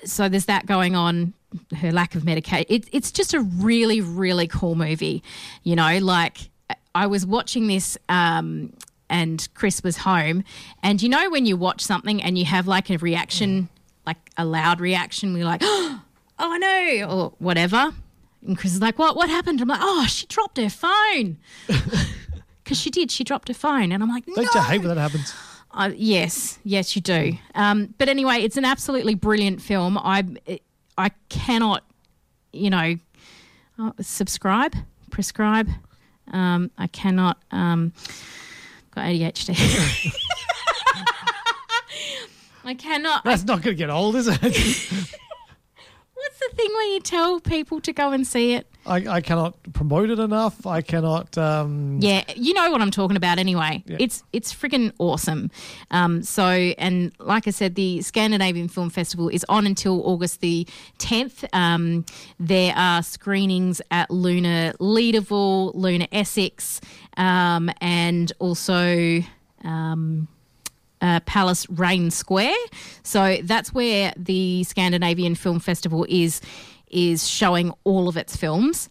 so 0.05 0.29
there's 0.29 0.45
that 0.45 0.65
going 0.65 0.95
on. 0.95 1.33
Her 1.75 1.91
lack 1.91 2.15
of 2.15 2.23
medication. 2.23 2.65
It, 2.69 2.87
it's 2.93 3.11
just 3.11 3.33
a 3.33 3.41
really, 3.41 3.99
really 3.99 4.47
cool 4.47 4.75
movie. 4.75 5.21
You 5.63 5.75
know, 5.75 5.97
like 5.99 6.49
I 6.95 7.07
was 7.07 7.25
watching 7.25 7.67
this. 7.67 7.97
Um, 8.09 8.73
and 9.09 9.45
Chris 9.55 9.83
was 9.83 9.97
home, 9.97 10.45
and 10.81 11.01
you 11.01 11.09
know 11.09 11.29
when 11.29 11.45
you 11.45 11.57
watch 11.57 11.81
something 11.81 12.23
and 12.23 12.37
you 12.37 12.45
have 12.45 12.65
like 12.65 12.89
a 12.89 12.97
reaction, 12.99 13.67
like 14.07 14.15
a 14.37 14.45
loud 14.45 14.79
reaction, 14.79 15.33
we're 15.33 15.43
like, 15.43 15.59
"Oh, 15.65 16.01
I 16.39 16.57
know," 16.57 17.09
or 17.09 17.33
whatever. 17.39 17.91
And 18.47 18.57
Chris 18.57 18.73
is 18.73 18.79
like, 18.79 18.97
"What? 18.97 19.17
What 19.17 19.27
happened?" 19.27 19.59
I'm 19.59 19.67
like, 19.67 19.81
"Oh, 19.81 20.05
she 20.07 20.27
dropped 20.27 20.57
her 20.57 20.69
phone." 20.69 21.39
Because 22.71 22.79
she 22.79 22.89
did, 22.89 23.11
she 23.11 23.25
dropped 23.25 23.49
her 23.49 23.53
phone, 23.53 23.91
and 23.91 24.01
I'm 24.01 24.07
like, 24.07 24.25
Don't 24.25 24.55
you 24.55 24.61
hate 24.61 24.79
when 24.79 24.87
that 24.87 24.97
happens? 24.97 25.33
Uh, 25.73 25.91
yes, 25.95 26.59
yes, 26.63 26.95
you 26.95 27.01
do. 27.01 27.33
Um, 27.55 27.93
but 27.97 28.09
anyway, 28.09 28.37
it's 28.37 28.57
an 28.57 28.65
absolutely 28.65 29.15
brilliant 29.15 29.61
film. 29.61 29.97
I, 29.97 30.25
I 30.97 31.11
cannot, 31.29 31.83
you 32.51 32.69
know, 32.69 32.95
uh, 33.79 33.91
subscribe, 34.01 34.75
prescribe. 35.09 35.69
Um, 36.31 36.71
I 36.77 36.87
cannot. 36.87 37.41
Um, 37.51 37.93
got 38.91 39.05
ADHD. 39.05 40.13
I 42.63 42.73
cannot. 42.75 43.23
That's 43.23 43.43
not 43.43 43.61
going 43.61 43.75
to 43.75 43.79
get 43.79 43.89
old, 43.89 44.15
is 44.15 44.27
it? 44.27 44.39
What's 44.41 46.39
the 46.39 46.49
thing 46.55 46.69
where 46.69 46.93
you 46.93 46.99
tell 46.99 47.39
people 47.39 47.81
to 47.81 47.91
go 47.91 48.11
and 48.11 48.25
see 48.25 48.53
it? 48.53 48.70
I, 48.85 48.95
I 49.07 49.21
cannot 49.21 49.55
promote 49.73 50.09
it 50.09 50.19
enough. 50.19 50.65
I 50.65 50.81
cannot. 50.81 51.37
Um, 51.37 51.99
Yeah, 52.01 52.23
you 52.35 52.53
know 52.53 52.71
what 52.71 52.81
I'm 52.81 52.91
talking 52.91 53.15
about 53.17 53.37
anyway. 53.37 53.83
Yeah. 53.85 53.97
It's 53.99 54.23
it's 54.33 54.53
freaking 54.53 54.91
awesome. 54.97 55.51
Um, 55.91 56.23
so 56.23 56.43
and 56.45 57.11
like 57.19 57.47
I 57.47 57.51
said, 57.51 57.75
the 57.75 58.01
Scandinavian 58.01 58.67
Film 58.67 58.89
Festival 58.89 59.29
is 59.29 59.45
on 59.49 59.67
until 59.67 60.05
August 60.05 60.41
the 60.41 60.67
10th. 60.97 61.43
Um, 61.53 62.05
there 62.39 62.73
are 62.75 63.03
screenings 63.03 63.81
at 63.91 64.09
Luna 64.09 64.73
Leederville, 64.79 65.73
Luna 65.75 66.07
Essex, 66.11 66.81
um, 67.17 67.69
and 67.81 68.31
also. 68.39 69.21
Um, 69.63 70.27
uh, 71.01 71.19
Palace 71.21 71.67
Raine 71.69 72.11
Square. 72.11 72.55
So 73.03 73.37
that's 73.43 73.73
where 73.73 74.13
the 74.15 74.63
Scandinavian 74.63 75.33
Film 75.35 75.59
Festival 75.59 76.05
is 76.07 76.41
is 76.91 77.27
showing 77.27 77.73
all 77.83 78.07
of 78.07 78.17
its 78.17 78.35
films. 78.35 78.89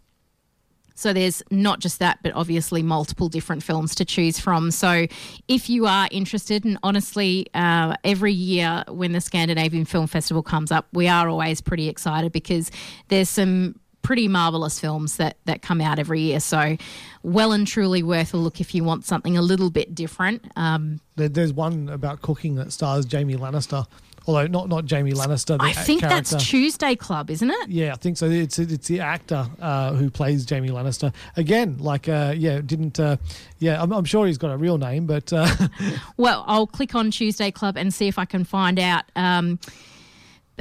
So 0.94 1.14
there's 1.14 1.42
not 1.50 1.80
just 1.80 1.98
that, 2.00 2.18
but 2.22 2.32
obviously 2.34 2.82
multiple 2.82 3.30
different 3.30 3.62
films 3.62 3.94
to 3.94 4.04
choose 4.04 4.38
from. 4.38 4.70
So 4.70 5.06
if 5.48 5.70
you 5.70 5.86
are 5.86 6.08
interested, 6.10 6.66
and 6.66 6.78
honestly, 6.82 7.46
uh, 7.54 7.96
every 8.04 8.34
year 8.34 8.84
when 8.86 9.12
the 9.12 9.20
Scandinavian 9.22 9.86
Film 9.86 10.06
Festival 10.06 10.42
comes 10.42 10.70
up, 10.70 10.88
we 10.92 11.08
are 11.08 11.26
always 11.26 11.62
pretty 11.62 11.88
excited 11.88 12.32
because 12.32 12.70
there's 13.08 13.30
some 13.30 13.76
pretty 14.02 14.28
marvelous 14.28 14.80
films 14.80 15.16
that 15.16 15.36
that 15.44 15.62
come 15.62 15.80
out 15.80 15.98
every 15.98 16.20
year. 16.20 16.40
So 16.40 16.76
well 17.22 17.52
and 17.52 17.66
truly 17.66 18.02
worth 18.02 18.34
a 18.34 18.36
look 18.36 18.60
if 18.60 18.74
you 18.74 18.84
want 18.84 19.04
something 19.04 19.36
a 19.36 19.42
little 19.42 19.70
bit 19.70 19.94
different. 19.94 20.50
Um, 20.56 21.00
There, 21.16 21.28
there's 21.28 21.52
one 21.52 21.88
about 21.88 22.22
cooking 22.22 22.54
that 22.56 22.72
stars 22.72 23.04
Jamie 23.04 23.36
Lannister, 23.36 23.86
although 24.26 24.46
not 24.46 24.68
not 24.68 24.84
Jamie 24.84 25.12
Lannister. 25.12 25.58
The 25.58 25.64
I 25.64 25.72
think 25.72 26.00
character. 26.00 26.34
that's 26.36 26.46
Tuesday 26.48 26.96
Club, 26.96 27.30
isn't 27.30 27.50
it? 27.50 27.68
Yeah, 27.68 27.92
I 27.92 27.96
think 27.96 28.16
so. 28.16 28.26
It's 28.26 28.58
it's 28.58 28.88
the 28.88 29.00
actor 29.00 29.46
uh, 29.60 29.92
who 29.94 30.10
plays 30.10 30.44
Jamie 30.44 30.70
Lannister 30.70 31.12
again. 31.36 31.76
Like, 31.78 32.08
uh, 32.08 32.34
yeah, 32.36 32.60
didn't. 32.60 32.98
Uh, 33.00 33.16
yeah, 33.58 33.82
I'm, 33.82 33.92
I'm 33.92 34.04
sure 34.04 34.26
he's 34.26 34.38
got 34.38 34.50
a 34.52 34.56
real 34.56 34.78
name, 34.78 35.06
but 35.06 35.32
uh, 35.32 35.48
Well, 36.16 36.44
I'll 36.46 36.66
click 36.66 36.94
on 36.94 37.10
Tuesday 37.10 37.50
Club 37.50 37.76
and 37.76 37.92
see 37.92 38.08
if 38.08 38.18
I 38.18 38.24
can 38.24 38.44
find 38.44 38.78
out. 38.78 39.04
Um, 39.16 39.58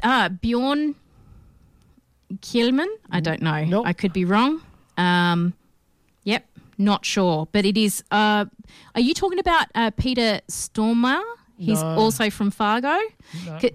uh, 0.04 0.30
Bjorn 0.30 0.96
Kjellman? 2.36 2.88
I 3.12 3.20
don't 3.20 3.42
know. 3.42 3.64
Nope. 3.66 3.88
I 3.88 3.94
could 3.94 4.14
be 4.14 4.26
wrong. 4.26 4.62
Um, 4.98 5.54
yep, 6.24 6.46
not 6.78 7.06
sure. 7.06 7.48
But 7.52 7.66
it 7.66 7.78
is. 7.78 8.04
Uh, 8.12 8.46
are 8.96 9.02
you 9.02 9.14
talking 9.14 9.40
about 9.40 9.68
uh, 9.76 9.92
Peter 9.92 10.42
Stormare? 10.50 11.24
He's 11.60 11.82
No. 11.82 11.90
also 11.98 12.30
from 12.30 12.52
Fargo. 12.52 12.98
No. 13.46 13.60
C- 13.60 13.72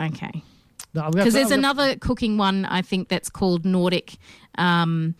Okay. 0.00 0.42
no, 0.94 1.10
Because 1.10 1.34
there's 1.34 1.50
I'm 1.52 1.60
gonna- 1.60 1.82
another 1.82 1.96
cooking 1.96 2.38
one 2.38 2.64
I 2.64 2.80
think 2.82 3.08
that's 3.08 3.28
called 3.28 3.64
Nordic. 3.66 4.16
Um, 4.56 5.14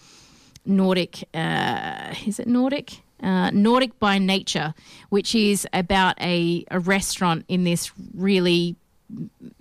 Nordic. 0.65 1.25
Uh, 1.35 2.15
is 2.27 2.39
it 2.39 2.47
Nordic? 2.47 3.01
Uh, 3.23 3.51
Nordic 3.51 3.99
by 3.99 4.19
Nature, 4.19 4.73
which 5.11 5.35
is 5.35 5.67
about 5.75 6.15
a, 6.21 6.65
a 6.71 6.79
restaurant 6.81 7.45
in 7.49 7.65
this 7.65 7.91
really 8.15 8.77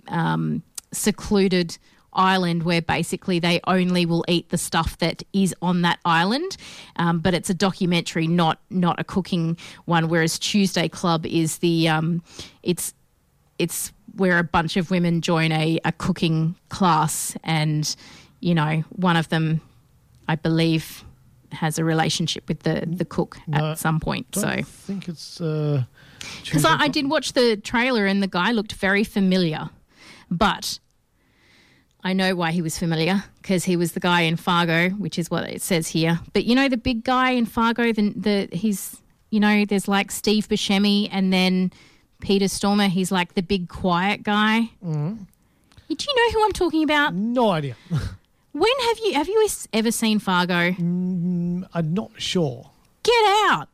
um, 0.08 0.62
secluded 0.92 1.76
island 2.12 2.62
where 2.64 2.82
basically 2.82 3.38
they 3.38 3.60
only 3.66 4.06
will 4.06 4.24
eat 4.28 4.48
the 4.50 4.58
stuff 4.58 4.98
that 4.98 5.22
is 5.32 5.54
on 5.62 5.82
that 5.82 5.98
island. 6.04 6.56
Um, 6.96 7.18
but 7.20 7.34
it's 7.34 7.50
a 7.50 7.54
documentary, 7.54 8.26
not 8.26 8.58
not 8.70 8.98
a 8.98 9.04
cooking 9.04 9.56
one. 9.84 10.08
Whereas 10.08 10.38
Tuesday 10.38 10.88
Club 10.88 11.26
is 11.26 11.58
the 11.58 11.88
um, 11.88 12.22
it's 12.62 12.94
it's 13.58 13.92
where 14.16 14.38
a 14.38 14.44
bunch 14.44 14.76
of 14.76 14.90
women 14.90 15.20
join 15.20 15.52
a, 15.52 15.78
a 15.84 15.92
cooking 15.92 16.56
class 16.68 17.36
and 17.44 17.94
you 18.40 18.54
know 18.54 18.82
one 18.90 19.16
of 19.16 19.28
them 19.28 19.60
i 20.28 20.34
believe 20.34 21.04
has 21.52 21.78
a 21.78 21.84
relationship 21.84 22.48
with 22.48 22.60
the 22.60 22.84
the 22.86 23.04
cook 23.04 23.38
No, 23.46 23.72
at 23.72 23.78
some 23.78 24.00
point 24.00 24.26
so 24.34 24.62
think 24.62 25.08
it's 25.08 25.40
uh, 25.40 25.84
because 26.44 26.64
I, 26.64 26.82
I 26.82 26.88
did 26.88 27.08
watch 27.08 27.34
the 27.34 27.56
trailer 27.56 28.06
and 28.06 28.22
the 28.22 28.26
guy 28.26 28.52
looked 28.52 28.72
very 28.72 29.04
familiar 29.04 29.70
but 30.30 30.78
i 32.04 32.12
know 32.12 32.34
why 32.34 32.50
he 32.52 32.62
was 32.62 32.78
familiar 32.78 33.22
because 33.42 33.64
he 33.64 33.76
was 33.76 33.92
the 33.92 34.00
guy 34.00 34.22
in 34.22 34.36
fargo 34.36 34.90
which 34.90 35.18
is 35.18 35.30
what 35.30 35.44
it 35.48 35.60
says 35.62 35.88
here 35.88 36.18
but 36.32 36.44
you 36.44 36.54
know 36.54 36.68
the 36.68 36.76
big 36.76 37.04
guy 37.04 37.30
in 37.30 37.44
fargo 37.46 37.92
the, 37.92 38.12
the 38.16 38.48
he's 38.52 38.96
you 39.30 39.38
know 39.40 39.64
there's 39.64 39.86
like 39.88 40.10
steve 40.10 40.48
buscemi 40.48 41.08
and 41.12 41.32
then 41.32 41.70
peter 42.20 42.46
stormare 42.46 42.88
he's 42.88 43.10
like 43.12 43.34
the 43.34 43.42
big 43.42 43.68
quiet 43.68 44.22
guy 44.22 44.70
Mm-hmm. 44.84 45.14
do 45.94 46.06
you 46.08 46.14
know 46.16 46.38
who 46.38 46.44
i'm 46.44 46.52
talking 46.52 46.82
about 46.84 47.14
no 47.14 47.50
idea. 47.50 47.76
when 48.52 48.72
have 48.88 48.98
you 49.04 49.14
have 49.14 49.28
you 49.28 49.48
ever 49.72 49.90
seen 49.90 50.18
fargo 50.18 50.74
I'm 50.78 51.94
not 51.94 52.10
sure. 52.16 52.70
get 53.02 53.24
out 53.48 53.68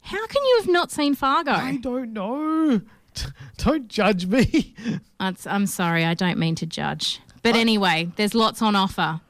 how 0.00 0.24
can 0.26 0.42
you 0.44 0.56
have 0.60 0.68
not 0.68 0.90
seen 0.92 1.14
fargo 1.14 1.50
I 1.52 1.76
don't 1.78 2.12
know. 2.12 2.80
Don't 3.56 3.88
judge 3.88 4.26
me. 4.26 4.74
I'm 5.20 5.66
sorry, 5.66 6.04
I 6.04 6.12
don't 6.12 6.38
mean 6.38 6.54
to 6.56 6.66
judge. 6.66 7.18
But 7.52 7.56
anyway, 7.58 8.10
there's 8.16 8.34
lots 8.34 8.62
on 8.62 8.74
offer. 8.74 9.20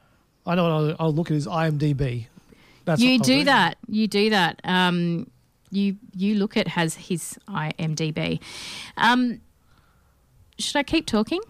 I 0.45 0.55
know. 0.55 0.65
I'll, 0.65 0.95
I'll 0.99 1.13
look 1.13 1.29
at 1.29 1.35
his 1.35 1.47
IMDb. 1.47 2.27
That's 2.85 3.01
you 3.01 3.19
do 3.19 3.43
that. 3.43 3.77
You 3.87 4.07
do 4.07 4.29
that. 4.29 4.61
Um, 4.63 5.29
you 5.71 5.97
you 6.15 6.35
look 6.35 6.55
at 6.55 6.69
has 6.69 6.95
his 6.95 7.37
IMDb. 7.49 8.39
Um, 8.95 9.41
should 10.57 10.77
I 10.77 10.83
keep 10.83 11.05
talking? 11.05 11.41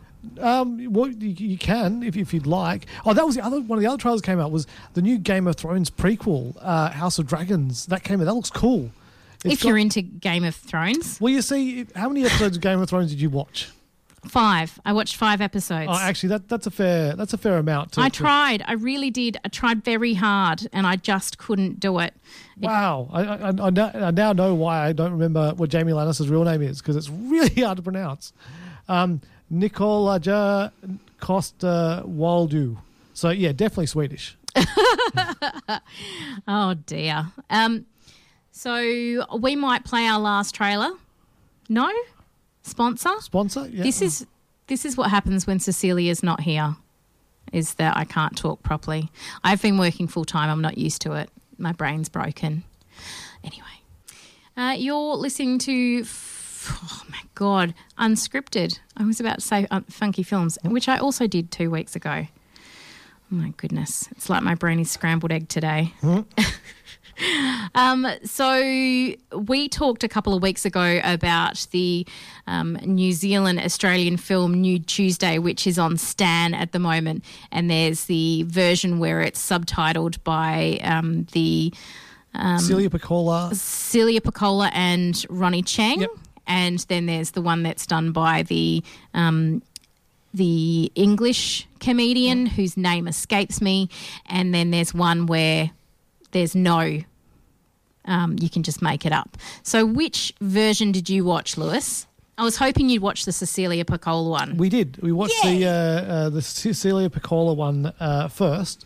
Um, 0.42 0.92
well, 0.92 1.08
you, 1.10 1.30
you 1.30 1.58
can 1.58 2.04
if, 2.04 2.18
if 2.18 2.34
you'd 2.34 2.48
like. 2.48 2.88
Oh, 3.06 3.14
that 3.14 3.26
was 3.26 3.36
the 3.36 3.46
other 3.46 3.62
one 3.62 3.78
of 3.78 3.82
the 3.84 3.88
other 3.88 4.00
trailers 4.02 4.22
came 4.22 4.40
out 4.40 4.52
was 4.52 4.66
the 4.94 5.02
new 5.02 5.18
Game 5.20 5.48
of 5.48 5.56
Thrones 5.56 5.90
prequel, 5.90 6.58
uh, 6.60 6.90
House 6.90 7.20
of 7.20 7.28
Dragons. 7.28 7.86
That 7.86 8.04
came 8.04 8.20
out. 8.20 8.26
That 8.26 8.34
looks 8.34 8.50
cool. 8.50 8.92
It's 9.46 9.54
if 9.54 9.62
got- 9.62 9.70
you're 9.70 9.78
into 9.78 10.02
Game 10.02 10.44
of 10.44 10.56
Thrones, 10.56 11.22
well, 11.22 11.32
you 11.32 11.44
see, 11.44 11.86
how 11.96 12.10
many 12.10 12.26
episodes 12.26 12.58
of 12.58 12.64
Game 12.64 12.82
of 12.82 12.90
Thrones 12.90 13.12
did 13.12 13.22
you 13.22 13.30
watch? 13.30 13.70
Five. 14.28 14.80
I 14.86 14.94
watched 14.94 15.16
five 15.16 15.42
episodes. 15.42 15.90
Oh, 15.92 15.98
actually, 16.00 16.30
that 16.30 16.50
that's 16.50 16.68
a 16.68 16.72
fair 16.72 17.16
that's 17.16 17.34
a 17.34 17.38
fair 17.38 17.58
amount. 17.58 17.94
To, 17.94 18.02
I 18.02 18.10
to- 18.10 18.18
tried. 18.18 18.64
I 18.68 18.74
really 18.74 19.10
did. 19.10 19.38
I 19.46 19.50
tried 19.50 19.84
very 19.84 20.14
hard, 20.16 20.68
and 20.74 20.86
I 20.86 20.96
just 20.96 21.38
couldn't 21.38 21.80
do 21.80 22.00
it. 22.00 22.14
Wow, 22.60 23.10
I, 23.12 23.22
I, 23.24 23.48
I, 23.50 23.70
now, 23.70 23.92
I 23.94 24.12
now 24.12 24.34
know 24.34 24.54
why 24.56 24.86
I 24.88 24.92
don't 24.94 25.12
remember 25.12 25.54
what 25.56 25.70
Jamie 25.70 25.94
Lannister's 25.94 26.30
real 26.30 26.44
name 26.44 26.62
is 26.62 26.80
because 26.82 26.96
it's 26.96 27.10
really 27.32 27.62
hard 27.62 27.78
to 27.78 27.84
pronounce. 27.84 28.34
Um, 28.90 29.22
Nicolaja 29.54 30.72
Coster-Waldau. 31.20 32.78
So 33.14 33.30
yeah, 33.30 33.52
definitely 33.52 33.88
Swedish. 33.88 34.38
Oh 36.48 36.76
dear. 36.86 37.28
Um, 37.50 37.86
so 38.52 39.26
we 39.38 39.56
might 39.56 39.84
play 39.84 40.06
our 40.06 40.20
last 40.20 40.56
trailer. 40.56 40.92
No 41.70 41.92
sponsor. 42.68 43.12
Sponsor. 43.20 43.68
Yeah. 43.68 43.84
This 43.84 44.02
is 44.02 44.26
this 44.68 44.86
is 44.86 44.98
what 44.98 45.10
happens 45.10 45.48
when 45.48 45.60
Cecilia's 45.60 46.24
not 46.24 46.42
here. 46.42 46.76
Is 47.54 47.76
that 47.76 47.96
I 47.96 48.04
can't 48.04 48.38
talk 48.38 48.62
properly. 48.62 49.10
I've 49.44 49.62
been 49.62 49.78
working 49.78 50.08
full 50.08 50.26
time. 50.26 50.50
I'm 50.50 50.62
not 50.62 50.78
used 50.78 51.02
to 51.04 51.14
it. 51.14 51.30
My 51.58 51.72
brain's 51.72 52.10
broken. 52.10 52.64
Anyway, 53.44 53.64
uh, 54.58 54.76
you're 54.78 55.16
listening 55.16 55.60
to. 55.60 56.06
Oh 56.70 57.04
my 57.10 57.22
god, 57.36 57.74
unscripted. 57.98 58.80
I 58.98 59.06
was 59.06 59.22
about 59.22 59.36
to 59.36 59.42
say 59.42 59.68
uh, 59.72 59.82
funky 59.90 60.24
films, 60.24 60.58
which 60.66 60.90
I 60.90 60.98
also 60.98 61.26
did 61.26 61.50
two 61.50 61.72
weeks 61.72 61.96
ago. 61.96 62.28
Oh 63.32 63.36
my 63.36 63.54
goodness, 63.56 64.10
it's 64.12 64.30
like 64.30 64.44
my 64.44 64.56
brain 64.56 64.80
is 64.80 64.92
scrambled 64.92 65.32
egg 65.32 65.48
today. 65.48 65.94
Um, 67.76 68.08
so 68.24 68.60
we 69.38 69.70
talked 69.70 70.04
a 70.04 70.08
couple 70.08 70.34
of 70.34 70.42
weeks 70.42 70.66
ago 70.66 71.00
about 71.04 71.68
the 71.72 72.08
um, 72.48 72.74
New 72.84 73.12
Zealand 73.12 73.60
Australian 73.60 74.18
film 74.18 74.62
Nude 74.62 74.88
Tuesday, 74.88 75.38
which 75.38 75.68
is 75.68 75.78
on 75.78 75.98
Stan 75.98 76.54
at 76.56 76.72
the 76.72 76.80
moment, 76.80 77.24
and 77.52 77.70
there's 77.70 78.06
the 78.06 78.44
version 78.44 78.98
where 78.98 79.22
it's 79.22 79.40
subtitled 79.48 80.24
by 80.24 80.80
um, 80.84 81.28
the 81.34 81.72
Celia 82.60 82.90
Pacquola. 82.90 83.54
Celia 83.54 84.22
Pacquola 84.22 84.72
and 84.74 85.24
Ronny 85.30 85.62
Chieng, 85.62 86.02
Yep. 86.02 86.10
and 86.48 86.80
then 86.88 87.06
there's 87.06 87.32
the 87.32 87.42
one 87.42 87.62
that's 87.64 87.86
done 87.86 88.12
by 88.12 88.44
the 88.44 88.84
um, 89.14 89.62
the 90.34 90.92
English 90.96 91.68
comedian 91.80 92.46
whose 92.48 92.76
name 92.78 93.08
escapes 93.08 93.62
me, 93.62 93.90
and 94.28 94.54
then 94.54 94.72
there's 94.72 94.94
one 94.94 95.26
where 95.28 95.72
there's 96.32 96.56
no. 96.56 97.02
Um, 98.06 98.38
you 98.40 98.50
can 98.50 98.64
just 98.64 98.82
make 98.82 99.06
it 99.06 99.12
up. 99.12 99.38
So, 99.64 99.86
which 99.86 100.34
version 100.40 100.94
did 100.94 101.10
you 101.10 101.26
watch, 101.26 101.58
Lewis? 101.58 102.08
I 102.38 102.44
was 102.44 102.56
hoping 102.56 102.90
you'd 102.90 103.02
watch 103.02 103.26
the 103.26 103.32
Cecilia 103.32 103.84
Pacquola 103.84 104.30
one. 104.30 104.58
We 104.58 104.70
did. 104.70 104.98
We 105.02 105.12
watched 105.12 105.42
the 105.44 105.66
uh, 105.66 105.72
uh, 105.72 106.30
the 106.30 106.42
Celia 106.42 107.10
Pacquola 107.10 107.54
one 107.54 107.92
uh, 108.00 108.28
first. 108.28 108.86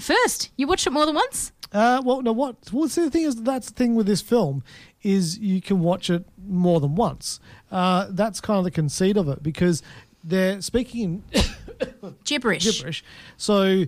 First, 0.00 0.50
you 0.56 0.66
watched 0.66 0.86
it 0.86 0.90
more 0.90 1.06
than 1.06 1.14
once. 1.14 1.52
Uh, 1.72 2.00
well, 2.04 2.22
no, 2.22 2.32
what? 2.32 2.56
Well, 2.72 2.88
see, 2.88 3.02
the 3.02 3.10
thing 3.10 3.24
is, 3.24 3.36
that's 3.36 3.68
the 3.68 3.74
thing 3.74 3.96
with 3.96 4.06
this 4.06 4.22
film 4.22 4.62
is 5.02 5.38
you 5.38 5.60
can 5.60 5.80
watch 5.80 6.08
it 6.08 6.24
more 6.46 6.80
than 6.80 6.94
once. 6.94 7.40
Uh, 7.70 8.06
that's 8.10 8.40
kind 8.40 8.58
of 8.58 8.64
the 8.64 8.70
conceit 8.70 9.16
of 9.16 9.28
it 9.28 9.42
because 9.42 9.82
they're 10.22 10.62
speaking 10.62 11.22
Gibberish. 12.24 12.64
gibberish. 12.64 13.04
So 13.36 13.84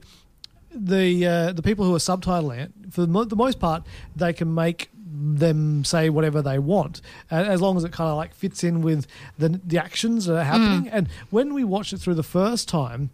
the 0.77 1.27
uh, 1.27 1.53
the 1.53 1.63
people 1.63 1.85
who 1.85 1.95
are 1.95 1.99
subtitling 1.99 2.59
it, 2.59 2.73
for 2.91 3.03
the, 3.03 3.07
mo- 3.09 3.25
the 3.25 3.37
most 3.37 3.59
part, 3.59 3.83
they 4.15 4.33
can 4.33 4.55
make 4.55 4.91
them 5.19 5.83
say 5.85 6.11
whatever 6.11 6.43
they 6.43 6.59
want, 6.59 7.01
a- 7.31 7.35
as 7.35 7.61
long 7.63 7.77
as 7.77 7.85
it 7.85 7.93
kind 7.93 8.11
of 8.11 8.17
like 8.17 8.35
fits 8.35 8.63
in 8.63 8.83
with 8.83 9.07
the 9.39 9.49
the 9.65 9.79
actions 9.79 10.27
that 10.27 10.37
are 10.37 10.45
happening. 10.45 10.89
And 10.91 11.09
when 11.31 11.55
we 11.55 11.65
watched 11.65 11.93
it 11.93 11.99
through 11.99 12.15
the 12.15 12.23
first 12.23 12.69
time, 12.69 13.11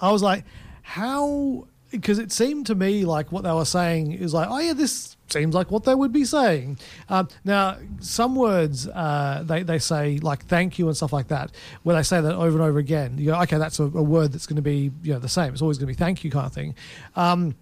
I 0.00 0.12
was 0.12 0.22
like, 0.22 0.44
how? 0.82 1.66
Because 1.90 2.18
it 2.18 2.32
seemed 2.32 2.66
to 2.66 2.74
me 2.74 3.04
like 3.04 3.32
what 3.32 3.44
they 3.44 3.52
were 3.52 3.64
saying 3.64 4.12
is 4.12 4.34
like, 4.34 4.48
oh 4.50 4.58
yeah, 4.58 4.74
this 4.74 5.16
seems 5.28 5.54
like 5.54 5.70
what 5.70 5.84
they 5.84 5.94
would 5.94 6.12
be 6.12 6.24
saying. 6.24 6.78
Um, 7.08 7.28
now, 7.44 7.78
some 8.00 8.34
words 8.36 8.86
uh, 8.88 9.42
they 9.46 9.62
they 9.62 9.78
say 9.78 10.18
like 10.18 10.44
thank 10.46 10.78
you 10.78 10.86
and 10.88 10.96
stuff 10.96 11.12
like 11.12 11.28
that, 11.28 11.50
When 11.82 11.96
they 11.96 12.02
say 12.02 12.20
that 12.20 12.34
over 12.34 12.58
and 12.58 12.62
over 12.62 12.78
again. 12.78 13.16
You 13.18 13.26
go, 13.26 13.40
okay, 13.42 13.58
that's 13.58 13.78
a, 13.80 13.84
a 13.84 14.02
word 14.02 14.32
that's 14.32 14.46
going 14.46 14.56
to 14.56 14.62
be 14.62 14.90
you 15.02 15.14
know 15.14 15.18
the 15.18 15.28
same. 15.28 15.52
It's 15.52 15.62
always 15.62 15.78
going 15.78 15.86
to 15.86 15.94
be 15.94 15.98
thank 15.98 16.24
you 16.24 16.30
kind 16.30 16.46
of 16.46 16.52
thing. 16.52 16.74
Um, 17.16 17.54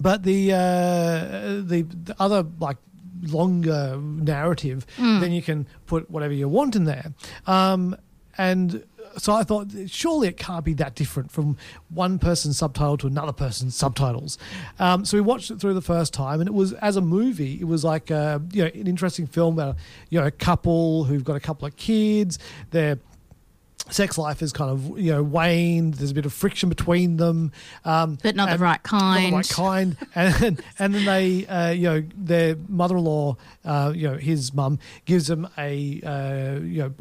but 0.00 0.22
the, 0.22 0.52
uh, 0.52 0.58
the 1.66 1.82
the 1.82 2.16
other 2.18 2.46
like 2.60 2.76
longer 3.22 3.98
narrative, 3.98 4.86
then 4.98 5.32
you 5.32 5.42
can 5.42 5.66
put 5.86 6.10
whatever 6.10 6.32
you 6.32 6.48
want 6.48 6.76
in 6.76 6.84
there. 6.84 7.12
Um, 7.46 7.96
and 8.38 8.84
so 9.16 9.32
I 9.32 9.44
thought, 9.44 9.68
surely 9.86 10.28
it 10.28 10.36
can't 10.36 10.64
be 10.64 10.74
that 10.74 10.94
different 10.94 11.30
from 11.30 11.56
one 11.88 12.18
person's 12.18 12.58
subtitle 12.58 12.96
to 12.98 13.06
another 13.06 13.32
person's 13.32 13.76
subtitles. 13.76 14.38
Um, 14.78 15.04
so 15.04 15.16
we 15.16 15.20
watched 15.20 15.50
it 15.50 15.60
through 15.60 15.74
the 15.74 15.82
first 15.82 16.12
time, 16.12 16.40
and 16.40 16.48
it 16.48 16.54
was 16.54 16.72
as 16.74 16.96
a 16.96 17.00
movie, 17.00 17.58
it 17.60 17.66
was 17.66 17.84
like 17.84 18.10
uh, 18.10 18.38
you 18.52 18.64
know 18.64 18.70
an 18.74 18.86
interesting 18.86 19.26
film 19.26 19.54
about 19.54 19.76
you 20.10 20.20
know 20.20 20.26
a 20.26 20.30
couple 20.30 21.04
who've 21.04 21.24
got 21.24 21.36
a 21.36 21.40
couple 21.40 21.66
of 21.66 21.76
kids. 21.76 22.38
They're 22.70 22.98
sex 23.90 24.16
life 24.16 24.42
is 24.42 24.52
kind 24.52 24.70
of 24.70 24.98
you 24.98 25.12
know 25.12 25.22
waned. 25.22 25.94
There's 25.94 26.10
a 26.10 26.14
bit 26.14 26.24
of 26.26 26.32
friction 26.32 26.68
between 26.68 27.16
them, 27.16 27.52
um, 27.84 28.18
But 28.22 28.36
not 28.36 28.46
the 28.46 28.52
and- 28.52 28.60
right 28.60 28.80
Not 28.80 28.82
the 28.82 28.88
kind. 28.88 29.32
right 29.34 29.48
kind, 29.48 29.96
and 30.14 30.62
and 30.78 30.94
then 30.94 31.04
they 31.04 31.46
uh, 31.46 31.70
you 31.70 31.82
know 31.88 32.02
their 32.16 32.56
mother-in-law, 32.68 33.36
uh, 33.64 33.92
you 33.94 34.08
know 34.08 34.16
his 34.16 34.52
mum 34.54 34.78
gives 35.04 35.26
them 35.26 35.48
a 35.58 36.00
uh, 36.02 36.60
you 36.60 36.82
know 36.82 36.94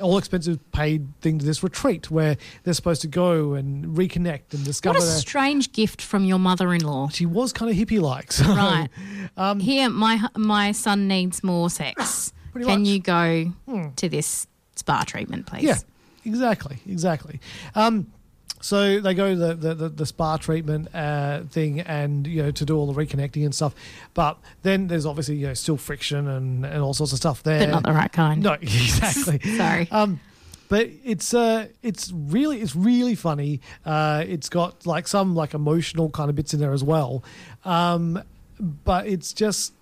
all 0.00 0.18
expenses 0.18 0.58
paid 0.72 1.06
thing 1.20 1.38
to 1.38 1.44
this 1.44 1.62
retreat 1.62 2.10
where 2.10 2.36
they're 2.64 2.74
supposed 2.74 3.00
to 3.02 3.08
go 3.08 3.54
and 3.54 3.84
reconnect 3.96 4.52
and 4.52 4.64
discover. 4.64 4.94
What 4.98 5.02
a 5.02 5.06
their, 5.06 5.16
strange 5.16 5.72
gift 5.72 6.00
from 6.02 6.24
your 6.24 6.38
mother-in-law. 6.38 7.08
she 7.08 7.26
was 7.26 7.52
kind 7.52 7.70
of 7.70 7.76
hippie-like, 7.76 8.32
so, 8.32 8.44
Right. 8.44 8.88
Here, 9.60 9.88
my 9.90 10.28
my 10.36 10.72
son 10.72 11.08
needs 11.08 11.42
more 11.42 11.70
sex. 11.70 12.32
Can 12.54 12.64
much. 12.80 12.88
you 12.88 13.00
go 13.00 13.52
to 13.96 14.08
this 14.08 14.46
spa 14.76 15.04
treatment, 15.06 15.46
please? 15.46 15.64
Yeah, 15.64 15.76
exactly, 16.26 16.78
exactly. 16.86 17.40
Um, 17.74 18.12
so 18.60 19.00
they 19.00 19.14
go 19.14 19.34
the, 19.34 19.54
the, 19.54 19.88
the, 19.88 20.06
spa 20.06 20.38
treatment 20.38 20.92
uh, 20.94 21.42
thing 21.44 21.80
and 21.80 22.26
you 22.26 22.42
know 22.42 22.50
to 22.50 22.64
do 22.64 22.76
all 22.76 22.90
the 22.90 23.00
reconnecting 23.00 23.44
and 23.44 23.54
stuff, 23.54 23.74
but 24.14 24.38
then 24.62 24.88
there's 24.88 25.06
obviously 25.06 25.36
you 25.36 25.46
know 25.46 25.54
still 25.54 25.76
friction 25.76 26.26
and, 26.26 26.64
and 26.64 26.82
all 26.82 26.94
sorts 26.94 27.12
of 27.12 27.18
stuff 27.18 27.42
there. 27.42 27.60
But 27.60 27.70
not 27.70 27.82
the 27.84 27.92
right 27.92 28.10
kind. 28.10 28.42
No, 28.42 28.52
exactly. 28.60 29.38
Sorry. 29.56 29.88
Um, 29.90 30.20
but 30.68 30.88
it's 31.04 31.32
uh, 31.32 31.68
it's 31.82 32.10
really 32.12 32.60
it's 32.60 32.74
really 32.74 33.14
funny. 33.14 33.60
Uh, 33.84 34.24
it's 34.26 34.48
got 34.48 34.86
like 34.86 35.06
some 35.06 35.34
like 35.36 35.54
emotional 35.54 36.10
kind 36.10 36.30
of 36.30 36.34
bits 36.34 36.54
in 36.54 36.60
there 36.60 36.72
as 36.72 36.82
well. 36.82 37.22
Um, 37.64 38.22
but 38.58 39.06
it's 39.06 39.32
just 39.32 39.74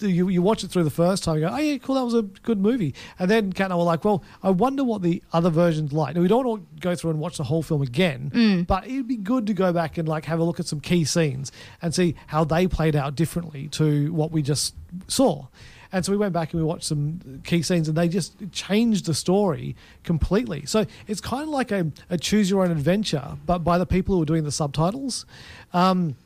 you, 0.00 0.28
you 0.28 0.42
watch 0.42 0.64
it 0.64 0.70
through 0.70 0.84
the 0.84 0.90
first 0.90 1.24
time, 1.24 1.36
you 1.36 1.42
go, 1.42 1.50
oh 1.52 1.58
yeah, 1.58 1.78
cool, 1.78 1.94
that 1.94 2.04
was 2.04 2.14
a 2.14 2.22
good 2.22 2.58
movie. 2.58 2.94
And 3.18 3.30
then 3.30 3.52
Kat 3.52 3.66
and 3.66 3.72
I 3.72 3.76
were 3.76 3.82
like, 3.82 4.04
well, 4.04 4.22
I 4.42 4.50
wonder 4.50 4.84
what 4.84 5.02
the 5.02 5.22
other 5.32 5.50
version's 5.50 5.92
like. 5.92 6.14
Now 6.14 6.22
we 6.22 6.28
don't 6.28 6.46
want 6.46 6.76
to 6.76 6.80
go 6.80 6.94
through 6.94 7.10
and 7.10 7.20
watch 7.20 7.36
the 7.38 7.44
whole 7.44 7.62
film 7.62 7.82
again, 7.82 8.64
but 8.66 8.86
it'd 8.86 9.08
be 9.08 9.16
good 9.16 9.46
to 9.46 9.54
go 9.54 9.72
back 9.72 9.98
and 9.98 10.08
like 10.08 10.24
have 10.26 10.38
a 10.38 10.44
look 10.44 10.60
at 10.60 10.66
some 10.66 10.80
key 10.80 11.04
scenes 11.04 11.52
and 11.82 11.94
see 11.94 12.14
how 12.28 12.44
they 12.44 12.66
played 12.66 12.96
out 12.96 13.14
differently 13.14 13.68
to 13.68 14.12
what 14.12 14.30
we 14.30 14.42
just 14.42 14.74
saw. 15.06 15.46
And 15.90 16.04
so 16.04 16.12
we 16.12 16.18
went 16.18 16.34
back 16.34 16.52
and 16.52 16.60
we 16.60 16.66
watched 16.66 16.84
some 16.84 17.40
key 17.44 17.62
scenes, 17.62 17.88
and 17.88 17.96
they 17.96 18.08
just 18.08 18.34
changed 18.52 19.06
the 19.06 19.14
story 19.14 19.74
completely. 20.04 20.66
So 20.66 20.84
it's 21.06 21.22
kind 21.22 21.44
of 21.44 21.48
like 21.48 21.72
a, 21.72 21.90
a 22.10 22.18
choose 22.18 22.50
your 22.50 22.62
own 22.62 22.70
adventure, 22.70 23.38
but 23.46 23.60
by 23.60 23.78
the 23.78 23.86
people 23.86 24.14
who 24.14 24.22
are 24.22 24.26
doing 24.26 24.44
the 24.44 24.52
subtitles. 24.52 25.24
Um, 25.72 26.16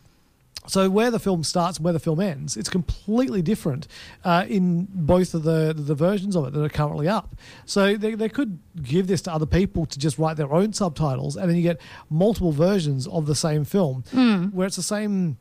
so 0.66 0.88
where 0.88 1.10
the 1.10 1.18
film 1.18 1.42
starts 1.42 1.78
and 1.78 1.84
where 1.84 1.92
the 1.92 1.98
film 1.98 2.20
ends, 2.20 2.56
it's 2.56 2.68
completely 2.68 3.42
different 3.42 3.88
uh, 4.24 4.44
in 4.48 4.86
both 4.90 5.34
of 5.34 5.42
the 5.42 5.74
the 5.76 5.94
versions 5.94 6.36
of 6.36 6.46
it 6.46 6.52
that 6.52 6.62
are 6.62 6.68
currently 6.68 7.08
up. 7.08 7.34
So 7.66 7.96
they, 7.96 8.14
they 8.14 8.28
could 8.28 8.58
give 8.82 9.08
this 9.08 9.22
to 9.22 9.32
other 9.32 9.46
people 9.46 9.86
to 9.86 9.98
just 9.98 10.18
write 10.18 10.36
their 10.36 10.52
own 10.52 10.72
subtitles, 10.72 11.36
and 11.36 11.48
then 11.48 11.56
you 11.56 11.62
get 11.62 11.80
multiple 12.08 12.52
versions 12.52 13.06
of 13.08 13.26
the 13.26 13.34
same 13.34 13.64
film 13.64 14.04
where 14.52 14.66
it's 14.66 14.76
the 14.76 14.82
same 14.82 15.36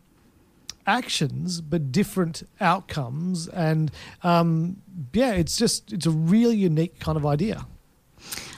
actions 0.88 1.62
but 1.62 1.92
different 1.92 2.42
outcomes, 2.60 3.48
and 3.50 3.92
um, 4.24 4.78
yeah, 5.14 5.34
it's 5.34 5.56
just 5.56 5.94
it's 5.94 6.08
a 6.08 6.12
really 6.12 6.56
unique 6.58 7.00
kind 7.00 7.18
of 7.18 7.26
idea. 7.26 7.68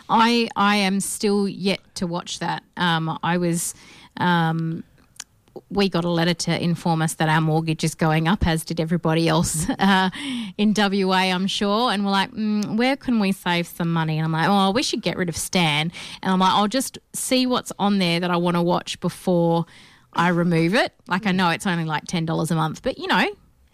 I 0.10 0.48
I 0.56 0.78
am 0.78 1.02
still 1.02 1.48
yet 1.48 1.82
to 1.96 2.08
watch 2.08 2.40
that. 2.40 2.64
Um, 2.78 3.20
I 3.22 3.38
was. 3.38 3.76
Um, 4.18 4.84
we 5.70 5.90
got 5.90 6.04
a 6.04 6.10
letter 6.10 6.34
to 6.34 6.64
inform 6.64 7.02
us 7.02 7.16
that 7.16 7.30
our 7.30 7.42
mortgage 7.42 7.84
is 7.84 7.96
going 7.96 8.28
up, 8.28 8.46
as 8.48 8.64
did 8.64 8.80
everybody 8.80 9.28
else 9.28 9.68
uh, 9.80 10.10
in 10.58 10.74
WA, 10.76 11.14
I'm 11.14 11.48
sure. 11.48 11.92
And 11.92 12.06
we're 12.06 12.12
like, 12.12 12.32
mm, 12.32 12.78
where 12.78 12.96
can 12.96 13.20
we 13.20 13.32
save 13.32 13.68
some 13.68 13.92
money? 13.92 14.18
And 14.18 14.26
I'm 14.26 14.32
like, 14.32 14.48
oh, 14.50 14.72
we 14.72 14.84
should 14.84 15.02
get 15.02 15.18
rid 15.18 15.30
of 15.30 15.38
Stan. 15.38 15.92
And 16.22 16.32
I'm 16.32 16.40
like, 16.40 16.54
I'll 16.54 16.68
just 16.68 16.98
see 17.14 17.46
what's 17.46 17.72
on 17.80 18.00
there 18.00 18.20
that 18.20 18.32
I 18.32 18.38
want 18.38 18.56
to 18.56 18.62
watch 18.62 19.00
before 19.00 19.66
I 20.14 20.30
remove 20.30 20.76
it. 20.76 20.94
Like, 21.08 21.26
I 21.26 21.32
know 21.32 21.50
it's 21.50 21.68
only 21.68 21.86
like 21.86 22.06
$10 22.06 22.52
a 22.52 22.56
month, 22.56 22.82
but 22.82 22.98
you 22.98 23.08
know, 23.08 23.26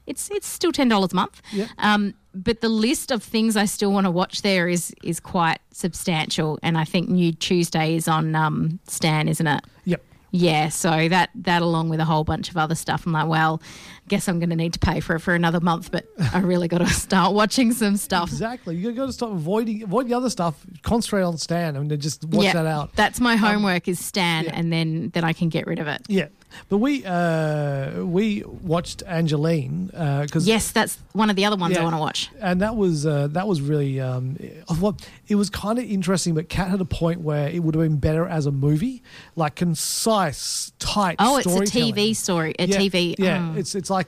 it's 0.07 0.29
it's 0.31 0.47
still 0.47 0.71
$10 0.71 1.11
a 1.11 1.15
month. 1.15 1.41
Yeah. 1.51 1.67
Um, 1.77 2.15
but 2.33 2.61
the 2.61 2.69
list 2.69 3.11
of 3.11 3.23
things 3.23 3.55
I 3.55 3.65
still 3.65 3.91
want 3.91 4.05
to 4.05 4.11
watch 4.11 4.41
there 4.41 4.67
is 4.67 4.93
is 5.03 5.19
quite 5.19 5.59
substantial. 5.71 6.59
And 6.61 6.77
I 6.77 6.83
think 6.83 7.09
Nude 7.09 7.39
Tuesday 7.39 7.95
is 7.95 8.07
on 8.07 8.35
um, 8.35 8.79
Stan, 8.87 9.27
isn't 9.27 9.47
it? 9.47 9.63
Yep. 9.85 10.03
Yeah, 10.31 10.69
so 10.69 11.09
that 11.09 11.29
that 11.35 11.61
along 11.61 11.89
with 11.89 11.99
a 11.99 12.05
whole 12.05 12.23
bunch 12.23 12.49
of 12.49 12.57
other 12.57 12.75
stuff, 12.75 13.05
I'm 13.05 13.11
like, 13.11 13.27
well, 13.27 13.61
I 13.63 14.07
guess 14.07 14.27
I'm 14.27 14.39
going 14.39 14.49
to 14.51 14.55
need 14.55 14.73
to 14.73 14.79
pay 14.79 14.99
for 14.99 15.15
it 15.15 15.19
for 15.19 15.33
another 15.33 15.59
month, 15.59 15.91
but 15.91 16.05
I 16.33 16.39
really 16.39 16.67
got 16.67 16.79
to 16.79 16.87
start 16.87 17.33
watching 17.33 17.71
some 17.71 17.97
stuff. 17.97 18.29
Exactly. 18.29 18.75
You 18.75 18.91
got 18.91 19.07
to 19.07 19.13
stop 19.13 19.31
avoiding 19.31 19.83
avoid 19.83 20.07
the 20.07 20.13
other 20.13 20.29
stuff. 20.29 20.65
Concentrate 20.83 21.23
on 21.23 21.37
Stan 21.37 21.75
and 21.75 21.89
then 21.89 21.99
just 21.99 22.25
watch 22.25 22.45
yeah, 22.45 22.53
that 22.53 22.65
out. 22.65 22.93
That's 22.95 23.19
my 23.19 23.33
um, 23.33 23.39
homework 23.39 23.87
is 23.87 24.03
Stan, 24.03 24.45
yeah. 24.45 24.51
and 24.53 24.71
then 24.71 25.09
then 25.13 25.23
I 25.23 25.33
can 25.33 25.49
get 25.49 25.65
rid 25.65 25.79
of 25.79 25.87
it. 25.87 26.01
Yeah, 26.07 26.27
but 26.69 26.77
we 26.77 27.05
uh, 27.05 28.03
we 28.03 28.43
watched 28.43 29.03
Angeline 29.05 29.87
because 29.87 30.47
Yes, 30.47 30.71
that's 30.71 30.99
one 31.13 31.29
of 31.29 31.35
the 31.35 31.45
other 31.45 31.55
ones 31.55 31.77
I 31.77 31.83
want 31.83 31.95
to 31.95 31.99
watch. 31.99 32.29
and 32.39 32.61
that 32.61 32.75
was 32.75 33.05
uh, 33.05 33.27
that 33.27 33.47
was 33.47 33.61
really 33.61 33.99
um, 33.99 34.37
well, 34.79 34.97
it 35.27 35.35
was 35.35 35.49
kind 35.49 35.79
of 35.79 35.85
interesting. 35.85 36.33
But 36.33 36.49
Cat 36.49 36.69
had 36.69 36.81
a 36.81 36.85
point 36.85 37.21
where 37.21 37.47
it 37.49 37.59
would 37.63 37.75
have 37.75 37.83
been 37.83 37.97
better 37.97 38.27
as 38.27 38.45
a 38.45 38.51
movie, 38.51 39.03
like 39.35 39.55
concise, 39.55 40.71
tight. 40.79 41.15
Oh, 41.19 41.37
it's 41.37 41.47
a. 41.47 41.59
TV 41.69 42.15
story, 42.15 42.53
a 42.57 42.65
yeah, 42.65 42.77
TV. 42.77 43.15
Yeah, 43.17 43.51
oh. 43.53 43.59
it's 43.59 43.75
it's 43.75 43.89
like 43.89 44.07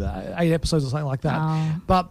uh, 0.00 0.34
eight 0.38 0.52
episodes 0.52 0.84
or 0.84 0.90
something 0.90 1.06
like 1.06 1.22
that. 1.22 1.38
Oh. 1.40 1.80
But 1.86 2.10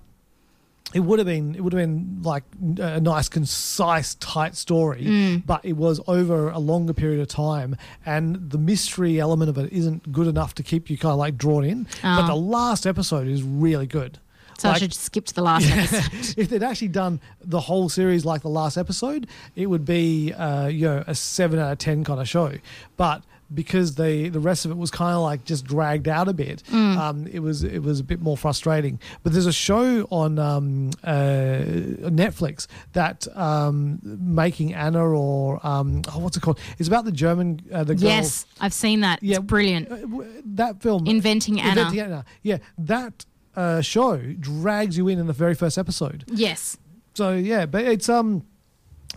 it 0.94 1.00
would 1.02 1.20
have 1.20 1.26
been 1.26 1.56
it 1.56 1.62
would 1.64 1.74
have 1.74 1.82
been 1.82 2.20
like 2.24 2.44
a 2.80 3.00
nice, 3.00 3.30
concise, 3.30 4.16
tight 4.16 4.56
story. 4.56 5.04
Mm. 5.06 5.46
But 5.46 5.64
it 5.64 5.74
was 5.74 6.02
over 6.08 6.50
a 6.50 6.60
longer 6.60 6.94
period 6.94 7.20
of 7.22 7.28
time, 7.28 7.76
and 8.06 8.50
the 8.52 8.58
mystery 8.58 9.20
element 9.20 9.50
of 9.50 9.58
it 9.58 9.72
isn't 9.72 10.12
good 10.12 10.28
enough 10.28 10.56
to 10.56 10.64
keep 10.64 10.90
you 10.90 10.98
kind 10.98 11.14
of 11.14 11.18
like 11.20 11.38
drawn 11.38 11.64
in. 11.64 11.84
But 12.02 12.24
Oh. 12.26 12.28
the 12.28 12.36
last 12.36 12.86
episode 12.86 13.28
is 13.28 13.42
really 13.44 13.88
good. 13.88 14.20
so 14.58 14.70
I 14.70 14.78
should 14.78 14.94
skip 14.94 15.26
to 15.26 15.34
the 15.34 15.42
last 15.42 15.66
episode. 15.72 16.38
if 16.38 16.50
they'd 16.50 16.62
actually 16.62 16.90
done 16.90 17.20
the 17.44 17.62
whole 17.62 17.90
series 17.90 18.26
like 18.26 18.42
the 18.44 18.50
last 18.50 18.78
episode, 18.78 19.28
it 19.56 19.66
would 19.68 19.86
be 19.86 20.34
uh, 20.34 20.68
you 20.68 20.86
know 20.86 21.04
a 21.08 21.16
seven 21.16 21.58
out 21.58 21.72
of 21.72 21.78
ten 21.80 22.04
kind 22.04 22.20
of 22.20 22.28
show. 22.30 22.54
But 22.98 23.24
because 23.54 23.96
they 23.96 24.30
the 24.30 24.40
rest 24.40 24.66
of 24.66 24.72
it 24.72 24.78
was 24.78 24.92
kind 24.92 25.16
of 25.16 25.22
like 25.22 25.44
just 25.46 25.66
dragged 25.66 26.08
out 26.08 26.28
a 26.28 26.34
bit, 26.34 26.64
um, 26.74 27.28
it 27.28 27.40
was 27.40 27.64
it 27.64 27.80
was 27.84 28.00
a 28.00 28.04
bit 28.04 28.22
more 28.22 28.38
frustrating. 28.38 29.00
But 29.24 29.34
there's 29.34 29.46
a 29.46 29.54
show 29.54 30.08
on 30.10 30.40
um, 30.40 30.92
uh, 31.04 31.62
Netflix 32.10 32.68
that 32.94 33.28
um, 33.38 34.00
making 34.04 34.74
Anna 34.74 35.06
or 35.06 35.66
um, 35.66 36.02
oh, 36.14 36.20
what's 36.20 36.38
it 36.38 36.42
called? 36.42 36.60
It's 36.78 36.88
about 36.88 37.06
the 37.06 37.12
German 37.12 37.62
uh, 37.72 37.84
the 37.84 37.96
girl. 37.96 38.10
yes, 38.10 38.46
I've 38.60 38.74
seen 38.74 39.02
that. 39.02 39.22
Yeah, 39.22 39.38
it's 39.38 39.46
brilliant. 39.46 39.92
uh, 39.92 40.24
that 40.46 40.82
film 40.82 41.08
Inventing 41.08 41.60
Anna. 41.60 41.82
Inventing 41.82 42.00
Anna. 42.00 42.26
Yeah, 42.42 42.58
that 42.78 43.26
uh, 43.56 43.82
show 43.82 44.18
drags 44.18 44.98
you 44.98 45.08
in 45.08 45.20
in 45.20 45.28
the 45.28 45.34
very 45.34 45.56
first 45.56 45.78
episode. 45.78 46.26
Yes. 46.28 46.78
So 47.14 47.34
yeah, 47.34 47.66
but 47.66 47.84
it's 47.86 48.08
um 48.08 48.46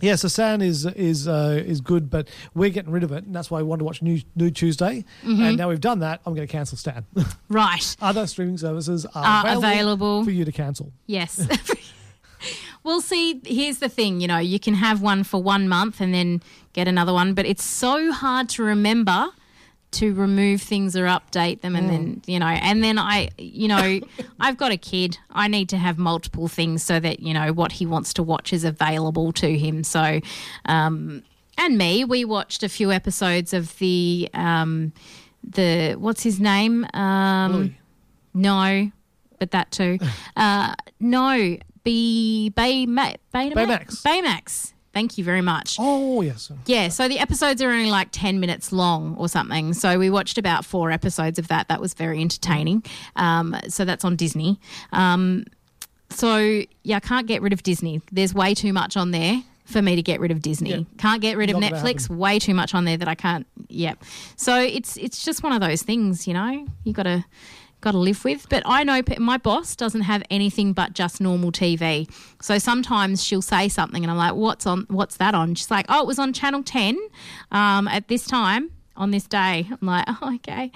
yeah, 0.01 0.15
so 0.15 0.27
San 0.27 0.61
is 0.61 0.85
is 0.85 1.27
uh, 1.27 1.63
is 1.65 1.81
good, 1.81 2.09
but 2.09 2.27
we're 2.53 2.69
getting 2.69 2.91
rid 2.91 3.03
of 3.03 3.11
it, 3.11 3.23
and 3.23 3.33
that's 3.35 3.49
why 3.49 3.59
we 3.59 3.63
wanted 3.63 3.79
to 3.79 3.85
watch 3.85 4.01
New 4.01 4.21
Nude 4.35 4.55
Tuesday. 4.55 5.05
Mm-hmm. 5.23 5.41
And 5.41 5.57
now 5.57 5.69
we've 5.69 5.79
done 5.79 5.99
that, 5.99 6.21
I'm 6.25 6.33
going 6.33 6.47
to 6.47 6.51
cancel 6.51 6.77
Stan. 6.77 7.05
Right. 7.47 7.95
Other 8.01 8.27
streaming 8.27 8.57
services 8.57 9.05
are, 9.05 9.23
Are 9.23 9.41
available, 9.41 9.67
available. 9.67 10.23
for 10.25 10.31
you 10.31 10.45
to 10.45 10.51
cancel. 10.51 10.91
Yes. 11.05 11.47
well, 12.83 13.01
see, 13.01 13.39
here's 13.45 13.77
the 13.77 13.87
thing 13.87 14.19
you 14.19 14.27
know, 14.27 14.39
you 14.39 14.59
can 14.59 14.73
have 14.73 15.01
one 15.01 15.23
for 15.23 15.41
one 15.41 15.69
month 15.69 16.01
and 16.01 16.13
then 16.13 16.41
get 16.73 16.87
another 16.87 17.13
one, 17.13 17.33
but 17.33 17.45
it's 17.45 17.63
so 17.63 18.11
hard 18.11 18.49
to 18.49 18.63
remember 18.63 19.27
to 19.95 20.13
remove 20.13 20.61
things 20.61 20.95
or 20.95 21.05
update 21.05 21.61
them 21.61 21.75
and 21.75 21.89
then 21.89 22.21
you 22.27 22.39
know 22.39 22.45
and 22.47 22.83
then 22.83 22.97
i 22.99 23.29
you 23.37 23.67
know 23.67 23.99
i've 24.39 24.57
got 24.57 24.71
a 24.71 24.77
kid 24.77 25.17
i 25.31 25.47
need 25.47 25.67
to 25.69 25.77
have 25.77 25.97
multiple 25.97 26.47
things 26.47 26.83
so 26.83 26.99
that 26.99 27.19
you 27.19 27.33
know 27.33 27.51
what 27.51 27.71
he 27.73 27.85
wants 27.85 28.13
to 28.13 28.23
watch 28.23 28.53
is 28.53 28.63
available 28.63 29.31
to 29.31 29.57
him 29.57 29.83
so 29.83 30.19
um 30.65 31.23
and 31.57 31.77
me 31.77 32.03
we 32.05 32.23
watched 32.25 32.63
a 32.63 32.69
few 32.69 32.91
episodes 32.91 33.53
of 33.53 33.77
the 33.79 34.29
um 34.33 34.91
the 35.43 35.95
what's 35.97 36.23
his 36.23 36.39
name 36.39 36.85
um 36.93 37.75
no, 38.37 38.91
but 39.39 39.51
that 39.51 39.71
too. 39.71 39.97
Uh, 40.35 40.73
no, 40.99 41.57
B 41.85 42.49
Bay 42.49 42.85
Ma- 42.85 43.13
Betamax? 43.33 43.53
Baymax. 43.53 44.01
Baymax. 44.03 44.73
Thank 44.95 45.17
you 45.17 45.25
very 45.25 45.41
much. 45.41 45.75
Oh 45.77 46.21
yes. 46.21 46.49
Yeah, 46.65 46.87
so 46.87 47.09
the 47.09 47.19
episodes 47.19 47.61
are 47.61 47.69
only 47.69 47.91
like 47.91 48.07
10 48.13 48.39
minutes 48.39 48.71
long 48.71 49.17
or 49.17 49.27
something. 49.27 49.73
So 49.73 49.99
we 49.99 50.09
watched 50.09 50.37
about 50.37 50.63
four 50.63 50.89
episodes 50.89 51.37
of 51.37 51.49
that. 51.49 51.67
That 51.67 51.81
was 51.81 51.93
very 51.93 52.21
entertaining. 52.21 52.81
Um, 53.17 53.57
so 53.67 53.83
that's 53.83 54.05
on 54.05 54.15
Disney. 54.15 54.57
Um, 54.93 55.43
so, 56.11 56.61
yeah, 56.83 56.95
I 56.95 56.99
can't 57.01 57.27
get 57.27 57.41
rid 57.41 57.51
of 57.51 57.61
Disney. 57.61 57.99
There's 58.09 58.33
way 58.33 58.53
too 58.53 58.71
much 58.71 58.95
on 58.95 59.11
there 59.11 59.43
for 59.65 59.81
me 59.81 59.97
to 59.97 60.01
get 60.01 60.21
rid 60.21 60.31
of 60.31 60.41
Disney. 60.41 60.69
Yeah. 60.69 60.83
Can't 60.97 61.21
get 61.21 61.35
rid 61.35 61.49
of 61.49 61.59
Not 61.59 61.71
gonna 61.71 61.83
Netflix. 61.83 62.09
Way 62.09 62.39
too 62.39 62.53
much 62.53 62.73
on 62.73 62.85
there 62.85 62.95
that 62.95 63.09
I 63.09 63.15
can't. 63.15 63.45
Yep. 63.67 64.01
So 64.37 64.57
it's 64.61 64.95
it's 64.95 65.25
just 65.25 65.43
one 65.43 65.51
of 65.51 65.59
those 65.59 65.83
things, 65.83 66.25
you 66.25 66.33
know. 66.33 66.65
You 66.85 66.93
got 66.93 67.03
to 67.03 67.25
got 67.85 67.91
to 67.91 67.97
live 67.99 68.25
with. 68.25 68.49
But 68.49 68.63
I 68.65 68.83
know 68.83 69.01
my 69.19 69.37
boss 69.37 69.75
doesn't 69.75 70.01
have 70.01 70.23
anything 70.29 70.73
but 70.73 70.93
just 70.93 71.21
normal 71.21 71.51
TV. 71.51 72.09
So 72.41 72.57
sometimes 72.57 73.23
she'll 73.23 73.41
say 73.41 73.69
something, 73.69 74.03
and 74.03 74.11
I'm 74.11 74.17
like, 74.17 74.35
"What's 74.35 74.65
on? 74.65 74.85
What's 74.89 75.17
that 75.17 75.33
on?" 75.33 75.55
She's 75.55 75.71
like, 75.71 75.85
"Oh, 75.87 76.01
it 76.01 76.07
was 76.07 76.19
on 76.19 76.33
Channel 76.33 76.63
10 76.63 76.97
um, 77.51 77.87
at 77.87 78.09
this 78.09 78.25
time 78.25 78.71
on 78.97 79.11
this 79.11 79.25
day." 79.27 79.69
I'm 79.69 79.87
like, 79.87 80.05
"Oh, 80.21 80.35
okay." 80.35 80.71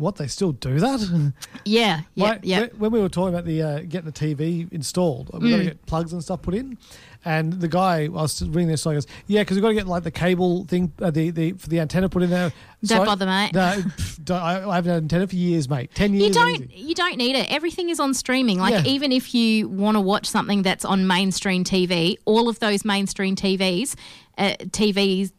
What 0.00 0.16
they 0.16 0.26
still 0.26 0.52
do 0.52 0.80
that? 0.80 1.32
Yeah, 1.66 2.00
yeah, 2.14 2.38
yeah. 2.42 2.66
when- 2.78 2.90
we 2.90 3.00
were 3.00 3.08
talking 3.10 3.34
about 3.34 3.44
the 3.44 3.62
uh, 3.62 3.80
getting 3.80 4.10
the 4.10 4.12
TV 4.12 4.70
installed, 4.72 5.28
we 5.40 5.50
got 5.50 5.56
to 5.58 5.62
Mm. 5.62 5.64
get 5.66 5.86
plugs 5.86 6.12
and 6.14 6.22
stuff 6.24 6.40
put 6.42 6.54
in. 6.54 6.78
And 7.22 7.52
the 7.52 7.68
guy, 7.68 8.04
I 8.04 8.08
was 8.08 8.40
reading 8.42 8.68
this, 8.68 8.80
so 8.80 8.92
goes, 8.92 9.06
"Yeah, 9.26 9.42
because 9.42 9.58
we 9.58 9.60
got 9.60 9.68
to 9.68 9.74
get 9.74 9.86
like 9.86 10.04
the 10.04 10.10
cable 10.10 10.64
thing, 10.64 10.90
uh, 11.02 11.10
the 11.10 11.28
the 11.30 11.52
for 11.52 11.68
the 11.68 11.78
antenna 11.80 12.08
put 12.08 12.22
in 12.22 12.30
there." 12.30 12.50
Don't 12.82 13.00
So- 13.00 13.04
bother, 13.04 13.26
mate. 13.26 13.52
No, 13.52 13.82
don't- 14.24 14.40
I, 14.42 14.66
I 14.70 14.74
haven't 14.76 14.90
had 14.90 14.98
an 14.98 15.04
antenna 15.04 15.26
for 15.26 15.36
years, 15.36 15.68
mate. 15.68 15.90
Ten 15.94 16.14
years. 16.14 16.28
You 16.28 16.32
don't 16.32 16.62
easy. 16.72 16.82
you 16.88 16.94
don't 16.94 17.18
need 17.18 17.36
it. 17.36 17.52
Everything 17.52 17.90
is 17.90 18.00
on 18.00 18.14
streaming. 18.14 18.58
Like 18.58 18.72
Yeah. 18.72 18.90
even 18.90 19.12
if 19.12 19.34
you 19.34 19.68
want 19.68 19.96
to 19.96 20.00
watch 20.00 20.26
something 20.26 20.62
that's 20.62 20.86
on 20.86 21.06
mainstream 21.06 21.62
TV, 21.62 22.16
all 22.24 22.48
of 22.48 22.58
those 22.60 22.86
mainstream 22.86 23.36
TVs, 23.36 23.96
uh, 24.38 24.54
TVs 24.70 25.32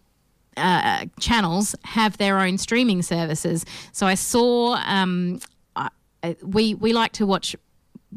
uh, 0.58 1.06
channels 1.20 1.76
have 1.84 2.18
their 2.18 2.40
own 2.40 2.58
streaming 2.58 3.02
services. 3.02 3.66
So 3.92 4.06
I 4.06 4.16
saw 4.16 4.82
um, 4.86 5.40
I, 6.24 6.36
we 6.44 6.76
we 6.76 6.94
like 6.94 7.12
to 7.14 7.26
watch. 7.26 7.56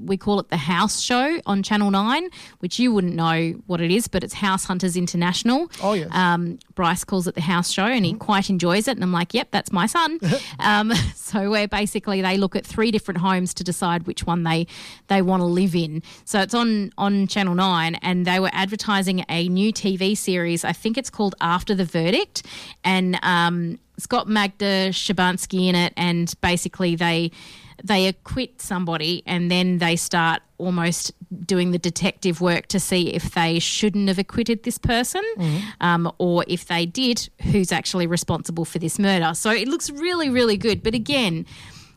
We 0.02 0.16
call 0.16 0.40
it 0.40 0.48
the 0.48 0.56
House 0.56 1.00
Show 1.00 1.40
on 1.46 1.62
Channel 1.62 1.90
Nine, 1.90 2.28
which 2.58 2.78
you 2.78 2.92
wouldn't 2.92 3.14
know 3.14 3.52
what 3.66 3.80
it 3.80 3.90
is, 3.90 4.08
but 4.08 4.24
it's 4.24 4.34
House 4.34 4.64
Hunters 4.64 4.96
International. 4.96 5.70
Oh, 5.82 5.92
yes. 5.92 6.08
Um, 6.12 6.58
Bryce 6.74 7.04
calls 7.04 7.26
it 7.26 7.34
the 7.34 7.40
House 7.40 7.70
Show, 7.70 7.86
and 7.86 8.04
he 8.04 8.14
quite 8.14 8.50
enjoys 8.50 8.88
it. 8.88 8.96
And 8.96 9.04
I'm 9.04 9.12
like, 9.12 9.34
"Yep, 9.34 9.48
that's 9.50 9.72
my 9.72 9.86
son." 9.86 10.18
um, 10.58 10.92
so 11.14 11.50
where 11.50 11.68
basically 11.68 12.22
they 12.22 12.36
look 12.36 12.56
at 12.56 12.66
three 12.66 12.90
different 12.90 13.18
homes 13.20 13.54
to 13.54 13.64
decide 13.64 14.06
which 14.06 14.24
one 14.26 14.42
they 14.42 14.66
they 15.08 15.22
want 15.22 15.40
to 15.40 15.46
live 15.46 15.74
in. 15.74 16.02
So 16.24 16.40
it's 16.40 16.54
on 16.54 16.92
on 16.98 17.26
Channel 17.26 17.54
Nine, 17.54 17.94
and 17.96 18.26
they 18.26 18.40
were 18.40 18.50
advertising 18.52 19.24
a 19.28 19.48
new 19.48 19.72
TV 19.72 20.16
series. 20.16 20.64
I 20.64 20.72
think 20.72 20.98
it's 20.98 21.10
called 21.10 21.34
After 21.40 21.74
the 21.74 21.84
Verdict, 21.84 22.42
and 22.82 23.18
um, 23.22 23.78
it's 23.96 24.06
got 24.06 24.28
Magda 24.28 24.90
Szubanski 24.90 25.68
in 25.68 25.74
it, 25.74 25.92
and 25.96 26.32
basically 26.40 26.96
they 26.96 27.30
they 27.82 28.06
acquit 28.06 28.60
somebody 28.60 29.22
and 29.26 29.50
then 29.50 29.78
they 29.78 29.96
start 29.96 30.42
almost 30.58 31.12
doing 31.44 31.72
the 31.72 31.78
detective 31.78 32.40
work 32.40 32.66
to 32.68 32.78
see 32.78 33.12
if 33.12 33.34
they 33.34 33.58
shouldn't 33.58 34.08
have 34.08 34.18
acquitted 34.18 34.62
this 34.62 34.78
person 34.78 35.22
um, 35.80 36.10
or 36.18 36.44
if 36.46 36.66
they 36.66 36.86
did, 36.86 37.28
who's 37.42 37.72
actually 37.72 38.06
responsible 38.06 38.64
for 38.64 38.78
this 38.78 38.98
murder. 38.98 39.34
So 39.34 39.50
it 39.50 39.68
looks 39.68 39.90
really, 39.90 40.30
really 40.30 40.56
good. 40.56 40.82
But 40.82 40.94
again, 40.94 41.46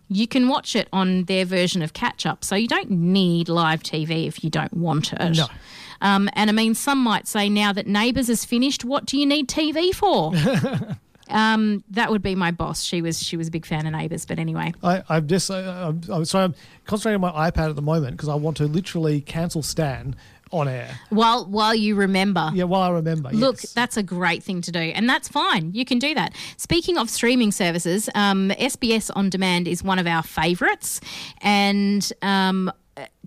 you 0.09 0.27
can 0.27 0.47
watch 0.47 0.75
it 0.75 0.87
on 0.91 1.25
their 1.25 1.45
version 1.45 1.81
of 1.81 1.93
catch 1.93 2.25
up. 2.25 2.43
So 2.43 2.55
you 2.55 2.67
don't 2.67 2.89
need 2.89 3.49
live 3.49 3.83
TV 3.83 4.27
if 4.27 4.43
you 4.43 4.49
don't 4.49 4.73
want 4.73 5.13
it. 5.13 5.37
No. 5.37 5.47
Um, 6.01 6.29
and 6.33 6.49
I 6.49 6.53
mean, 6.53 6.75
some 6.75 6.99
might 6.99 7.27
say 7.27 7.49
now 7.49 7.73
that 7.73 7.87
Neighbours 7.87 8.29
is 8.29 8.45
finished, 8.45 8.85
what 8.85 9.05
do 9.05 9.17
you 9.17 9.25
need 9.25 9.47
TV 9.49 9.93
for? 9.93 10.31
um, 11.29 11.83
that 11.89 12.11
would 12.11 12.21
be 12.21 12.35
my 12.35 12.51
boss. 12.51 12.83
She 12.83 13.01
was 13.01 13.21
she 13.21 13.37
was 13.37 13.47
a 13.47 13.51
big 13.51 13.65
fan 13.65 13.85
of 13.85 13.93
Neighbours, 13.93 14.25
but 14.25 14.39
anyway. 14.39 14.73
I, 14.83 15.03
I'm 15.09 15.27
just, 15.27 15.49
uh, 15.49 15.55
I'm, 15.55 16.01
I'm 16.09 16.25
sorry, 16.25 16.45
I'm 16.45 16.55
concentrating 16.85 17.23
on 17.23 17.33
my 17.33 17.49
iPad 17.49 17.69
at 17.69 17.75
the 17.75 17.81
moment 17.81 18.17
because 18.17 18.29
I 18.29 18.35
want 18.35 18.57
to 18.57 18.65
literally 18.65 19.21
cancel 19.21 19.61
Stan 19.61 20.15
on 20.51 20.67
air. 20.67 20.99
While 21.09 21.45
while 21.45 21.75
you 21.75 21.95
remember. 21.95 22.51
Yeah, 22.53 22.65
while 22.65 22.81
I 22.81 22.89
remember. 22.89 23.29
Look, 23.31 23.61
yes. 23.63 23.73
that's 23.73 23.97
a 23.97 24.03
great 24.03 24.43
thing 24.43 24.61
to 24.61 24.71
do, 24.71 24.79
and 24.79 25.09
that's 25.09 25.27
fine. 25.27 25.73
You 25.73 25.85
can 25.85 25.99
do 25.99 26.13
that. 26.15 26.33
Speaking 26.57 26.97
of 26.97 27.09
streaming 27.09 27.51
services, 27.51 28.09
um, 28.15 28.49
SBS 28.51 29.11
On 29.15 29.29
Demand 29.29 29.67
is 29.67 29.83
one 29.83 29.99
of 29.99 30.07
our 30.07 30.23
favourites, 30.23 31.01
and 31.41 32.11
um, 32.21 32.71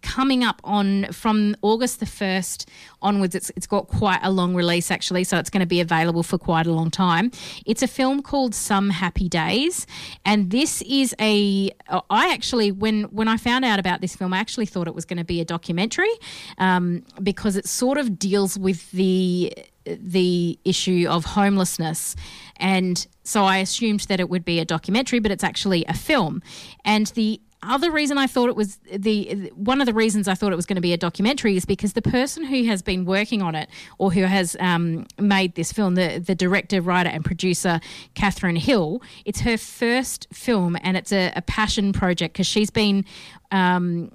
coming 0.03 0.43
up 0.43 0.61
on 0.65 1.07
from 1.13 1.57
August 1.63 2.01
the 2.01 2.07
first 2.07 2.69
onwards, 3.03 3.35
it's 3.35 3.51
it's 3.57 3.67
got 3.67 3.89
quite 3.89 4.21
a 4.23 4.31
long 4.31 4.55
release 4.55 4.91
actually, 4.91 5.25
so 5.25 5.39
it's 5.39 5.51
going 5.51 5.61
to 5.61 5.67
be 5.67 5.81
available 5.81 6.23
for 6.23 6.39
quite 6.39 6.67
a 6.67 6.73
long 6.73 6.91
time. 6.91 7.31
It's 7.67 7.83
a 7.83 7.89
film 7.89 8.23
called 8.23 8.55
Some 8.55 8.91
Happy 8.91 9.29
Days, 9.29 9.87
and 10.25 10.51
this 10.51 10.83
is 10.83 11.15
a. 11.21 11.71
I 11.89 12.33
actually 12.33 12.73
when 12.73 13.05
when 13.05 13.29
I 13.29 13.37
found 13.37 13.65
out 13.65 13.79
about 13.79 14.01
this 14.01 14.17
film, 14.17 14.33
I 14.33 14.39
actually 14.39 14.67
thought 14.67 14.89
it 14.89 14.95
was 14.95 15.05
going 15.05 15.19
to 15.19 15.25
be 15.25 15.41
a 15.41 15.45
documentary 15.45 16.13
um, 16.59 17.05
because 17.23 17.57
it 17.57 17.67
sort 17.67 17.99
of 17.99 18.19
deals 18.19 18.59
with 18.59 18.91
the 18.93 19.53
the 19.85 20.59
issue 20.65 21.07
of 21.09 21.25
homelessness. 21.25 22.17
And 22.57 23.07
so 23.23 23.45
I 23.45 23.59
assumed 23.59 24.01
that 24.01 24.21
it 24.21 24.29
would 24.29 24.45
be 24.45 24.61
a 24.61 24.65
documentary, 24.65 25.19
but 25.19 25.31
it's 25.31 25.45
actually 25.45 25.85
a 25.87 25.95
film. 25.95 26.43
And 26.85 27.07
the 27.09 27.41
other 27.63 27.91
reason 27.91 28.17
I 28.17 28.27
thought 28.27 28.49
it 28.49 28.57
was 28.57 28.79
the 28.91 29.53
one 29.55 29.81
of 29.81 29.87
the 29.87 29.93
reasons 29.93 30.29
I 30.29 30.35
thought 30.35 30.53
it 30.53 30.57
was 30.57 30.67
going 30.67 30.77
to 30.77 30.83
be 30.83 30.93
a 30.93 30.97
documentary 30.97 31.57
is 31.57 31.65
because 31.65 31.93
the 31.93 32.03
person 32.03 32.45
who 32.45 32.65
has 32.65 32.83
been 32.83 33.05
working 33.05 33.43
on 33.43 33.55
it 33.55 33.69
or 33.99 34.13
who 34.13 34.23
has 34.23 34.57
um, 34.61 35.07
made 35.19 35.55
this 35.55 35.73
film, 35.73 35.95
the 35.95 36.23
the 36.25 36.35
director, 36.35 36.81
writer, 36.81 37.11
and 37.11 37.25
producer 37.25 37.81
Catherine 38.15 38.57
Hill, 38.57 39.03
it's 39.25 39.41
her 39.41 39.59
first 39.59 40.27
film 40.33 40.77
and 40.83 40.97
it's 40.97 41.13
a, 41.13 41.33
a 41.37 41.43
passion 41.43 41.93
project 41.93 42.35
because 42.35 42.47
she's 42.47 42.71
been. 42.71 43.05
Um, 43.51 44.11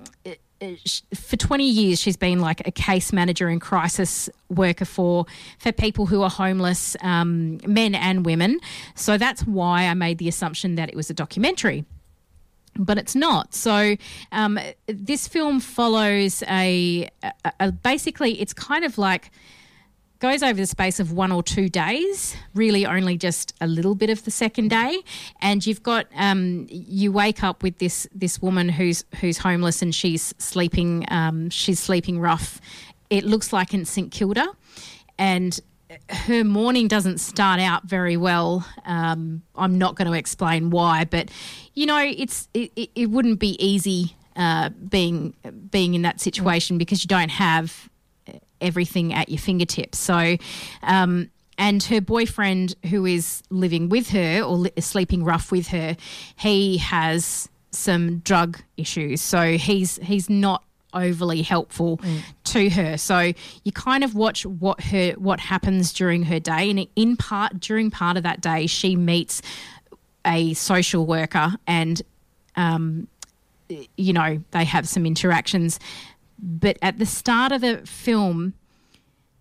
for 1.13 1.35
20 1.35 1.67
years 1.67 1.99
she's 1.99 2.15
been 2.15 2.39
like 2.39 2.65
a 2.65 2.71
case 2.71 3.11
manager 3.11 3.49
and 3.49 3.59
crisis 3.59 4.29
worker 4.49 4.85
for 4.85 5.25
for 5.59 5.73
people 5.73 6.05
who 6.05 6.23
are 6.23 6.29
homeless 6.29 6.95
um, 7.01 7.59
men 7.67 7.93
and 7.93 8.25
women 8.25 8.57
so 8.95 9.17
that's 9.17 9.45
why 9.45 9.83
i 9.83 9.93
made 9.93 10.17
the 10.17 10.29
assumption 10.29 10.75
that 10.75 10.87
it 10.87 10.95
was 10.95 11.09
a 11.09 11.13
documentary 11.13 11.83
but 12.77 12.97
it's 12.97 13.15
not. 13.15 13.53
So 13.53 13.95
um, 14.31 14.59
this 14.87 15.27
film 15.27 15.59
follows 15.59 16.43
a, 16.47 17.09
a, 17.23 17.51
a 17.59 17.71
basically 17.71 18.41
it's 18.41 18.53
kind 18.53 18.83
of 18.83 18.97
like 18.97 19.31
goes 20.19 20.41
over 20.41 20.59
the 20.59 20.65
space 20.65 20.99
of 20.99 21.11
one 21.11 21.31
or 21.31 21.43
two 21.43 21.69
days, 21.69 22.35
really 22.53 22.85
only 22.85 23.17
just 23.17 23.53
a 23.61 23.67
little 23.67 23.95
bit 23.95 24.09
of 24.09 24.23
the 24.23 24.31
second 24.31 24.69
day, 24.69 24.99
and 25.41 25.65
you've 25.65 25.83
got 25.83 26.07
um, 26.15 26.67
you 26.69 27.11
wake 27.11 27.43
up 27.43 27.63
with 27.63 27.77
this 27.79 28.07
this 28.13 28.41
woman 28.41 28.69
who's 28.69 29.03
who's 29.19 29.37
homeless 29.37 29.81
and 29.81 29.93
she's 29.93 30.33
sleeping 30.37 31.05
um, 31.09 31.49
she's 31.49 31.79
sleeping 31.79 32.19
rough. 32.19 32.59
It 33.09 33.23
looks 33.23 33.53
like 33.53 33.73
in 33.73 33.85
St 33.85 34.11
Kilda, 34.11 34.47
and 35.17 35.59
her 36.09 36.43
morning 36.43 36.87
doesn't 36.87 37.19
start 37.19 37.59
out 37.59 37.83
very 37.85 38.17
well. 38.17 38.65
Um, 38.85 39.41
I'm 39.55 39.77
not 39.77 39.95
going 39.95 40.11
to 40.11 40.17
explain 40.17 40.69
why, 40.69 41.05
but 41.05 41.29
you 41.73 41.85
know, 41.85 41.99
it's 41.99 42.47
it, 42.53 42.71
it, 42.95 43.09
wouldn't 43.09 43.39
be 43.39 43.55
easy 43.63 44.15
uh, 44.35 44.69
being 44.69 45.33
being 45.69 45.93
in 45.93 46.01
that 46.03 46.19
situation 46.19 46.77
because 46.77 47.03
you 47.03 47.07
don't 47.07 47.29
have 47.29 47.89
everything 48.61 49.13
at 49.13 49.29
your 49.29 49.39
fingertips. 49.39 49.97
So, 49.97 50.37
um, 50.83 51.29
and 51.57 51.81
her 51.83 52.01
boyfriend, 52.01 52.75
who 52.89 53.05
is 53.05 53.41
living 53.49 53.89
with 53.89 54.09
her 54.09 54.41
or 54.41 54.57
li- 54.57 54.71
sleeping 54.79 55.23
rough 55.23 55.51
with 55.51 55.67
her, 55.67 55.95
he 56.35 56.77
has 56.77 57.49
some 57.71 58.19
drug 58.19 58.61
issues. 58.77 59.21
So 59.21 59.57
he's 59.57 59.97
he's 59.97 60.29
not 60.29 60.64
overly 60.95 61.41
helpful 61.41 61.99
to 62.45 62.69
her. 62.69 62.97
So 62.97 63.33
you 63.63 63.71
kind 63.71 64.03
of 64.03 64.15
watch 64.15 64.45
what 64.45 64.81
her 64.81 65.11
what 65.13 65.39
happens 65.39 65.93
during 65.93 66.23
her 66.23 66.39
day, 66.39 66.69
and 66.69 66.87
in 66.95 67.17
part 67.17 67.59
during 67.59 67.91
part 67.91 68.17
of 68.17 68.23
that 68.23 68.41
day, 68.41 68.67
she 68.67 68.95
meets 68.95 69.41
a 70.25 70.53
social 70.53 71.05
worker, 71.05 71.55
and 71.67 72.01
um, 72.55 73.07
you 73.97 74.13
know 74.13 74.41
they 74.51 74.63
have 74.63 74.87
some 74.87 75.05
interactions. 75.05 75.79
But 76.39 76.77
at 76.81 76.99
the 76.99 77.05
start 77.05 77.51
of 77.51 77.61
the 77.61 77.77
film, 77.85 78.53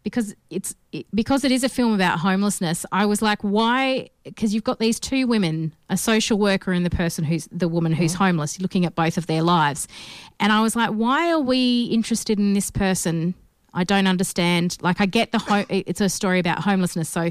because 0.04 0.36
it's 0.50 0.76
it, 0.92 1.06
because 1.12 1.44
it 1.44 1.50
is 1.50 1.64
a 1.64 1.68
film 1.68 1.92
about 1.94 2.20
homelessness, 2.20 2.86
I 2.92 3.06
was 3.06 3.20
like, 3.22 3.40
why? 3.42 4.10
Because 4.22 4.54
you've 4.54 4.62
got 4.62 4.78
these 4.78 5.00
two 5.00 5.26
women, 5.26 5.74
a 5.90 5.96
social 5.96 6.38
worker 6.38 6.72
and 6.72 6.86
the 6.86 6.90
person 6.90 7.24
who's 7.24 7.48
the 7.50 7.66
woman 7.66 7.92
who's 7.92 8.12
mm. 8.12 8.18
homeless, 8.18 8.60
looking 8.60 8.84
at 8.84 8.94
both 8.94 9.16
of 9.16 9.26
their 9.26 9.42
lives, 9.42 9.88
and 10.38 10.52
I 10.52 10.60
was 10.60 10.76
like, 10.76 10.90
why 10.90 11.32
are 11.32 11.40
we 11.40 11.84
interested 11.84 12.38
in 12.38 12.52
this 12.52 12.70
person? 12.70 13.34
I 13.72 13.82
don't 13.82 14.06
understand. 14.06 14.76
Like, 14.82 15.00
I 15.00 15.06
get 15.06 15.32
the 15.32 15.38
ho- 15.38 15.66
it's 15.68 16.00
a 16.00 16.08
story 16.08 16.38
about 16.38 16.60
homelessness, 16.60 17.08
so 17.08 17.30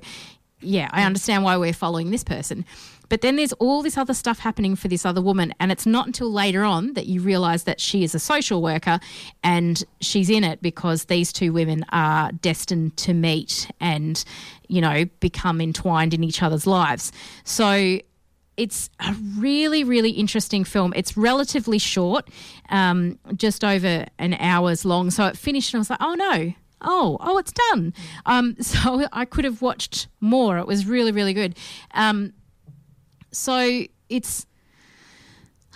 yeah, 0.59 0.89
I 0.91 1.03
understand 1.03 1.43
why 1.43 1.57
we're 1.57 1.73
following 1.73 2.09
this 2.11 2.23
person. 2.23 2.65
But 3.13 3.21
then 3.21 3.35
there's 3.35 3.53
all 3.53 3.83
this 3.83 3.95
other 3.95 4.15
stuff 4.15 4.39
happening 4.39 4.75
for 4.75 4.87
this 4.87 5.05
other 5.05 5.21
woman. 5.21 5.53
And 5.59 5.71
it's 5.71 5.85
not 5.85 6.07
until 6.07 6.33
later 6.33 6.63
on 6.63 6.93
that 6.93 7.05
you 7.05 7.21
realize 7.21 7.65
that 7.65 7.79
she 7.79 8.03
is 8.03 8.15
a 8.15 8.19
social 8.19 8.59
worker 8.59 8.99
and 9.43 9.83
she's 10.01 10.31
in 10.31 10.43
it 10.43 10.63
because 10.63 11.05
these 11.05 11.31
two 11.31 11.53
women 11.53 11.85
are 11.89 12.31
destined 12.31 12.97
to 12.97 13.13
meet 13.13 13.69
and, 13.79 14.25
you 14.67 14.81
know, 14.81 15.05
become 15.19 15.61
entwined 15.61 16.15
in 16.15 16.23
each 16.23 16.41
other's 16.41 16.65
lives. 16.65 17.11
So 17.43 17.99
it's 18.57 18.89
a 18.99 19.15
really, 19.37 19.83
really 19.83 20.09
interesting 20.09 20.63
film. 20.63 20.91
It's 20.95 21.15
relatively 21.15 21.77
short, 21.77 22.27
um, 22.69 23.19
just 23.35 23.63
over 23.63 24.07
an 24.17 24.33
hour's 24.39 24.85
long. 24.85 25.11
So 25.11 25.27
it 25.27 25.37
finished 25.37 25.71
and 25.71 25.77
I 25.77 25.81
was 25.81 25.91
like, 25.91 26.01
oh 26.01 26.15
no. 26.15 26.53
Oh, 26.81 27.17
oh, 27.21 27.37
it's 27.37 27.53
done. 27.69 27.93
Um, 28.25 28.55
so 28.59 29.05
I 29.13 29.25
could 29.25 29.45
have 29.45 29.61
watched 29.61 30.07
more. 30.19 30.57
It 30.57 30.65
was 30.65 30.87
really, 30.87 31.11
really 31.11 31.35
good. 31.35 31.55
Um, 31.93 32.33
so 33.33 33.83
it's 34.09 34.45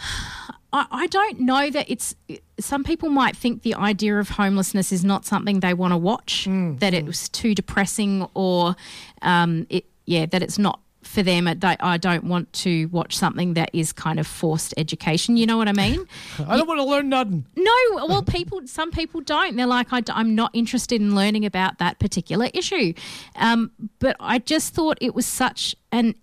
I, 0.74 0.86
I 0.92 1.08
don't 1.08 1.40
know 1.40 1.70
that 1.70 1.90
it's 1.90 2.16
some 2.60 2.84
people 2.84 3.10
might 3.10 3.36
think 3.36 3.64
the 3.64 3.76
idea 3.76 4.20
of 4.20 4.30
homelessness 4.30 4.92
is 4.92 5.04
not 5.04 5.26
something 5.26 5.60
they 5.60 5.74
want 5.74 5.94
to 5.94 5.98
watch 5.98 6.46
that 6.80 6.94
it 6.94 7.06
was 7.06 7.30
too 7.30 7.56
depressing 7.56 8.28
or 8.34 8.76
um, 9.22 9.66
it 9.70 9.86
yeah 10.06 10.26
that 10.26 10.44
it's 10.44 10.58
not 10.58 10.82
for 11.04 11.24
them 11.24 11.48
I 11.48 11.98
don't 11.98 12.26
want 12.26 12.52
to 12.54 12.88
watch 12.88 13.16
something 13.16 13.54
that 13.54 13.70
is 13.72 13.94
kind 13.94 14.20
of 14.20 14.28
forced 14.28 14.74
education 14.76 15.38
you 15.38 15.46
know 15.46 15.56
what 15.56 15.70
I 15.70 15.74
mean 15.74 16.06
I 16.48 16.58
don't 16.58 16.68
want 16.68 16.80
to 16.80 16.84
learn 16.84 17.10
nothing. 17.10 17.46
no, 17.56 18.06
well, 18.08 18.24
people, 18.24 18.62
some 18.66 18.92
people 18.92 19.22
don't. 19.22 19.56
They're 19.56 19.66
like, 19.66 19.88
I, 19.92 20.02
am 20.10 20.36
not 20.36 20.52
interested 20.54 21.02
in 21.02 21.16
learning 21.16 21.46
about 21.46 21.80
that 21.80 22.00
particular 22.00 22.50
issue. 22.54 22.94
Um, 23.36 23.72
but 24.00 24.16
I 24.20 24.40
just 24.40 24.74
thought 24.74 24.98
it 25.02 25.16
was 25.16 25.26
such 25.26 25.76
an, 25.92 26.16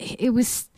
it 0.00 0.30
was, 0.30 0.68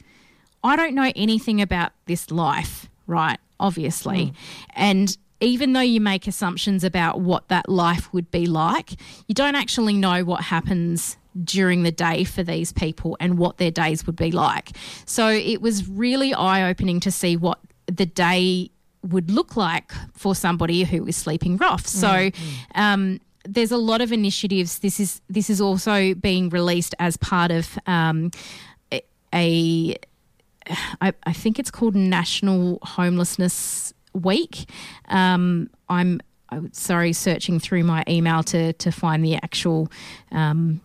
I 0.65 0.77
don't 0.77 0.95
know 0.95 1.13
anything 1.15 1.61
about 1.61 1.93
this 2.07 2.31
life, 2.31 2.89
right? 3.07 3.39
Obviously. 3.61 4.33
And 4.75 5.17
even 5.41 5.73
though 5.73 5.81
you 5.81 6.01
make 6.01 6.27
assumptions 6.27 6.85
about 6.85 7.21
what 7.21 7.49
that 7.49 7.69
life 7.69 8.13
would 8.13 8.31
be 8.31 8.47
like, 8.47 8.93
you 9.27 9.35
don't 9.35 9.55
actually 9.55 9.95
know 9.95 10.25
what 10.25 10.43
happens 10.43 11.17
during 11.43 11.83
the 11.83 11.93
day 11.93 12.25
for 12.25 12.43
these 12.43 12.73
people 12.73 13.17
and 13.19 13.39
what 13.39 13.57
their 13.57 13.71
days 13.71 14.07
would 14.07 14.17
be 14.17 14.31
like. 14.31 14.71
So 15.07 15.29
it 15.29 15.63
was 15.63 15.89
really 15.89 16.35
eye 16.35 16.69
opening 16.69 17.01
to 17.01 17.11
see 17.11 17.37
what 17.37 17.59
the 17.87 18.07
day 18.07 18.71
would 19.03 19.31
look 19.31 19.57
like 19.57 19.93
for 20.15 20.35
somebody 20.35 20.85
who 20.85 21.07
is 21.07 21.17
sleeping 21.17 21.57
rough. 21.57 21.87
So, 21.87 22.31
um, 22.75 23.21
there's 23.45 23.73
a 23.73 23.77
lot 23.77 24.01
of 24.01 24.13
initiatives. 24.13 24.79
This 24.79 25.01
is 25.01 25.21
this 25.29 25.51
is 25.51 25.61
also 25.61 26.15
being 26.15 26.49
released 26.49 26.95
as 27.01 27.17
part 27.17 27.51
of 27.51 27.77
um, 27.89 28.31
a, 29.35 29.97
I, 31.01 31.13
I 31.25 31.33
think 31.33 31.59
it's 31.59 31.71
called 31.71 31.95
National 31.95 32.79
Homelessness 32.83 33.93
Week. 34.15 34.69
Um, 35.09 35.71
I'm 35.89 36.21
I 36.51 36.59
was- 36.59 36.71
sorry 36.73 37.13
searching 37.13 37.59
through 37.59 37.85
my 37.85 38.05
email 38.09 38.43
to 38.45 38.73
to 38.75 38.91
find 38.93 39.25
the 39.25 39.37
actual 39.37 39.91
um, 40.31 40.81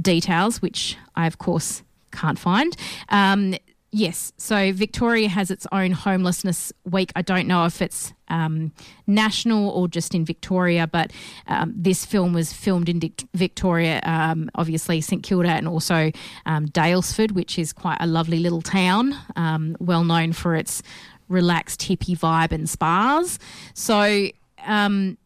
details, 0.00 0.62
which 0.62 0.96
I 1.14 1.26
of 1.26 1.38
course 1.38 1.82
can't 2.12 2.38
find. 2.38 2.76
Um, 3.10 3.54
yes, 3.92 4.32
so 4.36 4.72
Victoria 4.72 5.28
has 5.28 5.50
its 5.50 5.66
own 5.72 5.92
homelessness 5.92 6.72
week. 6.84 7.12
I 7.16 7.22
don't 7.22 7.46
know 7.46 7.64
if 7.64 7.82
it's 7.82 8.12
um, 8.28 8.72
national 9.06 9.70
or 9.70 9.88
just 9.88 10.14
in 10.14 10.24
Victoria, 10.24 10.86
but 10.86 11.12
um, 11.46 11.72
this 11.76 12.04
film 12.04 12.32
was 12.32 12.52
filmed 12.52 12.88
in 12.88 13.00
Vic- 13.00 13.26
Victoria, 13.34 14.00
um, 14.04 14.50
obviously 14.54 15.00
St 15.00 15.22
Kilda, 15.22 15.50
and 15.50 15.66
also 15.66 16.10
um, 16.46 16.66
Daylesford, 16.66 17.32
which 17.32 17.58
is 17.58 17.72
quite 17.72 17.98
a 18.00 18.06
lovely 18.06 18.38
little 18.38 18.62
town, 18.62 19.14
um, 19.36 19.76
well 19.80 20.04
known 20.04 20.32
for 20.32 20.54
its 20.54 20.82
relaxed 21.28 21.80
hippie 21.80 22.18
vibe 22.18 22.52
and 22.52 22.68
spas. 22.68 23.38
So. 23.74 24.28
Um, 24.66 25.16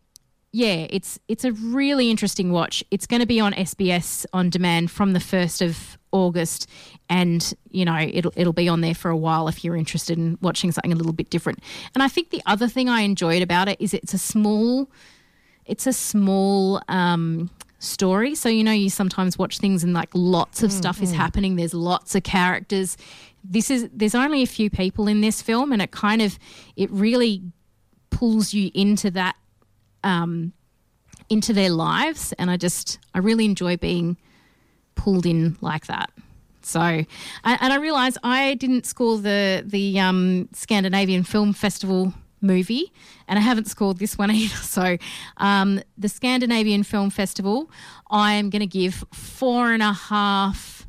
yeah, 0.56 0.86
it's 0.88 1.18
it's 1.26 1.44
a 1.44 1.50
really 1.50 2.12
interesting 2.12 2.52
watch. 2.52 2.84
It's 2.92 3.08
going 3.08 3.18
to 3.18 3.26
be 3.26 3.40
on 3.40 3.52
SBS 3.54 4.24
on 4.32 4.50
demand 4.50 4.92
from 4.92 5.12
the 5.12 5.18
first 5.18 5.60
of 5.60 5.98
August, 6.14 6.68
and 7.10 7.52
you 7.70 7.84
know 7.84 7.98
it'll 7.98 8.32
it'll 8.36 8.52
be 8.52 8.68
on 8.68 8.80
there 8.80 8.94
for 8.94 9.10
a 9.10 9.16
while 9.16 9.48
if 9.48 9.64
you're 9.64 9.76
interested 9.76 10.16
in 10.16 10.38
watching 10.40 10.72
something 10.72 10.92
a 10.92 10.96
little 10.96 11.12
bit 11.12 11.28
different. 11.28 11.58
And 11.94 12.02
I 12.02 12.08
think 12.08 12.30
the 12.30 12.40
other 12.46 12.68
thing 12.68 12.88
I 12.88 13.00
enjoyed 13.00 13.42
about 13.42 13.68
it 13.68 13.78
is 13.80 13.92
it's 13.92 14.14
a 14.14 14.18
small, 14.18 14.88
it's 15.66 15.86
a 15.86 15.92
small 15.92 16.80
um, 16.88 17.50
story. 17.80 18.34
So 18.34 18.48
you 18.48 18.62
know 18.64 18.72
you 18.72 18.88
sometimes 18.88 19.36
watch 19.36 19.58
things 19.58 19.82
and 19.84 19.92
like 19.92 20.10
lots 20.14 20.62
of 20.62 20.72
stuff 20.72 21.02
is 21.02 21.12
happening. 21.12 21.56
There's 21.56 21.74
lots 21.74 22.14
of 22.14 22.22
characters. 22.22 22.96
This 23.42 23.70
is 23.70 23.90
there's 23.92 24.14
only 24.14 24.42
a 24.42 24.46
few 24.46 24.70
people 24.70 25.08
in 25.08 25.20
this 25.20 25.42
film, 25.42 25.72
and 25.72 25.82
it 25.82 25.90
kind 25.90 26.22
of 26.22 26.38
it 26.76 26.90
really 26.90 27.42
pulls 28.10 28.54
you 28.54 28.70
into 28.72 29.10
that 29.10 29.34
um, 30.04 30.52
into 31.28 31.52
their 31.52 31.70
lives, 31.70 32.32
and 32.38 32.50
I 32.50 32.56
just 32.56 32.98
I 33.14 33.18
really 33.18 33.44
enjoy 33.44 33.76
being 33.76 34.16
pulled 34.94 35.26
in 35.26 35.56
like 35.60 35.86
that. 35.86 36.10
So, 36.62 36.80
and, 36.80 37.06
and 37.44 37.72
I 37.72 37.76
realised 37.76 38.18
I 38.22 38.54
didn't 38.54 38.86
score 38.86 39.18
the 39.18 39.62
the 39.66 40.00
um, 40.00 40.48
Scandinavian 40.52 41.22
Film 41.22 41.52
Festival 41.52 42.14
movie, 42.40 42.92
and 43.28 43.38
I 43.38 43.42
haven't 43.42 43.66
scored 43.66 43.98
this 43.98 44.16
one 44.16 44.30
either. 44.30 44.54
So, 44.56 44.96
um, 45.36 45.80
the 45.98 46.08
Scandinavian 46.08 46.82
Film 46.82 47.10
Festival, 47.10 47.70
I 48.10 48.34
am 48.34 48.50
going 48.50 48.60
to 48.60 48.66
give 48.66 49.04
four 49.12 49.72
and 49.72 49.82
a 49.82 49.92
half 49.92 50.86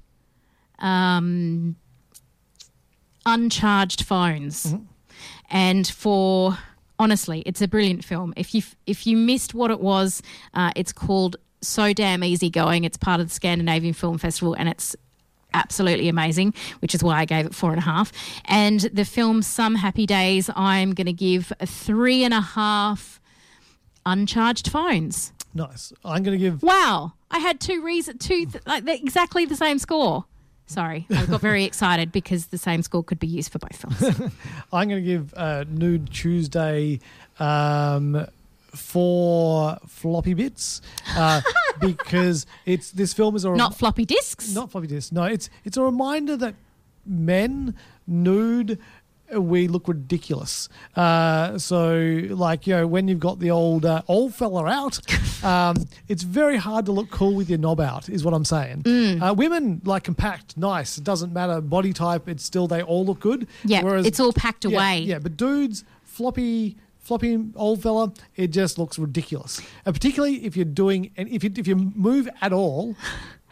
um, 0.80 1.76
uncharged 3.26 4.04
phones, 4.04 4.76
and 5.50 5.88
for 5.88 6.58
honestly, 6.98 7.44
it's 7.46 7.62
a 7.62 7.68
brilliant 7.68 8.04
film. 8.04 8.34
If 8.38 8.54
you 8.56 8.62
if 8.86 9.06
you 9.06 9.18
missed 9.18 9.54
what 9.54 9.72
it 9.72 9.80
was, 9.80 10.22
uh, 10.54 10.72
it's 10.76 10.94
called 10.94 11.38
So 11.66 11.94
Damn 11.94 12.24
Easygoing. 12.24 12.84
It's 12.84 12.98
part 12.98 13.20
of 13.20 13.28
the 13.28 13.34
Scandinavian 13.34 13.94
Film 13.94 14.18
Festival, 14.18 14.54
and 14.54 14.70
it's 14.70 14.96
absolutely 15.54 16.10
amazing, 16.10 16.54
which 16.80 16.94
is 16.94 17.04
why 17.04 17.20
I 17.20 17.26
gave 17.26 17.46
it 17.46 17.56
four 17.56 17.72
and 17.72 17.80
a 17.80 17.84
half. 17.84 18.12
And 18.46 18.82
the 18.82 19.06
film 19.06 19.42
Some 19.42 19.76
Happy 19.76 20.06
Days, 20.06 20.50
I'm 20.56 20.94
going 20.94 21.08
to 21.08 21.14
give 21.14 21.52
three 21.66 22.24
and 22.24 22.34
a 22.34 22.42
half 22.42 23.20
uncharged 24.06 24.70
phones. 24.70 25.34
Nice. 25.54 25.94
I'm 26.04 26.22
going 26.24 26.38
to 26.38 26.44
give. 26.44 26.62
Wow, 26.62 27.14
I 27.32 27.40
had 27.40 27.60
two 27.60 27.82
reason 27.82 28.18
two 28.18 28.46
th- 28.46 28.66
like 28.68 28.84
they're 28.84 28.96
exactly 28.96 29.46
the 29.46 29.56
same 29.56 29.80
score. 29.80 30.26
Sorry, 30.68 31.06
I 31.10 31.26
got 31.28 31.42
very 31.42 31.64
excited 31.72 32.12
because 32.12 32.48
the 32.48 32.58
same 32.58 32.82
score 32.82 33.04
could 33.04 33.20
be 33.20 33.28
used 33.28 33.52
for 33.52 33.60
both 33.60 33.76
films. 33.76 34.20
I'm 34.74 34.90
going 34.90 35.02
to 35.02 35.08
give 35.08 35.34
uh, 35.36 35.64
Nude 35.70 36.12
Tuesday 36.12 37.00
um, 37.40 38.28
four 38.76 39.78
floppy 39.88 40.34
bits 40.34 40.82
uh, 41.16 41.42
because 41.80 42.46
it's 42.66 42.92
this 42.92 43.14
film 43.14 43.36
is 43.36 43.46
a 43.46 43.50
Not 43.52 43.76
floppy 43.78 44.06
disks. 44.06 44.54
not 44.54 44.72
floppy 44.72 44.88
disks. 44.88 45.12
No, 45.12 45.24
it's 45.24 45.50
it's 45.64 45.78
a 45.78 45.82
reminder 45.84 46.38
that 46.38 46.56
men 47.06 47.76
nude 48.08 48.80
we 49.34 49.68
look 49.68 49.88
ridiculous. 49.88 50.70
Uh, 50.96 51.58
so, 51.58 52.22
like 52.30 52.68
you 52.68 52.76
know, 52.76 52.88
when 52.88 53.08
you've 53.08 53.20
got 53.20 53.40
the 53.40 53.52
old 53.52 53.86
uh, 53.86 54.02
old 54.08 54.36
fella 54.36 54.66
out, 54.66 55.00
um, 55.44 55.76
it's 56.08 56.24
very 56.24 56.58
hard 56.58 56.86
to 56.86 56.92
look 56.92 57.10
cool 57.10 57.34
with 57.34 57.50
your 57.50 57.60
knob 57.60 57.80
out. 57.80 58.10
Is 58.10 58.24
what 58.24 58.34
I'm 58.34 58.46
saying. 58.46 58.84
Mm. 58.84 59.22
Uh, 59.30 59.34
women 59.34 59.82
like 59.84 60.04
compact, 60.04 60.58
nice. 60.58 60.98
It 60.98 61.04
doesn't 61.04 61.34
matter 61.34 61.62
body 61.62 61.94
type. 61.94 62.28
It's 62.28 62.44
still 62.44 62.68
they 62.68 62.82
all 62.82 63.06
look 63.06 63.20
good. 63.20 63.48
Yeah, 63.64 63.84
Whereas- 63.84 64.06
it's 64.06 64.20
all 64.20 64.34
packed 64.34 64.66
yeah, 64.66 64.76
away. 64.78 65.00
Yeah, 65.00 65.20
but 65.20 65.38
dudes, 65.38 65.84
floppy, 66.04 66.78
floppy 67.06 67.38
old 67.56 67.82
fella, 67.82 68.12
it 68.36 68.48
just 68.48 68.78
looks 68.78 69.00
ridiculous. 69.00 69.62
And 69.86 69.94
particularly 69.96 70.46
if 70.46 70.56
you're 70.58 70.66
doing, 70.66 71.12
and 71.16 71.30
if 71.30 71.44
you 71.44 71.52
if 71.56 71.68
you 71.68 71.76
move 71.96 72.28
at 72.42 72.52
all, 72.52 72.96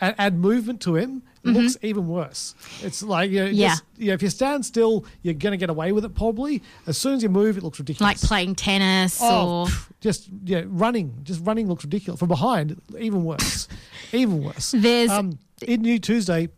and 0.01 0.15
add 0.17 0.37
movement 0.37 0.81
to 0.81 0.95
him, 0.95 1.23
it 1.45 1.49
looks 1.49 1.77
even 1.81 2.07
worse. 2.07 2.55
It's 2.81 3.03
like 3.03 3.29
you 3.31 3.39
know, 3.41 3.45
Mm-hmm. 3.47 3.55
Yeah. 3.55 3.67
just, 3.69 3.83
you 3.97 4.07
know, 4.07 4.13
if 4.13 4.21
you 4.23 4.29
stand 4.29 4.65
still, 4.65 5.05
you're 5.21 5.33
gonna 5.35 5.57
get 5.57 5.69
away 5.69 5.91
with 5.91 6.03
it 6.05 6.13
probably. 6.15 6.61
As 6.87 6.97
soon 6.97 7.13
as 7.13 7.23
you 7.23 7.29
move, 7.29 7.57
it 7.57 7.63
looks 7.63 7.79
ridiculous. 7.79 8.21
like 8.21 8.27
playing 8.29 8.55
tennis 8.55 9.19
Oh, 9.21 9.63
or 9.63 9.67
just 10.01 10.29
yeah, 10.43 10.63
running, 10.67 11.19
just 11.23 11.45
running 11.45 11.67
looks 11.67 11.83
ridiculous 11.83 12.19
from 12.19 12.29
behind. 12.29 12.81
Even 12.99 13.23
worse, 13.23 13.67
even 14.13 14.43
worse. 14.43 14.71
There's- 14.75 15.09
um, 15.11 15.37
in 15.61 15.81
Nude 15.83 16.03
Tuesday. 16.03 16.49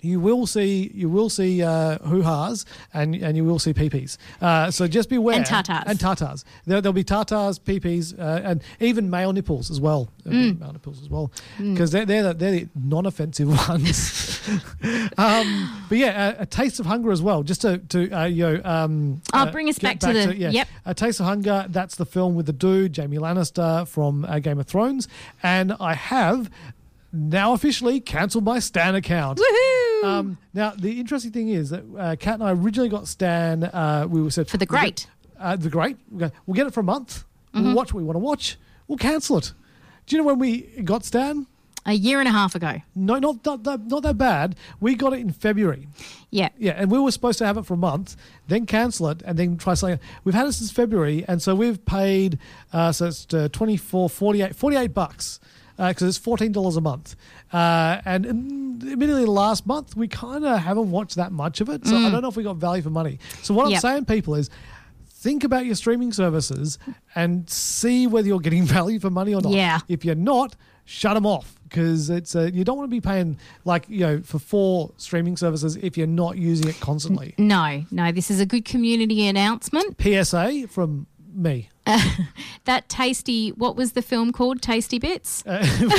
You 0.00 0.20
will 0.20 0.46
see, 0.46 0.90
you 0.94 1.08
will 1.08 1.28
see 1.28 1.62
uh, 1.62 1.98
hoo-has 1.98 2.64
and 2.94 3.14
and 3.16 3.36
you 3.36 3.44
will 3.44 3.58
see 3.58 3.72
peepees. 3.74 4.16
Uh, 4.40 4.70
so 4.70 4.86
just 4.86 5.08
beware. 5.08 5.36
And 5.36 5.44
tatas. 5.44 5.82
And 5.86 5.98
tatas. 5.98 6.44
There, 6.66 6.80
there'll 6.80 6.92
be 6.92 7.04
tatas, 7.04 7.58
peepees, 7.60 8.16
uh, 8.18 8.40
and 8.44 8.62
even 8.80 9.10
male 9.10 9.32
nipples 9.32 9.70
as 9.70 9.80
well. 9.80 10.08
Mm. 10.24 10.60
Male 10.60 10.72
nipples 10.74 11.02
as 11.02 11.08
well, 11.08 11.32
because 11.58 11.90
they're 11.90 12.04
they're 12.06 12.22
the, 12.22 12.34
they're 12.34 12.50
the 12.52 12.68
non-offensive 12.76 13.48
ones. 13.68 14.40
um, 15.18 15.86
but 15.88 15.98
yeah, 15.98 16.34
a, 16.38 16.42
a 16.42 16.46
taste 16.46 16.78
of 16.80 16.86
hunger 16.86 17.10
as 17.10 17.20
well. 17.22 17.42
Just 17.42 17.62
to 17.62 17.78
to 17.78 18.10
uh, 18.12 18.24
you 18.26 18.44
know, 18.44 18.60
um, 18.64 19.20
Oh, 19.32 19.40
uh, 19.40 19.50
bring 19.52 19.68
us 19.68 19.78
get 19.78 19.98
back 20.00 20.12
to 20.12 20.26
the- 20.28 20.36
yep. 20.36 20.68
a 20.86 20.94
Taste 20.94 21.20
of 21.20 21.26
Hunger, 21.26 21.66
that's 21.68 21.96
the 21.96 22.06
film 22.06 22.34
with 22.34 22.46
the 22.46 22.52
dude, 22.52 22.92
Jamie 22.92 23.18
Lannister 23.18 23.86
from 23.88 24.24
uh, 24.24 24.38
Game 24.38 24.58
of 24.58 24.66
Thrones. 24.66 25.08
And 25.42 25.74
I 25.80 25.94
have 25.94 26.50
now 27.12 27.52
officially 27.52 28.00
cancelled 28.00 28.44
my 28.44 28.58
Stan 28.58 28.94
account. 28.94 29.38
Woohoo! 29.38 29.87
Um, 30.04 30.38
now 30.54 30.70
the 30.76 30.98
interesting 31.00 31.32
thing 31.32 31.48
is 31.48 31.70
that 31.70 31.84
uh, 31.98 32.16
Kat 32.18 32.34
and 32.34 32.42
I 32.44 32.52
originally 32.52 32.88
got 32.88 33.08
Stan. 33.08 33.64
Uh, 33.64 34.06
we 34.08 34.22
were 34.22 34.30
said 34.30 34.48
For 34.48 34.56
the 34.56 34.66
we'll 34.70 34.80
great. 34.80 34.96
get- 34.96 35.06
uh, 35.40 35.56
the 35.56 35.70
great. 35.70 35.96
We'll, 36.10 36.28
go, 36.28 36.34
we'll 36.46 36.54
get 36.54 36.66
it 36.66 36.74
for 36.74 36.80
a 36.80 36.84
month. 36.84 37.24
Mm-hmm. 37.54 37.64
We'll 37.66 37.74
watch 37.74 37.92
what 37.94 38.00
we 38.00 38.04
want 38.04 38.16
to 38.16 38.20
watch. 38.20 38.56
We'll 38.88 38.98
cancel 38.98 39.38
it. 39.38 39.52
Do 40.06 40.16
you 40.16 40.22
know 40.22 40.26
when 40.26 40.38
we 40.38 40.62
got 40.84 41.04
Stan? 41.04 41.46
a 41.86 41.92
year 41.94 42.18
and 42.18 42.28
a 42.28 42.32
half 42.32 42.54
ago. 42.54 42.82
No, 42.94 43.18
not 43.18 43.42
that, 43.44 43.64
that, 43.64 43.86
not 43.86 44.02
that 44.02 44.18
bad. 44.18 44.56
We 44.78 44.94
got 44.94 45.14
it 45.14 45.20
in 45.20 45.30
February. 45.32 45.88
Yeah. 46.30 46.50
Yeah, 46.58 46.72
and 46.72 46.90
we 46.90 46.98
were 46.98 47.10
supposed 47.10 47.38
to 47.38 47.46
have 47.46 47.56
it 47.56 47.64
for 47.64 47.74
a 47.74 47.78
month, 47.78 48.14
then 48.46 48.66
cancel 48.66 49.08
it, 49.08 49.22
and 49.24 49.38
then 49.38 49.56
try 49.56 49.72
something. 49.72 49.98
We've 50.22 50.34
had 50.34 50.46
it 50.46 50.52
since 50.52 50.70
February, 50.70 51.24
and 51.26 51.40
so 51.40 51.54
we've 51.54 51.82
paid, 51.86 52.38
uh, 52.74 52.92
so 52.92 53.06
it's 53.06 53.32
uh, 53.32 53.48
24, 53.52 54.10
48, 54.10 54.54
48 54.54 54.92
bucks, 54.92 55.40
because 55.78 56.02
it's 56.02 56.18
$14 56.18 56.76
a 56.76 56.80
month. 56.80 57.14
Uh, 57.52 58.00
and 58.04 58.24
mm, 58.26 58.92
admittedly, 58.92 59.24
last 59.24 59.66
month, 59.66 59.96
we 59.96 60.08
kind 60.08 60.44
of 60.44 60.58
haven't 60.58 60.90
watched 60.90 61.14
that 61.16 61.32
much 61.32 61.60
of 61.60 61.68
it, 61.68 61.86
so 61.86 61.96
I 61.96 62.10
don't 62.10 62.20
know 62.22 62.28
if 62.28 62.36
we 62.36 62.42
got 62.42 62.56
value 62.56 62.82
for 62.82 62.90
money. 62.90 63.18
So 63.42 63.54
what 63.54 63.66
I'm 63.66 63.72
Yep. 63.72 63.80
saying, 63.80 64.04
people, 64.06 64.34
is 64.34 64.50
think 65.06 65.44
about 65.44 65.66
your 65.66 65.74
streaming 65.76 66.12
services 66.12 66.78
and 67.14 67.48
see 67.48 68.06
whether 68.06 68.26
you're 68.28 68.40
getting 68.40 68.64
value 68.78 68.98
for 68.98 69.10
money 69.10 69.34
or 69.34 69.40
not. 69.40 69.52
Yeah. 69.52 69.78
If 69.88 70.04
you're 70.04 70.14
not, 70.16 70.56
shut 70.84 71.14
them 71.14 71.26
off 71.26 71.54
because 71.68 72.08
it's 72.10 72.34
uh, 72.34 72.50
you 72.52 72.64
don't 72.64 72.78
want 72.78 72.88
to 72.90 72.94
be 72.94 73.00
paying 73.00 73.36
like 73.66 73.84
you 73.90 74.00
know 74.00 74.20
for 74.22 74.38
four 74.38 74.90
streaming 74.96 75.36
services 75.36 75.76
if 75.76 75.98
you're 75.98 76.06
not 76.06 76.38
using 76.38 76.66
it 76.66 76.80
constantly. 76.80 77.34
No, 77.36 77.84
no, 77.90 78.10
this 78.10 78.30
is 78.30 78.40
a 78.40 78.46
good 78.46 78.64
community 78.64 79.26
announcement. 79.26 80.00
PSA 80.00 80.66
from 80.68 81.06
me. 81.34 81.70
That 82.64 82.90
tasty, 82.90 83.48
what 83.50 83.76
was 83.76 83.92
the 83.92 84.02
film 84.02 84.30
called? 84.30 84.60
Tasty 84.60 84.98
Bits? 84.98 85.42
Uh, 85.46 85.66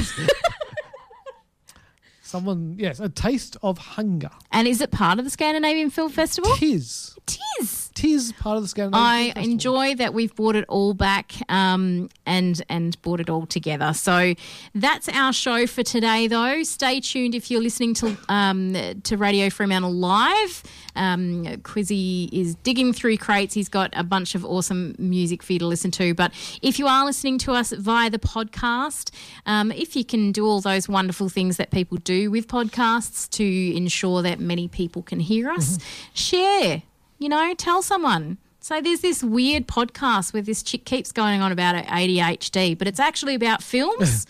Someone, 2.22 2.76
yes, 2.78 3.00
a 3.00 3.10
taste 3.10 3.58
of 3.64 3.80
hunger. 3.80 4.30
and 4.52 4.68
is 4.68 4.82
it 4.82 4.92
part 4.92 5.18
of 5.18 5.26
the 5.26 5.32
Scandinavian 5.32 5.90
Film 5.90 6.12
Festival? 6.12 6.52
Tis, 6.58 7.18
Tis. 7.26 7.90
tis 7.96 8.32
part 8.34 8.56
of 8.58 8.62
the 8.62 8.68
Scandinavian. 8.70 9.04
I 9.04 9.18
Film 9.24 9.34
Festival. 9.34 9.42
I 9.42 9.52
enjoy 9.52 9.96
that 9.96 10.14
we've 10.14 10.36
brought 10.36 10.56
it 10.56 10.66
all 10.70 10.94
back 10.94 11.34
um, 11.50 12.08
and 12.28 12.62
and 12.70 13.02
brought 13.02 13.20
it 13.20 13.32
all 13.32 13.48
together. 13.48 13.94
So 13.94 14.36
that's 14.76 15.10
our 15.10 15.34
show 15.34 15.66
for 15.66 15.82
today. 15.82 16.28
Though, 16.28 16.62
stay 16.62 17.00
tuned 17.00 17.34
if 17.34 17.50
you're 17.50 17.64
listening 17.64 17.96
to 17.96 18.16
um, 18.30 18.74
to 19.02 19.18
Radio 19.18 19.50
Fremantle 19.50 19.92
live. 19.94 20.62
Um, 20.96 21.46
Quizzy 21.64 22.30
is 22.32 22.56
digging 22.56 22.94
through 22.94 23.18
crates. 23.18 23.54
He's 23.54 23.70
got 23.70 23.92
a 23.94 24.04
bunch 24.04 24.36
of 24.36 24.44
awesome 24.46 24.96
music 24.98 25.44
for 25.44 25.54
you 25.54 25.60
to 25.60 25.68
listen 25.68 25.92
to. 25.92 26.14
But 26.14 26.32
if 26.62 26.80
you 26.80 26.88
are 26.88 27.06
listening 27.06 27.38
to 27.40 27.54
us 27.54 27.72
via 27.72 28.10
the 28.10 28.20
podcast, 28.20 29.12
um, 29.46 29.72
if 29.72 29.96
you 29.96 30.04
can 30.04 30.32
do 30.32 30.46
all 30.46 30.62
those 30.62 30.90
wonderful 30.90 31.30
things 31.30 31.58
that 31.58 31.72
people 31.72 31.98
do 31.98 32.32
with 32.32 32.48
podcasts 32.48 33.30
to 33.32 33.76
ensure 33.76 34.22
that 34.22 34.40
many 34.40 34.68
people 34.68 35.02
can 35.02 35.20
hear 35.20 35.50
us, 35.50 35.78
share. 36.14 36.84
You 37.18 37.30
know, 37.30 37.54
tell 37.56 37.82
someone. 37.82 38.38
So 38.62 38.82
there's 38.82 39.02
this 39.02 39.24
weird 39.24 39.68
podcast 39.68 40.34
where 40.34 40.42
this 40.42 40.62
chick 40.62 40.86
keeps 40.86 41.12
going 41.12 41.42
on 41.42 41.52
about 41.52 41.76
ADHD, 41.86 42.78
but 42.78 42.88
it's 42.88 43.00
actually 43.00 43.36
about 43.36 43.64
films. 43.64 44.26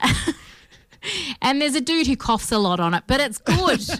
and 1.42 1.60
there's 1.60 1.74
a 1.74 1.80
dude 1.80 2.06
who 2.06 2.16
coughs 2.16 2.52
a 2.52 2.58
lot 2.58 2.80
on 2.80 2.94
it, 2.94 3.04
but 3.06 3.20
it's 3.20 3.38
good. 3.38 3.80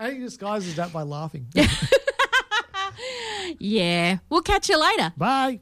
And 0.00 0.14
he 0.14 0.20
disguises 0.20 0.76
that 0.76 0.94
by 0.94 1.02
laughing. 1.02 1.46
yeah. 3.58 4.20
We'll 4.30 4.40
catch 4.40 4.70
you 4.70 4.80
later. 4.80 5.12
Bye. 5.14 5.60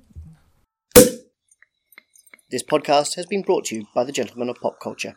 This 2.49 2.63
podcast 2.63 3.17
has 3.17 3.27
been 3.27 3.43
brought 3.43 3.65
to 3.67 3.75
you 3.75 3.87
by 3.97 4.05
the 4.05 4.13
Gentlemen 4.13 4.49
of 4.49 4.61
Pop 4.61 4.79
Culture. 4.81 5.17